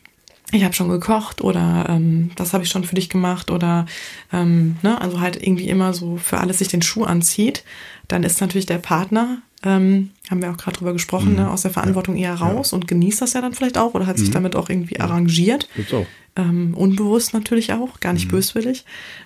[0.52, 3.86] ich habe schon gekocht oder ähm, das habe ich schon für dich gemacht oder
[4.34, 7.64] ähm, ne, also halt irgendwie immer so für alles sich den Schuh anzieht,
[8.06, 11.36] dann ist natürlich der Partner ähm, haben wir auch gerade drüber gesprochen, mhm.
[11.36, 12.76] ne, aus der Verantwortung eher raus ja.
[12.76, 14.34] und genießt das ja dann vielleicht auch oder hat sich mhm.
[14.34, 15.68] damit auch irgendwie arrangiert.
[15.74, 16.06] Gibt's auch.
[16.36, 18.32] Ähm, unbewusst natürlich auch, gar nicht mhm.
[18.32, 18.84] böswillig.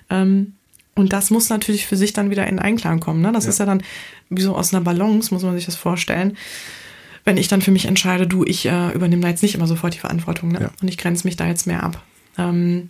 [0.09, 0.53] Ähm,
[0.97, 3.21] und das muss natürlich für sich dann wieder in Einklang kommen.
[3.21, 3.31] Ne?
[3.31, 3.49] Das ja.
[3.51, 3.83] ist ja dann
[4.29, 6.37] wie so aus einer Balance, muss man sich das vorstellen.
[7.23, 9.93] Wenn ich dann für mich entscheide, du, ich äh, übernehme da jetzt nicht immer sofort
[9.93, 10.61] die Verantwortung ne?
[10.61, 10.71] Ja.
[10.81, 12.01] und ich grenze mich da jetzt mehr ab.
[12.37, 12.89] Ähm,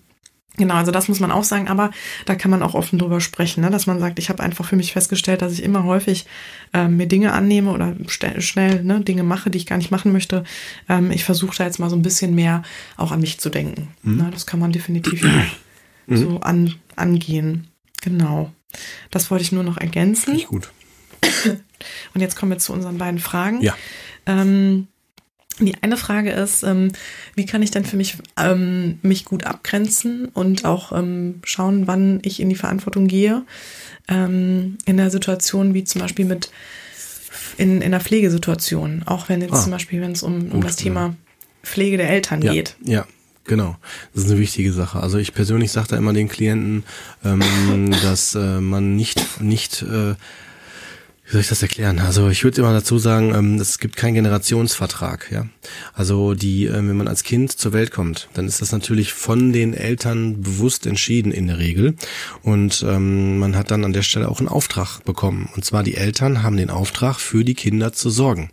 [0.57, 1.91] Genau, also das muss man auch sagen, aber
[2.25, 3.69] da kann man auch offen drüber sprechen, ne?
[3.69, 6.25] dass man sagt, ich habe einfach für mich festgestellt, dass ich immer häufig
[6.73, 10.43] ähm, mir Dinge annehme oder schnell ne, Dinge mache, die ich gar nicht machen möchte.
[10.89, 12.63] Ähm, ich versuche da jetzt mal so ein bisschen mehr
[12.97, 13.89] auch an mich zu denken.
[14.01, 14.17] Mhm.
[14.17, 14.29] Ne?
[14.33, 15.45] Das kann man definitiv ja
[16.07, 16.17] mhm.
[16.17, 17.67] so an, angehen.
[18.07, 18.51] Genau.
[19.11, 20.33] Das wollte ich nur noch ergänzen.
[20.33, 20.71] Nicht gut.
[22.13, 23.61] Und jetzt kommen wir zu unseren beiden Fragen.
[23.61, 23.75] Ja.
[24.25, 24.87] Ähm,
[25.59, 26.91] die eine Frage ist, ähm,
[27.35, 32.19] wie kann ich denn für mich ähm, mich gut abgrenzen und auch ähm, schauen, wann
[32.23, 33.43] ich in die Verantwortung gehe
[34.07, 36.51] ähm, in der Situation, wie zum Beispiel mit
[37.57, 40.75] in, in der Pflegesituation, auch wenn jetzt ah, zum Beispiel, wenn es um, um das
[40.75, 41.15] Thema
[41.63, 42.75] Pflege der Eltern ja, geht.
[42.83, 43.07] Ja,
[43.47, 43.77] Genau,
[44.13, 44.99] das ist eine wichtige Sache.
[44.99, 46.83] Also ich persönlich sage da immer den Klienten,
[47.23, 50.15] ähm, dass äh, man nicht nicht äh,
[51.27, 51.99] wie soll ich das erklären?
[51.99, 55.29] Also ich würde immer dazu sagen, ähm, es gibt keinen Generationsvertrag.
[55.29, 55.45] Ja,
[55.93, 59.51] also die, äh, wenn man als Kind zur Welt kommt, dann ist das natürlich von
[59.51, 61.95] den Eltern bewusst entschieden in der Regel
[62.43, 65.49] und ähm, man hat dann an der Stelle auch einen Auftrag bekommen.
[65.53, 68.49] Und zwar die Eltern haben den Auftrag, für die Kinder zu sorgen.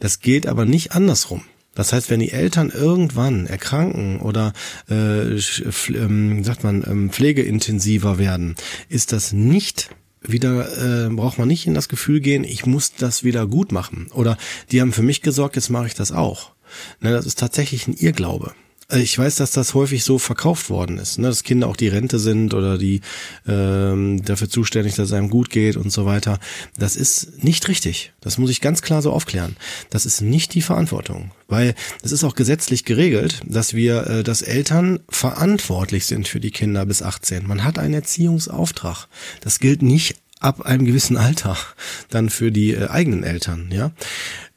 [0.00, 1.42] Das gilt aber nicht andersrum.
[1.78, 4.52] Das heißt, wenn die Eltern irgendwann erkranken oder
[4.90, 8.56] äh, ähm, sagt man ähm, pflegeintensiver werden,
[8.88, 9.88] ist das nicht
[10.20, 14.08] wieder äh, braucht man nicht in das Gefühl gehen, ich muss das wieder gut machen.
[14.12, 14.36] Oder
[14.72, 16.50] die haben für mich gesorgt, jetzt mache ich das auch.
[17.00, 18.54] Ne, das ist tatsächlich ein Irrglaube.
[18.90, 21.28] Äh, ich weiß, dass das häufig so verkauft worden ist, ne?
[21.28, 23.00] dass Kinder auch die Rente sind oder die
[23.46, 26.38] ähm, dafür zuständig, dass es einem gut geht und so weiter.
[26.76, 28.12] Das ist nicht richtig.
[28.20, 29.56] Das muss ich ganz klar so aufklären.
[29.90, 34.42] Das ist nicht die Verantwortung, weil es ist auch gesetzlich geregelt, dass wir, äh, dass
[34.42, 37.46] Eltern verantwortlich sind für die Kinder bis 18.
[37.46, 39.06] Man hat einen Erziehungsauftrag.
[39.40, 41.56] Das gilt nicht ab einem gewissen Alter
[42.10, 43.90] dann für die äh, eigenen Eltern, ja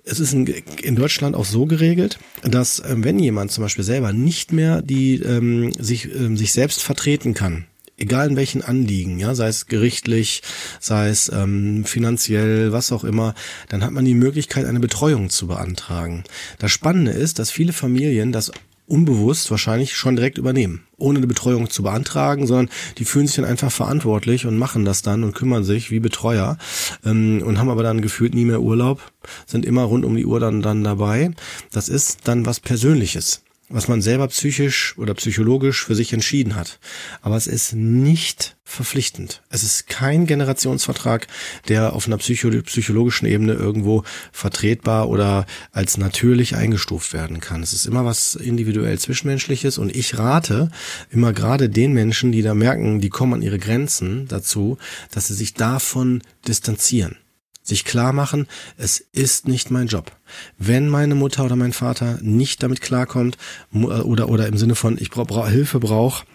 [0.04, 4.14] es ist in, in, Deutschland auch so geregelt, dass ähm, wenn jemand zum Beispiel selber
[4.14, 7.66] nicht mehr die ähm, sich ähm, sich selbst vertreten kann,
[8.02, 10.42] egal in welchen Anliegen, ja, sei es gerichtlich,
[10.80, 13.36] sei es ähm, finanziell, was auch immer,
[13.70, 16.24] dann hat man die Möglichkeit, eine Betreuung zu beantragen.
[16.58, 18.52] Das Spannende ist, dass viele Familien das
[18.92, 23.46] unbewusst wahrscheinlich schon direkt übernehmen, ohne eine Betreuung zu beantragen, sondern die fühlen sich dann
[23.46, 26.58] einfach verantwortlich und machen das dann und kümmern sich wie Betreuer
[27.06, 29.02] ähm, und haben aber dann gefühlt nie mehr Urlaub,
[29.46, 31.32] sind immer rund um die Uhr dann, dann dabei.
[31.72, 33.42] Das ist dann was Persönliches
[33.72, 36.80] was man selber psychisch oder psychologisch für sich entschieden hat.
[37.22, 39.42] Aber es ist nicht verpflichtend.
[39.50, 41.28] Es ist kein Generationsvertrag,
[41.68, 47.64] der auf einer psycho psychologischen Ebene irgendwo vertretbar oder als natürlich eingestuft werden kann.
[47.64, 50.70] Es ist immer was individuell Zwischenmenschliches und ich rate
[51.10, 54.78] immer gerade den Menschen, die da merken, die kommen an ihre Grenzen dazu,
[55.12, 57.18] dass sie sich davon distanzieren
[57.64, 58.48] sich klar machen,
[58.78, 60.12] es ist nicht mein Job.
[60.58, 63.38] Wenn meine Mutter oder mein Vater nicht damit klarkommt
[63.74, 66.26] äh, oder, oder im Sinne von, ich brauch, brauch, Hilfe brauche,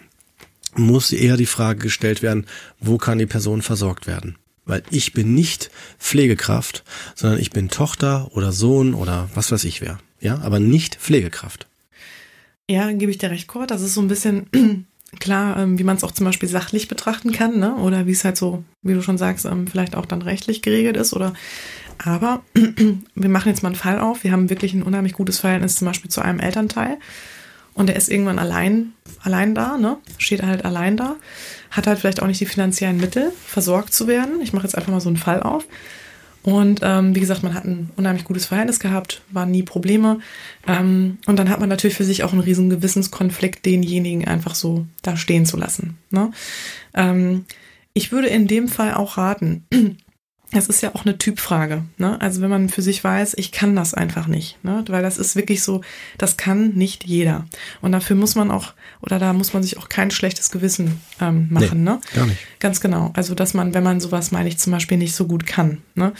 [0.75, 2.45] muss eher die Frage gestellt werden,
[2.79, 4.37] wo kann die Person versorgt werden?
[4.65, 6.83] Weil ich bin nicht Pflegekraft,
[7.15, 9.99] sondern ich bin Tochter oder Sohn oder was weiß ich wer.
[10.19, 11.67] Ja, aber nicht Pflegekraft.
[12.69, 13.71] Ja, gebe ich dir recht, Kurt.
[13.71, 14.86] Das ist so ein bisschen
[15.19, 17.75] klar, ähm, wie man es auch zum Beispiel sachlich betrachten kann, ne?
[17.75, 20.97] Oder wie es halt so, wie du schon sagst, ähm, vielleicht auch dann rechtlich geregelt
[20.97, 21.13] ist.
[21.13, 21.33] Oder
[22.03, 22.43] aber
[23.15, 24.23] wir machen jetzt mal einen Fall auf.
[24.23, 26.97] Wir haben wirklich ein unheimlich gutes Verhältnis zum Beispiel zu einem Elternteil.
[27.73, 29.97] Und der ist irgendwann allein, allein da, ne?
[30.17, 31.15] Steht halt allein da,
[31.69, 34.41] hat halt vielleicht auch nicht die finanziellen Mittel, versorgt zu werden.
[34.41, 35.65] Ich mache jetzt einfach mal so einen Fall auf.
[36.47, 40.19] Und ähm, wie gesagt, man hat ein unheimlich gutes Verhältnis gehabt, waren nie Probleme.
[40.65, 44.85] Ähm, und dann hat man natürlich für sich auch einen riesen Gewissenskonflikt, denjenigen einfach so
[45.01, 45.97] da stehen zu lassen.
[46.09, 46.31] Ne?
[46.93, 47.43] Ähm,
[47.91, 49.65] ich würde in dem Fall auch raten,
[50.51, 51.83] es ist ja auch eine Typfrage.
[51.97, 52.19] Ne?
[52.21, 54.83] Also wenn man für sich weiß, ich kann das einfach nicht, ne?
[54.87, 55.81] weil das ist wirklich so,
[56.17, 57.45] das kann nicht jeder.
[57.81, 61.47] Und dafür muss man auch, oder da muss man sich auch kein schlechtes Gewissen ähm,
[61.49, 61.83] machen.
[61.83, 62.01] Nee, ne?
[62.15, 62.39] Gar nicht.
[62.59, 63.11] Ganz genau.
[63.13, 65.79] Also dass man, wenn man sowas, meine ich, zum Beispiel nicht so gut kann.
[65.95, 66.13] Ne?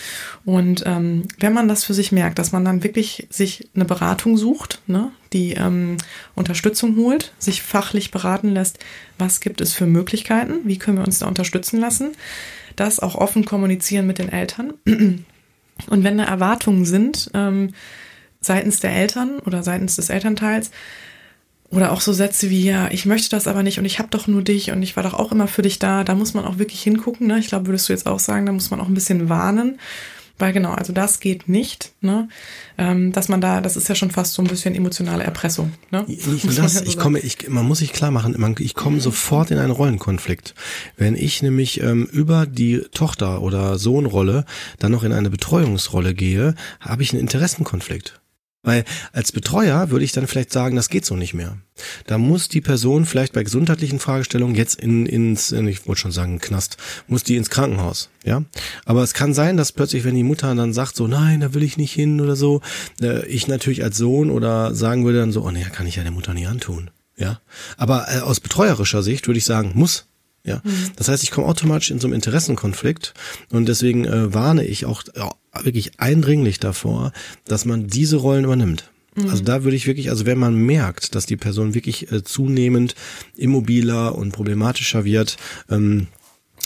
[0.43, 4.35] Und ähm, wenn man das für sich merkt, dass man dann wirklich sich eine Beratung
[4.35, 5.09] sucht, ne?
[5.31, 5.97] die ähm,
[6.35, 8.79] Unterstützung holt, sich fachlich beraten lässt,
[9.17, 12.11] was gibt es für Möglichkeiten, wie können wir uns da unterstützen lassen
[12.77, 14.73] das auch offen kommunizieren mit den Eltern.
[14.85, 17.73] Und wenn da Erwartungen sind, ähm,
[18.41, 20.71] seitens der Eltern oder seitens des Elternteils,
[21.69, 24.27] oder auch so Sätze wie, ja, ich möchte das aber nicht und ich habe doch
[24.27, 26.59] nur dich und ich war doch auch immer für dich da, da muss man auch
[26.59, 27.27] wirklich hingucken.
[27.27, 27.39] Ne?
[27.39, 29.79] Ich glaube, würdest du jetzt auch sagen, da muss man auch ein bisschen warnen.
[30.39, 32.29] Weil genau, also das geht nicht, ne?
[32.77, 35.73] Ähm, dass man da, das ist ja schon fast so ein bisschen emotionale Erpressung.
[35.89, 36.03] Ne?
[36.07, 39.49] Nicht nur das, ich komme, ich, man muss sich klar machen, man, ich komme sofort
[39.49, 40.53] in einen Rollenkonflikt.
[40.95, 44.45] Wenn ich nämlich ähm, über die Tochter- oder Sohnrolle
[44.77, 48.19] dann noch in eine Betreuungsrolle gehe, habe ich einen Interessenkonflikt.
[48.67, 51.55] Weil als Betreuer würde ich dann vielleicht sagen, das geht so nicht mehr.
[52.05, 56.39] Da muss die Person vielleicht bei gesundheitlichen Fragestellungen jetzt in, ins, ich wollte schon sagen,
[56.39, 56.75] Knast,
[57.07, 58.43] muss die ins Krankenhaus, ja.
[58.83, 61.63] Aber es kann sein, dass plötzlich, wenn die Mutter dann sagt, so, nein, da will
[61.63, 62.59] ich nicht hin oder so,
[63.01, 66.03] äh, ich natürlich als Sohn oder sagen würde dann so, oh nee, kann ich ja
[66.03, 67.39] der Mutter nicht antun, ja.
[67.77, 70.07] Aber äh, aus betreuerischer Sicht würde ich sagen, muss,
[70.43, 70.91] ja, mhm.
[70.97, 73.13] das heißt, ich komme automatisch in so einen Interessenkonflikt
[73.49, 75.31] und deswegen äh, warne ich auch ja,
[75.65, 77.11] wirklich eindringlich davor,
[77.45, 78.89] dass man diese Rollen übernimmt.
[79.15, 79.29] Mhm.
[79.29, 82.95] Also da würde ich wirklich, also wenn man merkt, dass die Person wirklich äh, zunehmend
[83.35, 85.37] immobiler und problematischer wird,
[85.69, 86.07] ähm,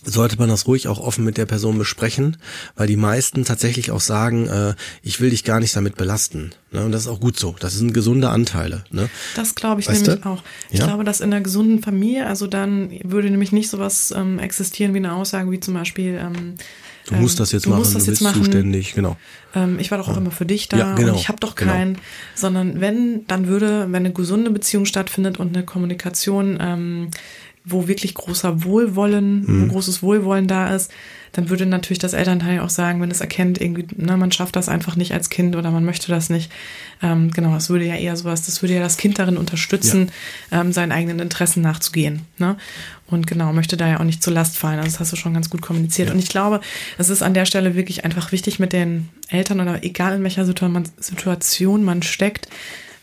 [0.04, 2.38] sollte man das ruhig auch offen mit der Person besprechen,
[2.76, 4.74] weil die meisten tatsächlich auch sagen, äh,
[5.04, 6.52] ich will dich gar nicht damit belasten.
[6.72, 6.84] Ne?
[6.84, 7.56] Und das ist auch gut so.
[7.60, 8.84] Das sind gesunde Anteile.
[8.90, 9.10] Ne?
[9.36, 10.30] Das glaube ich weißt nämlich du?
[10.30, 10.44] auch.
[10.72, 10.88] Ich ja?
[10.88, 15.00] glaube, dass in einer gesunden Familie, also dann würde nämlich nicht sowas ähm, existieren wie
[15.00, 16.56] eine Aussage wie zum Beispiel, ähm,
[17.12, 18.44] Du musst das jetzt ähm, du machen, das du bist machen.
[18.44, 19.18] zuständig, genau.
[19.54, 21.56] Ähm, ich war doch auch immer für dich da ja, genau, und ich habe doch
[21.56, 21.72] genau.
[21.72, 21.98] keinen.
[22.36, 27.12] Sondern wenn, dann würde, wenn eine gesunde Beziehung stattfindet und eine Kommunikation ähm,
[27.64, 29.70] wo wirklich großer Wohlwollen, mhm.
[29.70, 30.92] großes Wohlwollen da ist,
[31.32, 34.68] dann würde natürlich das Elternteil auch sagen, wenn es erkennt, irgendwie, ne, man schafft das
[34.68, 36.52] einfach nicht als Kind oder man möchte das nicht.
[37.02, 40.12] Ähm, genau, das würde ja eher sowas, das würde ja das Kind darin unterstützen,
[40.52, 40.62] ja.
[40.62, 42.22] ähm, seinen eigenen Interessen nachzugehen.
[42.38, 42.58] Ne?
[43.08, 44.80] Und genau, möchte da ja auch nicht zur Last fallen.
[44.80, 46.10] Also das hast du schon ganz gut kommuniziert.
[46.10, 46.14] Ja.
[46.14, 46.62] Und ich glaube,
[46.98, 50.46] es ist an der Stelle wirklich einfach wichtig mit den Eltern oder egal in welcher
[50.46, 52.50] Situation man steckt,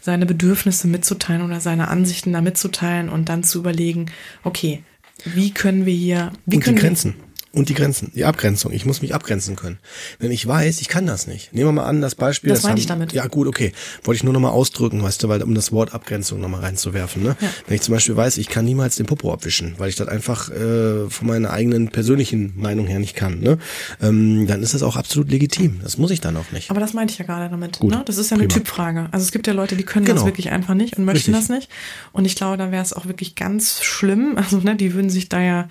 [0.00, 4.06] seine Bedürfnisse mitzuteilen oder seine Ansichten da mitzuteilen und dann zu überlegen,
[4.44, 4.82] okay,
[5.24, 7.14] wie können wir hier, wie und können die Grenzen.
[7.14, 8.72] Wir, und die Grenzen, die Abgrenzung.
[8.72, 9.78] Ich muss mich abgrenzen können.
[10.18, 11.54] Wenn ich weiß, ich kann das nicht.
[11.54, 12.50] Nehmen wir mal an, das Beispiel.
[12.50, 13.12] Das, das meine ich damit.
[13.12, 13.72] Ja, gut, okay.
[14.04, 17.22] Wollte ich nur nochmal ausdrücken, weißt du, weil um das Wort Abgrenzung nochmal reinzuwerfen.
[17.22, 17.36] Ne?
[17.40, 17.48] Ja.
[17.66, 20.50] Wenn ich zum Beispiel weiß, ich kann niemals den Popo abwischen, weil ich das einfach
[20.50, 23.58] äh, von meiner eigenen persönlichen Meinung her nicht kann, ne?
[24.02, 25.80] Ähm, dann ist das auch absolut legitim.
[25.82, 26.70] Das muss ich dann auch nicht.
[26.70, 27.78] Aber das meinte ich ja gerade damit.
[27.78, 28.02] Gut, ne?
[28.04, 28.58] Das ist ja eine prima.
[28.58, 29.08] Typfrage.
[29.10, 30.16] Also es gibt ja Leute, die können genau.
[30.16, 31.48] das wirklich einfach nicht und möchten Richtig.
[31.48, 31.70] das nicht.
[32.12, 34.36] Und ich glaube, da wäre es auch wirklich ganz schlimm.
[34.36, 35.68] Also, ne, die würden sich da ja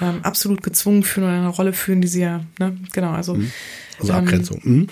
[0.00, 3.34] ähm, absolut gezwungen fühlen oder eine Rolle fühlen, die sie ja, ne, genau, also.
[3.34, 3.50] Mhm.
[3.98, 4.60] Also ähm, Abgrenzung.
[4.62, 4.88] Mhm.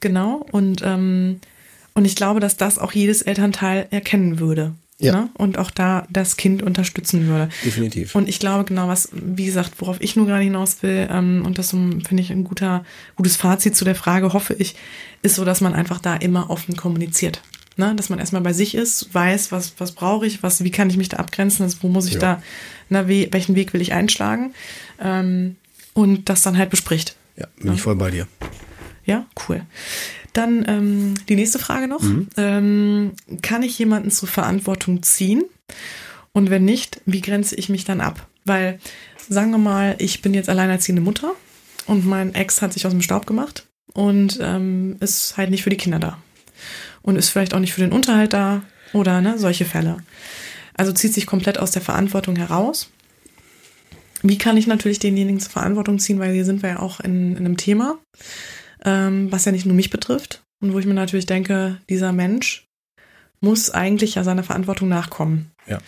[0.00, 1.40] Genau, und, ähm,
[1.94, 4.74] und ich glaube, dass das auch jedes Elternteil erkennen würde.
[4.98, 5.12] Ja.
[5.12, 5.28] Ne?
[5.34, 7.48] Und auch da das Kind unterstützen würde.
[7.64, 8.14] Definitiv.
[8.14, 11.58] Und ich glaube genau, was, wie gesagt, worauf ich nur gerade hinaus will, ähm, und
[11.58, 12.84] das finde ich ein guter,
[13.16, 14.76] gutes Fazit zu der Frage, hoffe ich,
[15.22, 17.42] ist so, dass man einfach da immer offen kommuniziert.
[17.76, 17.94] Ne?
[17.96, 20.96] Dass man erstmal bei sich ist, weiß, was, was brauche ich, was, wie kann ich
[20.96, 22.20] mich da abgrenzen, also wo muss ich ja.
[22.20, 22.42] da,
[22.88, 24.54] na, wie, welchen Weg will ich einschlagen
[25.00, 25.56] ähm,
[25.92, 27.16] und das dann halt bespricht.
[27.36, 27.74] Ja, bin ja.
[27.74, 28.28] ich voll bei dir.
[29.04, 29.62] Ja, cool.
[30.32, 32.02] Dann ähm, die nächste Frage noch.
[32.02, 32.28] Mhm.
[32.36, 33.12] Ähm,
[33.42, 35.44] kann ich jemanden zur Verantwortung ziehen?
[36.32, 38.26] Und wenn nicht, wie grenze ich mich dann ab?
[38.44, 38.80] Weil,
[39.28, 41.32] sagen wir mal, ich bin jetzt alleinerziehende Mutter
[41.86, 45.70] und mein Ex hat sich aus dem Staub gemacht und ähm, ist halt nicht für
[45.70, 46.18] die Kinder da
[47.02, 48.62] und ist vielleicht auch nicht für den Unterhalt da
[48.92, 49.98] oder ne, solche Fälle.
[50.76, 52.90] Also zieht sich komplett aus der Verantwortung heraus.
[54.22, 57.32] Wie kann ich natürlich denjenigen zur Verantwortung ziehen, weil hier sind wir ja auch in,
[57.32, 57.98] in einem Thema,
[58.84, 62.66] ähm, was ja nicht nur mich betrifft und wo ich mir natürlich denke, dieser Mensch
[63.40, 65.50] muss eigentlich ja seiner Verantwortung nachkommen.
[65.66, 65.78] Ja.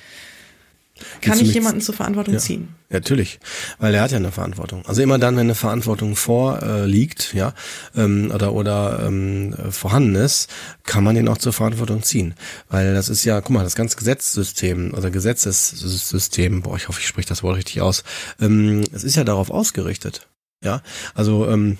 [1.20, 2.68] Kann ich jemanden zur Verantwortung ja, ziehen?
[2.88, 3.38] Ja, natürlich,
[3.78, 4.84] weil er hat ja eine Verantwortung.
[4.86, 7.54] Also immer dann, wenn eine Verantwortung vorliegt, äh, ja,
[7.94, 10.48] ähm, oder oder ähm, vorhanden ist,
[10.84, 12.34] kann man den auch zur Verantwortung ziehen,
[12.68, 17.06] weil das ist ja, guck mal, das ganze Gesetzessystem oder Gesetzessystem, boah, ich hoffe, ich
[17.06, 18.04] spreche das Wort richtig aus,
[18.40, 20.28] ähm, es ist ja darauf ausgerichtet,
[20.62, 20.82] ja,
[21.14, 21.78] also ähm,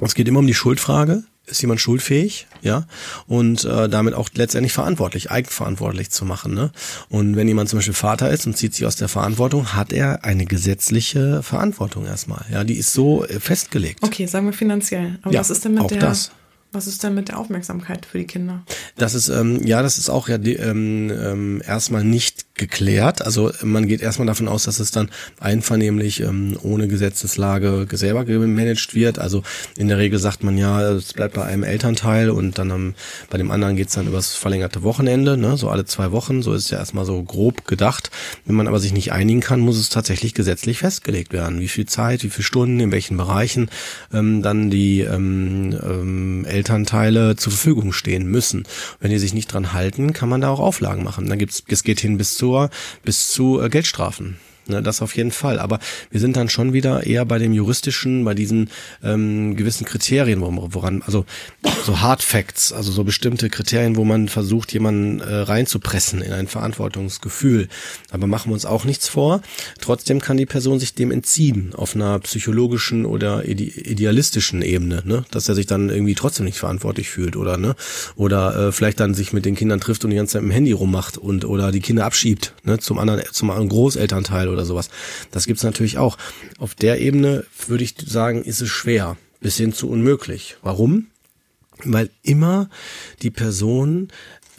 [0.00, 2.86] es geht immer um die Schuldfrage, ist jemand schuldfähig, ja,
[3.26, 6.54] und äh, damit auch letztendlich verantwortlich, eigenverantwortlich zu machen.
[6.54, 6.70] Ne?
[7.08, 10.24] Und wenn jemand zum Beispiel Vater ist und zieht sich aus der Verantwortung, hat er
[10.24, 12.44] eine gesetzliche Verantwortung erstmal.
[12.50, 14.02] Ja, die ist so äh, festgelegt.
[14.02, 15.18] Okay, sagen wir finanziell.
[15.22, 15.98] Aber ja, was ist denn mit auch der?
[15.98, 16.30] Das.
[16.74, 18.62] Was ist denn mit der Aufmerksamkeit für die Kinder?
[18.96, 23.22] Das ist ähm, ja, das ist auch ja ähm, ähm, erstmal nicht geklärt.
[23.22, 25.10] Also man geht erstmal davon aus, dass es dann
[25.40, 29.18] einvernehmlich ähm, ohne Gesetzeslage selber gemanagt wird.
[29.18, 29.42] Also
[29.76, 32.94] in der Regel sagt man ja, es bleibt bei einem Elternteil und dann ähm,
[33.30, 35.56] bei dem anderen geht's dann übers verlängerte Wochenende, ne?
[35.56, 36.42] so alle zwei Wochen.
[36.42, 38.12] So ist ja erstmal so grob gedacht.
[38.46, 41.58] Wenn man aber sich nicht einigen kann, muss es tatsächlich gesetzlich festgelegt werden.
[41.58, 43.70] Wie viel Zeit, wie viele Stunden, in welchen Bereichen
[44.12, 48.62] ähm, dann die ähm, ähm, Elternteile zur Verfügung stehen müssen.
[49.00, 51.28] Wenn die sich nicht dran halten, kann man da auch Auflagen machen.
[51.28, 52.70] Dann gibt's, es geht hin bis zur,
[53.02, 54.38] bis zu äh, Geldstrafen.
[54.66, 55.58] Ne, das auf jeden Fall.
[55.58, 55.80] Aber
[56.10, 58.70] wir sind dann schon wieder eher bei dem juristischen, bei diesen
[59.02, 61.24] ähm, gewissen Kriterien, woran, also
[61.84, 66.46] so Hard Facts, also so bestimmte Kriterien, wo man versucht, jemanden äh, reinzupressen in ein
[66.46, 67.68] Verantwortungsgefühl.
[68.10, 69.42] Aber machen wir uns auch nichts vor.
[69.80, 75.24] Trotzdem kann die Person sich dem entziehen auf einer psychologischen oder ide idealistischen Ebene, ne?
[75.30, 77.74] dass er sich dann irgendwie trotzdem nicht verantwortlich fühlt oder ne
[78.16, 80.72] oder äh, vielleicht dann sich mit den Kindern trifft und die ganze Zeit im Handy
[80.72, 82.78] rummacht und oder die Kinder abschiebt ne?
[82.78, 84.90] zum anderen zum anderen Großelternteil oder sowas.
[85.30, 86.18] Das gibt's natürlich auch.
[86.58, 90.56] Auf der Ebene würde ich sagen, ist es schwer bis hin zu unmöglich.
[90.62, 91.08] Warum?
[91.84, 92.70] Weil immer
[93.22, 94.08] die Person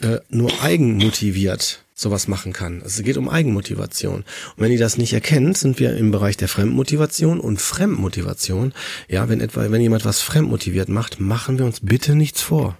[0.00, 2.82] äh, nur eigenmotiviert sowas machen kann.
[2.82, 4.16] Also es geht um Eigenmotivation.
[4.16, 4.24] Und
[4.56, 8.74] wenn ihr das nicht erkennt, sind wir im Bereich der Fremdmotivation und Fremdmotivation.
[9.08, 12.76] Ja, wenn etwa, wenn jemand was fremdmotiviert macht, machen wir uns bitte nichts vor.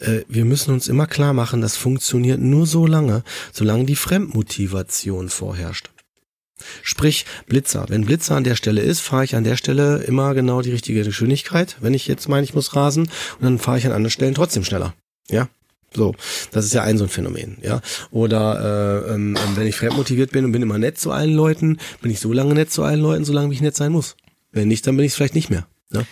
[0.00, 5.28] Äh, wir müssen uns immer klar machen, das funktioniert nur so lange, solange die Fremdmotivation
[5.28, 5.90] vorherrscht.
[6.82, 7.86] Sprich Blitzer.
[7.88, 11.04] Wenn Blitzer an der Stelle ist, fahre ich an der Stelle immer genau die richtige
[11.04, 11.76] Geschwindigkeit.
[11.80, 14.64] Wenn ich jetzt meine, ich muss rasen, und dann fahre ich an anderen Stellen trotzdem
[14.64, 14.94] schneller.
[15.28, 15.48] Ja,
[15.96, 16.14] so,
[16.52, 17.80] das ist ja ein so ein Phänomen, ja.
[18.10, 22.10] Oder äh, ähm, wenn ich fremdmotiviert bin und bin immer nett zu allen Leuten, bin
[22.10, 24.16] ich so lange nett zu allen Leuten, solange ich nett sein muss.
[24.52, 25.66] Wenn nicht, dann bin ich es vielleicht nicht mehr.
[25.92, 26.02] Ja?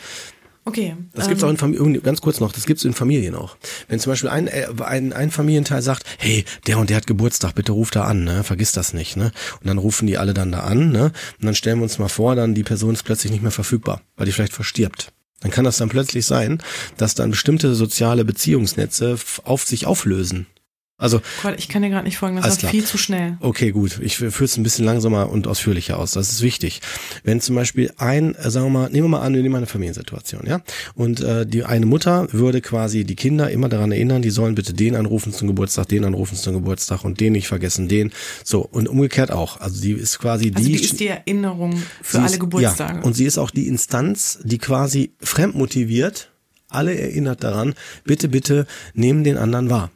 [0.67, 0.97] Okay.
[1.13, 3.57] Das gibt's auch in Familien, ganz kurz noch, das gibt's in Familien auch.
[3.89, 7.55] Wenn zum Beispiel ein, äh, ein, ein Familienteil sagt, hey, der und der hat Geburtstag,
[7.55, 8.45] bitte ruf da an, ne?
[8.45, 9.17] vergiss das nicht.
[9.17, 9.31] Ne?
[9.61, 11.13] Und dann rufen die alle dann da an, ne?
[11.39, 14.01] Und dann stellen wir uns mal vor, dann die Person ist plötzlich nicht mehr verfügbar,
[14.17, 15.13] weil die vielleicht verstirbt.
[15.41, 16.63] Dann kann das dann plötzlich sein,
[16.97, 20.47] dass dann bestimmte soziale Beziehungsnetze auf sich auflösen.
[20.97, 23.37] Also Gott, ich kann dir gerade nicht folgen, das war viel zu schnell.
[23.41, 23.99] Okay, gut.
[24.01, 26.13] Ich führe es ein bisschen langsamer und ausführlicher aus.
[26.13, 26.83] Das ist wichtig.
[27.25, 29.67] Wenn zum Beispiel ein, äh, sagen wir mal, nehmen wir mal an, wir nehmen eine
[29.67, 30.61] Familiensituation, ja,
[30.95, 34.73] und äh, die eine Mutter würde quasi die Kinder immer daran erinnern, die sollen bitte
[34.73, 38.13] den anrufen zum Geburtstag, den anrufen zum Geburtstag und den nicht vergessen, den.
[38.45, 39.61] So und umgekehrt auch.
[39.61, 40.77] Also die ist quasi also die.
[40.77, 42.99] die ist die Erinnerung für alle ist, Geburtstage.
[43.01, 46.31] Ja, und sie ist auch die Instanz, die quasi fremdmotiviert
[46.69, 49.91] alle erinnert daran, bitte, bitte nehmen den anderen wahr.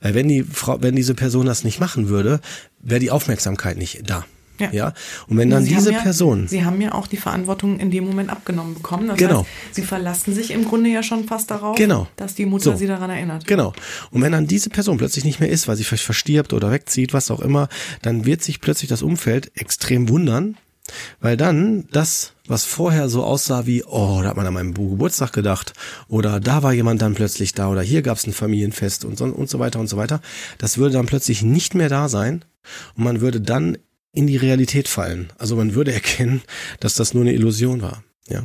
[0.00, 2.40] Weil wenn die Frau, wenn diese Person das nicht machen würde,
[2.80, 4.24] wäre die Aufmerksamkeit nicht da.
[4.58, 4.70] Ja.
[4.72, 4.92] ja.
[5.28, 6.48] Und wenn dann Sie diese ja, Person.
[6.48, 9.08] Sie haben ja auch die Verantwortung in dem Moment abgenommen bekommen.
[9.08, 9.40] Das genau.
[9.40, 12.08] Heißt, Sie verlassen sich im Grunde ja schon fast darauf, genau.
[12.16, 12.76] dass die Mutter so.
[12.76, 13.46] Sie daran erinnert.
[13.46, 13.72] Genau.
[14.10, 17.12] Und wenn dann diese Person plötzlich nicht mehr ist, weil sie vielleicht verstirbt oder wegzieht,
[17.12, 17.68] was auch immer,
[18.02, 20.56] dann wird sich plötzlich das Umfeld extrem wundern,
[21.20, 25.32] weil dann das, was vorher so aussah wie, oh, da hat man an meinem Geburtstag
[25.32, 25.72] gedacht,
[26.08, 29.24] oder da war jemand dann plötzlich da, oder hier gab es ein Familienfest und so,
[29.24, 30.20] und so weiter und so weiter,
[30.58, 32.44] das würde dann plötzlich nicht mehr da sein
[32.96, 33.78] und man würde dann
[34.12, 35.32] in die Realität fallen.
[35.38, 36.42] Also man würde erkennen,
[36.80, 38.02] dass das nur eine Illusion war.
[38.28, 38.44] Ja.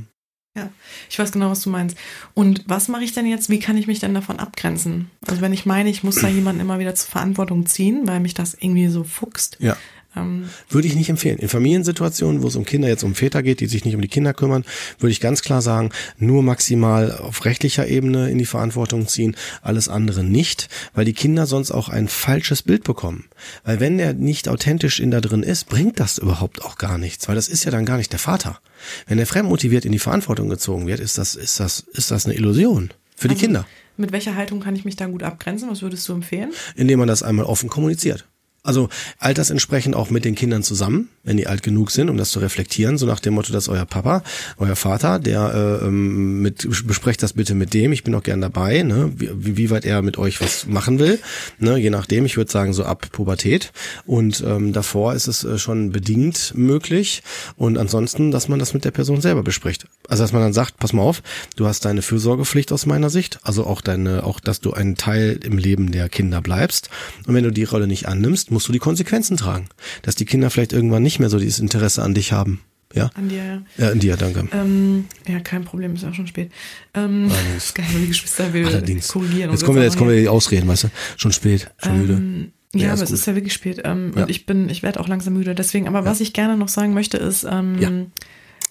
[0.53, 0.69] Ja,
[1.09, 1.95] ich weiß genau, was du meinst.
[2.33, 3.49] Und was mache ich denn jetzt?
[3.49, 5.09] Wie kann ich mich denn davon abgrenzen?
[5.25, 8.33] Also wenn ich meine, ich muss da jemanden immer wieder zur Verantwortung ziehen, weil mich
[8.33, 9.55] das irgendwie so fuchst.
[9.61, 9.77] Ja.
[10.15, 11.39] Ähm, würde ich nicht empfehlen.
[11.39, 14.09] In Familiensituationen, wo es um Kinder jetzt um Väter geht, die sich nicht um die
[14.09, 14.65] Kinder kümmern,
[14.99, 19.87] würde ich ganz klar sagen, nur maximal auf rechtlicher Ebene in die Verantwortung ziehen, alles
[19.87, 23.25] andere nicht, weil die Kinder sonst auch ein falsches Bild bekommen.
[23.63, 27.27] Weil wenn der nicht authentisch in da drin ist, bringt das überhaupt auch gar nichts,
[27.27, 28.59] weil das ist ja dann gar nicht der Vater.
[29.07, 32.35] Wenn er fremdmotiviert in die Verantwortung gezogen wird, ist das, ist das, ist das eine
[32.35, 33.67] Illusion für die also, Kinder.
[33.97, 35.69] Mit welcher Haltung kann ich mich da gut abgrenzen?
[35.69, 36.51] Was würdest du empfehlen?
[36.75, 38.27] Indem man das einmal offen kommuniziert.
[38.63, 42.37] Also altersentsprechend auch mit den Kindern zusammen, wenn die alt genug sind, um das zu
[42.37, 44.21] reflektieren, so nach dem Motto, dass euer Papa,
[44.57, 48.39] euer Vater, der äh, ähm, mit besprecht das bitte mit dem, ich bin auch gern
[48.39, 51.19] dabei, ne, wie, wie weit er mit euch was machen will,
[51.57, 53.71] ne, je nachdem, ich würde sagen so ab Pubertät.
[54.05, 57.23] Und ähm, davor ist es äh, schon bedingt möglich.
[57.55, 59.87] Und ansonsten, dass man das mit der Person selber bespricht.
[60.07, 61.23] Also dass man dann sagt, pass mal auf,
[61.55, 65.39] du hast deine Fürsorgepflicht aus meiner Sicht, also auch deine, auch dass du ein Teil
[65.43, 66.91] im Leben der Kinder bleibst.
[67.25, 69.67] Und wenn du die Rolle nicht annimmst musst du die Konsequenzen tragen.
[70.03, 72.61] Dass die Kinder vielleicht irgendwann nicht mehr so dieses Interesse an dich haben.
[72.93, 73.09] Ja?
[73.15, 73.61] An dir, ja.
[73.77, 74.47] Ja, an dir, danke.
[74.51, 76.51] Ähm, ja, kein Problem, ist auch schon spät.
[76.93, 77.57] Ähm, Allerdings.
[77.65, 79.07] ist geil, die Geschwister will Allerdings.
[79.07, 79.51] korrigieren.
[79.51, 80.87] Jetzt kommen wir, jetzt kommen wir die Ausreden, weißt du?
[81.17, 82.13] Schon spät, schon müde.
[82.13, 83.19] Ähm, ja, Ja, ist aber es gut.
[83.19, 83.81] ist ja wirklich spät.
[83.85, 84.23] Ähm, Ja.
[84.23, 85.55] Und ich bin, ich werde auch langsam müde.
[85.55, 87.89] Deswegen, aber was ich gerne noch sagen möchte, ist, ähm, Ja.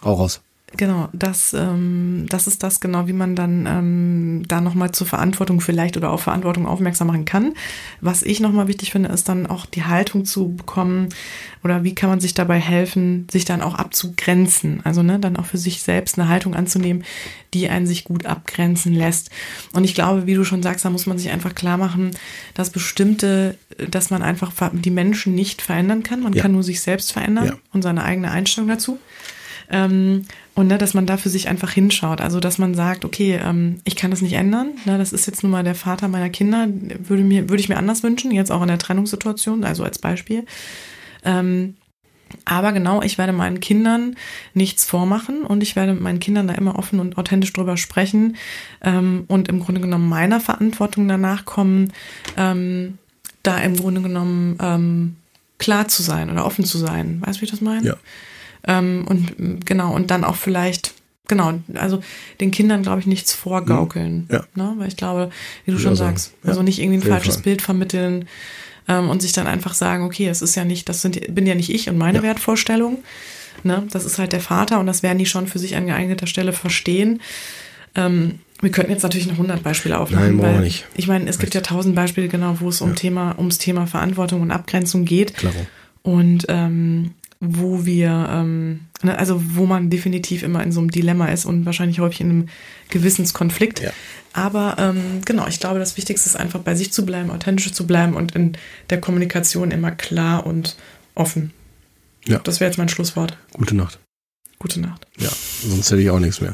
[0.05, 0.43] Hau raus.
[0.77, 5.61] Genau, das, ähm, das ist das genau, wie man dann ähm, da nochmal zur Verantwortung
[5.61, 7.55] vielleicht oder auf Verantwortung aufmerksam machen kann.
[8.01, 11.09] Was ich nochmal wichtig finde, ist dann auch die Haltung zu bekommen
[11.65, 14.81] oder wie kann man sich dabei helfen, sich dann auch abzugrenzen.
[14.85, 17.03] Also ne, dann auch für sich selbst eine Haltung anzunehmen,
[17.53, 19.31] die einen sich gut abgrenzen lässt.
[19.73, 22.13] Und ich glaube, wie du schon sagst, da muss man sich einfach klar machen,
[22.55, 23.59] dass bestimmte,
[23.91, 26.21] dass man einfach die Menschen nicht verändern kann.
[26.23, 26.43] Man Ja.
[26.43, 27.55] kann nur sich selbst verändern Ja.
[27.73, 28.99] und seine eigene Einstellung dazu.
[29.71, 32.21] Ähm, und ne, dass man da für sich einfach hinschaut.
[32.21, 34.71] Also dass man sagt, okay, ähm, ich kann das nicht ändern.
[34.85, 36.67] Ne, das ist jetzt nun mal der Vater meiner Kinder.
[36.69, 40.45] Würde mir, würde ich mir anders wünschen, jetzt auch in der Trennungssituation, also als Beispiel.
[41.25, 41.75] Ähm,
[42.45, 44.17] Aber genau, ich werde meinen Kindern
[44.55, 48.37] nichts vormachen und ich werde mit meinen Kindern da immer offen und authentisch drüber sprechen
[48.83, 51.93] ähm, und im Grunde genommen meiner Verantwortung danach kommen,
[52.37, 52.99] ähm,
[53.43, 55.17] da im Grunde genommen ähm,
[55.59, 57.21] klar zu sein oder offen zu sein.
[57.21, 57.87] Weißt du, wie ich das meine?
[57.87, 57.95] Ja.
[58.67, 60.93] Ähm, und genau, und dann auch vielleicht,
[61.29, 62.03] genau, also
[62.41, 64.29] den Kindern, glaube ich, nichts vorgaukeln.
[64.31, 64.45] Ja.
[64.55, 64.75] Ne?
[64.79, 65.31] Weil ich glaube,
[65.65, 66.17] wie du schon sagen.
[66.17, 67.45] sagst, Ja, also nicht irgendwie ein falsches Fall.
[67.45, 68.27] Bild vermitteln
[68.89, 71.55] ähm, und sich dann einfach sagen, okay, es ist ja nicht, das sind, bin ja
[71.55, 72.23] nicht ich und meine Ja.
[72.25, 72.99] Wertvorstellungen.
[73.63, 73.87] Ne?
[73.91, 76.53] Das ist halt der Vater und das werden die schon für sich an geeigneter Stelle
[76.53, 77.21] verstehen.
[77.95, 80.27] Ähm, wir könnten jetzt natürlich noch 100 Beispiele aufmachen.
[80.27, 80.87] Nein, brauchen wir weil nicht.
[80.95, 84.43] Ich meine, es gibt ja tausend Beispiele, genau, wo es um Thema, ums Thema Verantwortung
[84.43, 85.35] und Abgrenzung geht.
[85.35, 85.67] Klaro.
[86.03, 91.27] Und ähm, wo wir, ähm, ne, also wo man definitiv immer in so einem Dilemma
[91.29, 92.49] ist und wahrscheinlich häufig in einem
[92.91, 93.81] Gewissenskonflikt.
[93.81, 93.93] Ja.
[94.35, 97.87] Aber ähm, genau, ich glaube, das Wichtigste ist einfach bei sich zu bleiben, authentisch zu
[97.87, 98.57] bleiben und in
[98.91, 100.77] der Kommunikation immer klar und
[101.15, 101.53] offen.
[102.27, 102.39] Ja.
[102.41, 103.37] Das wäre jetzt mein Schlusswort.
[103.55, 103.99] Gute Nacht.
[104.59, 105.07] Gute Nacht.
[105.19, 105.31] Ja,
[105.67, 106.53] sonst hätte ich auch nichts mehr.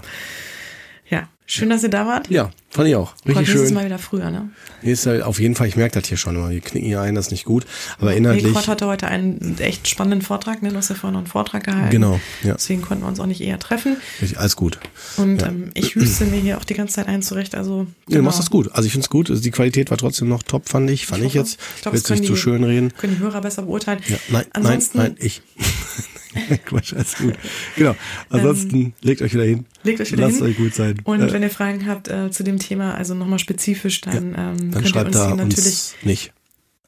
[1.48, 2.28] Schön, dass ihr da wart.
[2.28, 3.12] Ja, fand ich auch.
[3.14, 3.74] Gott, Richtig nächstes schön.
[3.74, 4.50] Mal wieder früher, ne?
[4.82, 6.50] Ist halt auf jeden Fall, ich merke das hier schon immer.
[6.50, 7.64] Wir knicken hier ein, das ist nicht gut.
[8.00, 8.52] Aber inhaltlich.
[8.52, 10.70] Kurt hatte heute einen echt spannenden Vortrag, ne?
[10.70, 11.90] Du hast ja vorhin noch einen Vortrag gehalten.
[11.90, 12.54] Genau, ja.
[12.54, 13.96] Deswegen konnten wir uns auch nicht eher treffen.
[14.20, 14.80] richtig, alles gut.
[15.18, 15.48] Und Ja.
[15.48, 17.54] ähm, ich wüsste mir hier auch die ganze Zeit ein zurecht.
[17.54, 18.22] Also, Ja, du genau.
[18.24, 18.72] machst das gut.
[18.72, 19.30] Also ich finde es gut.
[19.30, 21.06] Also die Qualität war trotzdem noch top, fand ich.
[21.06, 21.52] Fand ich, jetzt.
[21.60, 22.92] Ich Ich glaub, will das jetzt nicht zu schön reden.
[22.98, 24.00] Können die Hörer besser beurteilen.
[24.08, 25.42] Ja, nein, Ansonsten- nein, nein, ich.
[26.64, 27.34] Quatsch, alles gut.
[27.76, 27.94] Genau.
[28.30, 29.64] Ansonsten legt euch wieder hin.
[29.82, 30.46] Legt euch wieder Lasst hin.
[30.46, 30.96] euch gut sein.
[31.04, 34.34] Und Äh, wenn ihr Fragen habt äh, zu dem Thema, also nochmal spezifisch, dann, ähm,
[34.34, 36.32] dann könnt ihr schreibt uns da natürlich, uns nicht.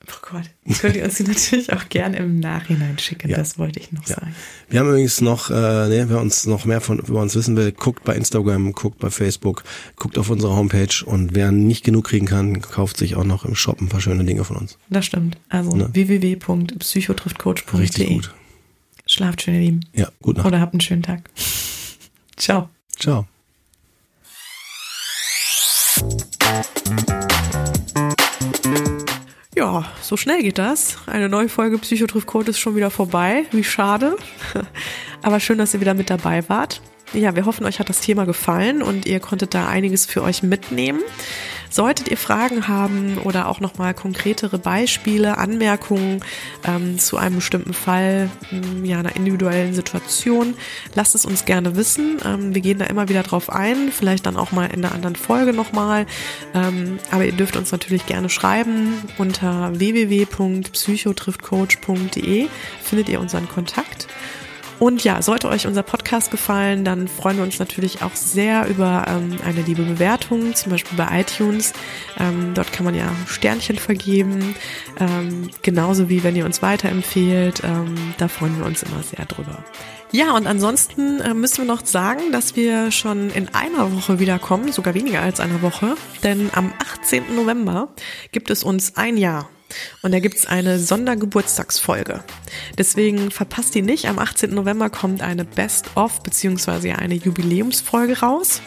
[0.09, 3.29] oh Gott, könnt ihr uns die natürlich auch gern im Nachhinein schicken.
[3.31, 3.37] Ja.
[3.39, 4.15] Das wollte ich noch Ja.
[4.17, 4.35] sagen.
[4.71, 7.73] Wir haben übrigens noch, äh, ne, wer uns noch mehr von über uns wissen will,
[7.73, 9.65] guckt bei Instagram, guckt bei Facebook,
[9.97, 13.55] guckt auf unsere Homepage und wer nicht genug kriegen kann, kauft sich auch noch im
[13.55, 14.79] Shop ein paar schöne Dinge von uns.
[14.91, 15.37] Das stimmt.
[15.49, 15.89] Also Ne?
[15.93, 17.81] www.psychotriftcoach.de.
[17.81, 18.35] Richtig gut.
[19.11, 19.81] Schlaft schön, ihr Lieben.
[19.95, 20.47] Ja, gut Nacht.
[20.47, 21.23] Oder habt einen schönen Tag.
[22.37, 22.69] Ciao.
[22.99, 23.27] Ciao.
[29.57, 30.99] Ja, so schnell geht das.
[31.07, 33.47] Eine neue Folge Psychotriff Code ist schon wieder vorbei.
[33.51, 34.17] Wie schade.
[35.23, 36.83] Aber schön, dass ihr wieder mit dabei wart.
[37.15, 40.43] Ja, wir hoffen, euch hat das Thema gefallen und ihr konntet da einiges für euch
[40.43, 41.01] mitnehmen.
[41.71, 46.25] Solltet ihr Fragen haben oder auch nochmal konkretere Beispiele, Anmerkungen
[46.65, 50.55] ähm, zu einem bestimmten Fall, mh, ja, einer individuellen Situation,
[50.95, 52.19] lasst es uns gerne wissen.
[52.25, 55.17] Ähm, wir gehen da immer wieder drauf ein, vielleicht dann auch mal in einer anderen
[55.17, 56.07] Folge nochmal.
[56.55, 58.95] Ähm, aber ihr dürft uns natürlich gerne schreiben.
[59.19, 62.49] Unter www.psychotriftcoach.de
[62.83, 64.09] findet ihr unseren Kontakt.
[64.79, 69.07] Und ja, sollte euch unser Podcast gefallen, dann freuen wir uns natürlich auch sehr über
[69.09, 71.73] ähm, eine liebe Bewertung, zum Beispiel bei iTunes.
[72.19, 74.55] Ähm, dort kann man ja Sternchen vergeben,
[75.01, 77.63] ähm, genauso wie wenn ihr uns weiterempfehlt.
[77.65, 79.65] Ähm, da freuen wir uns immer sehr drüber.
[80.13, 84.73] Ja, und ansonsten äh, müssen wir noch sagen, dass wir schon in einer Woche wiederkommen,
[84.73, 86.73] sogar weniger als einer Woche, denn am
[87.03, 87.35] 18.
[87.35, 87.89] November
[88.33, 89.51] gibt es uns ein Jahr.
[90.03, 92.25] Und da gibt's eine Sondergeburtstagsfolge.
[92.77, 94.09] Deswegen verpasst die nicht.
[94.09, 94.51] Am 18.
[94.55, 98.63] November kommt eine Best-of beziehungsweise eine Jubiläumsfolge raus.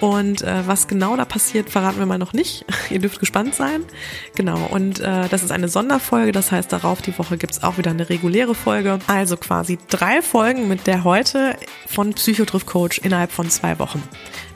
[0.00, 2.64] Und äh, was genau da passiert, verraten wir mal noch nicht.
[2.90, 3.84] Ihr dürft gespannt sein.
[4.34, 6.32] Genau, und äh, das ist eine Sonderfolge.
[6.32, 8.98] Das heißt, darauf die Woche gibt's auch wieder eine reguläre Folge.
[9.06, 11.56] Also quasi drei Folgen mit der heute
[11.86, 14.02] von Psychotriff Coach innerhalb von zwei Wochen.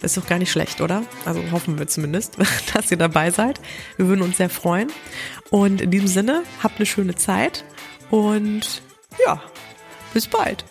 [0.01, 1.03] Das ist doch gar nicht schlecht, oder?
[1.25, 2.37] Also hoffen wir zumindest,
[2.75, 3.61] dass ihr dabei seid.
[3.97, 4.91] Wir würden uns sehr freuen.
[5.55, 7.65] Und in diesem Sinne, habt eine schöne Zeit
[8.11, 8.83] und
[9.25, 9.41] ja,
[10.13, 10.65] bis bald.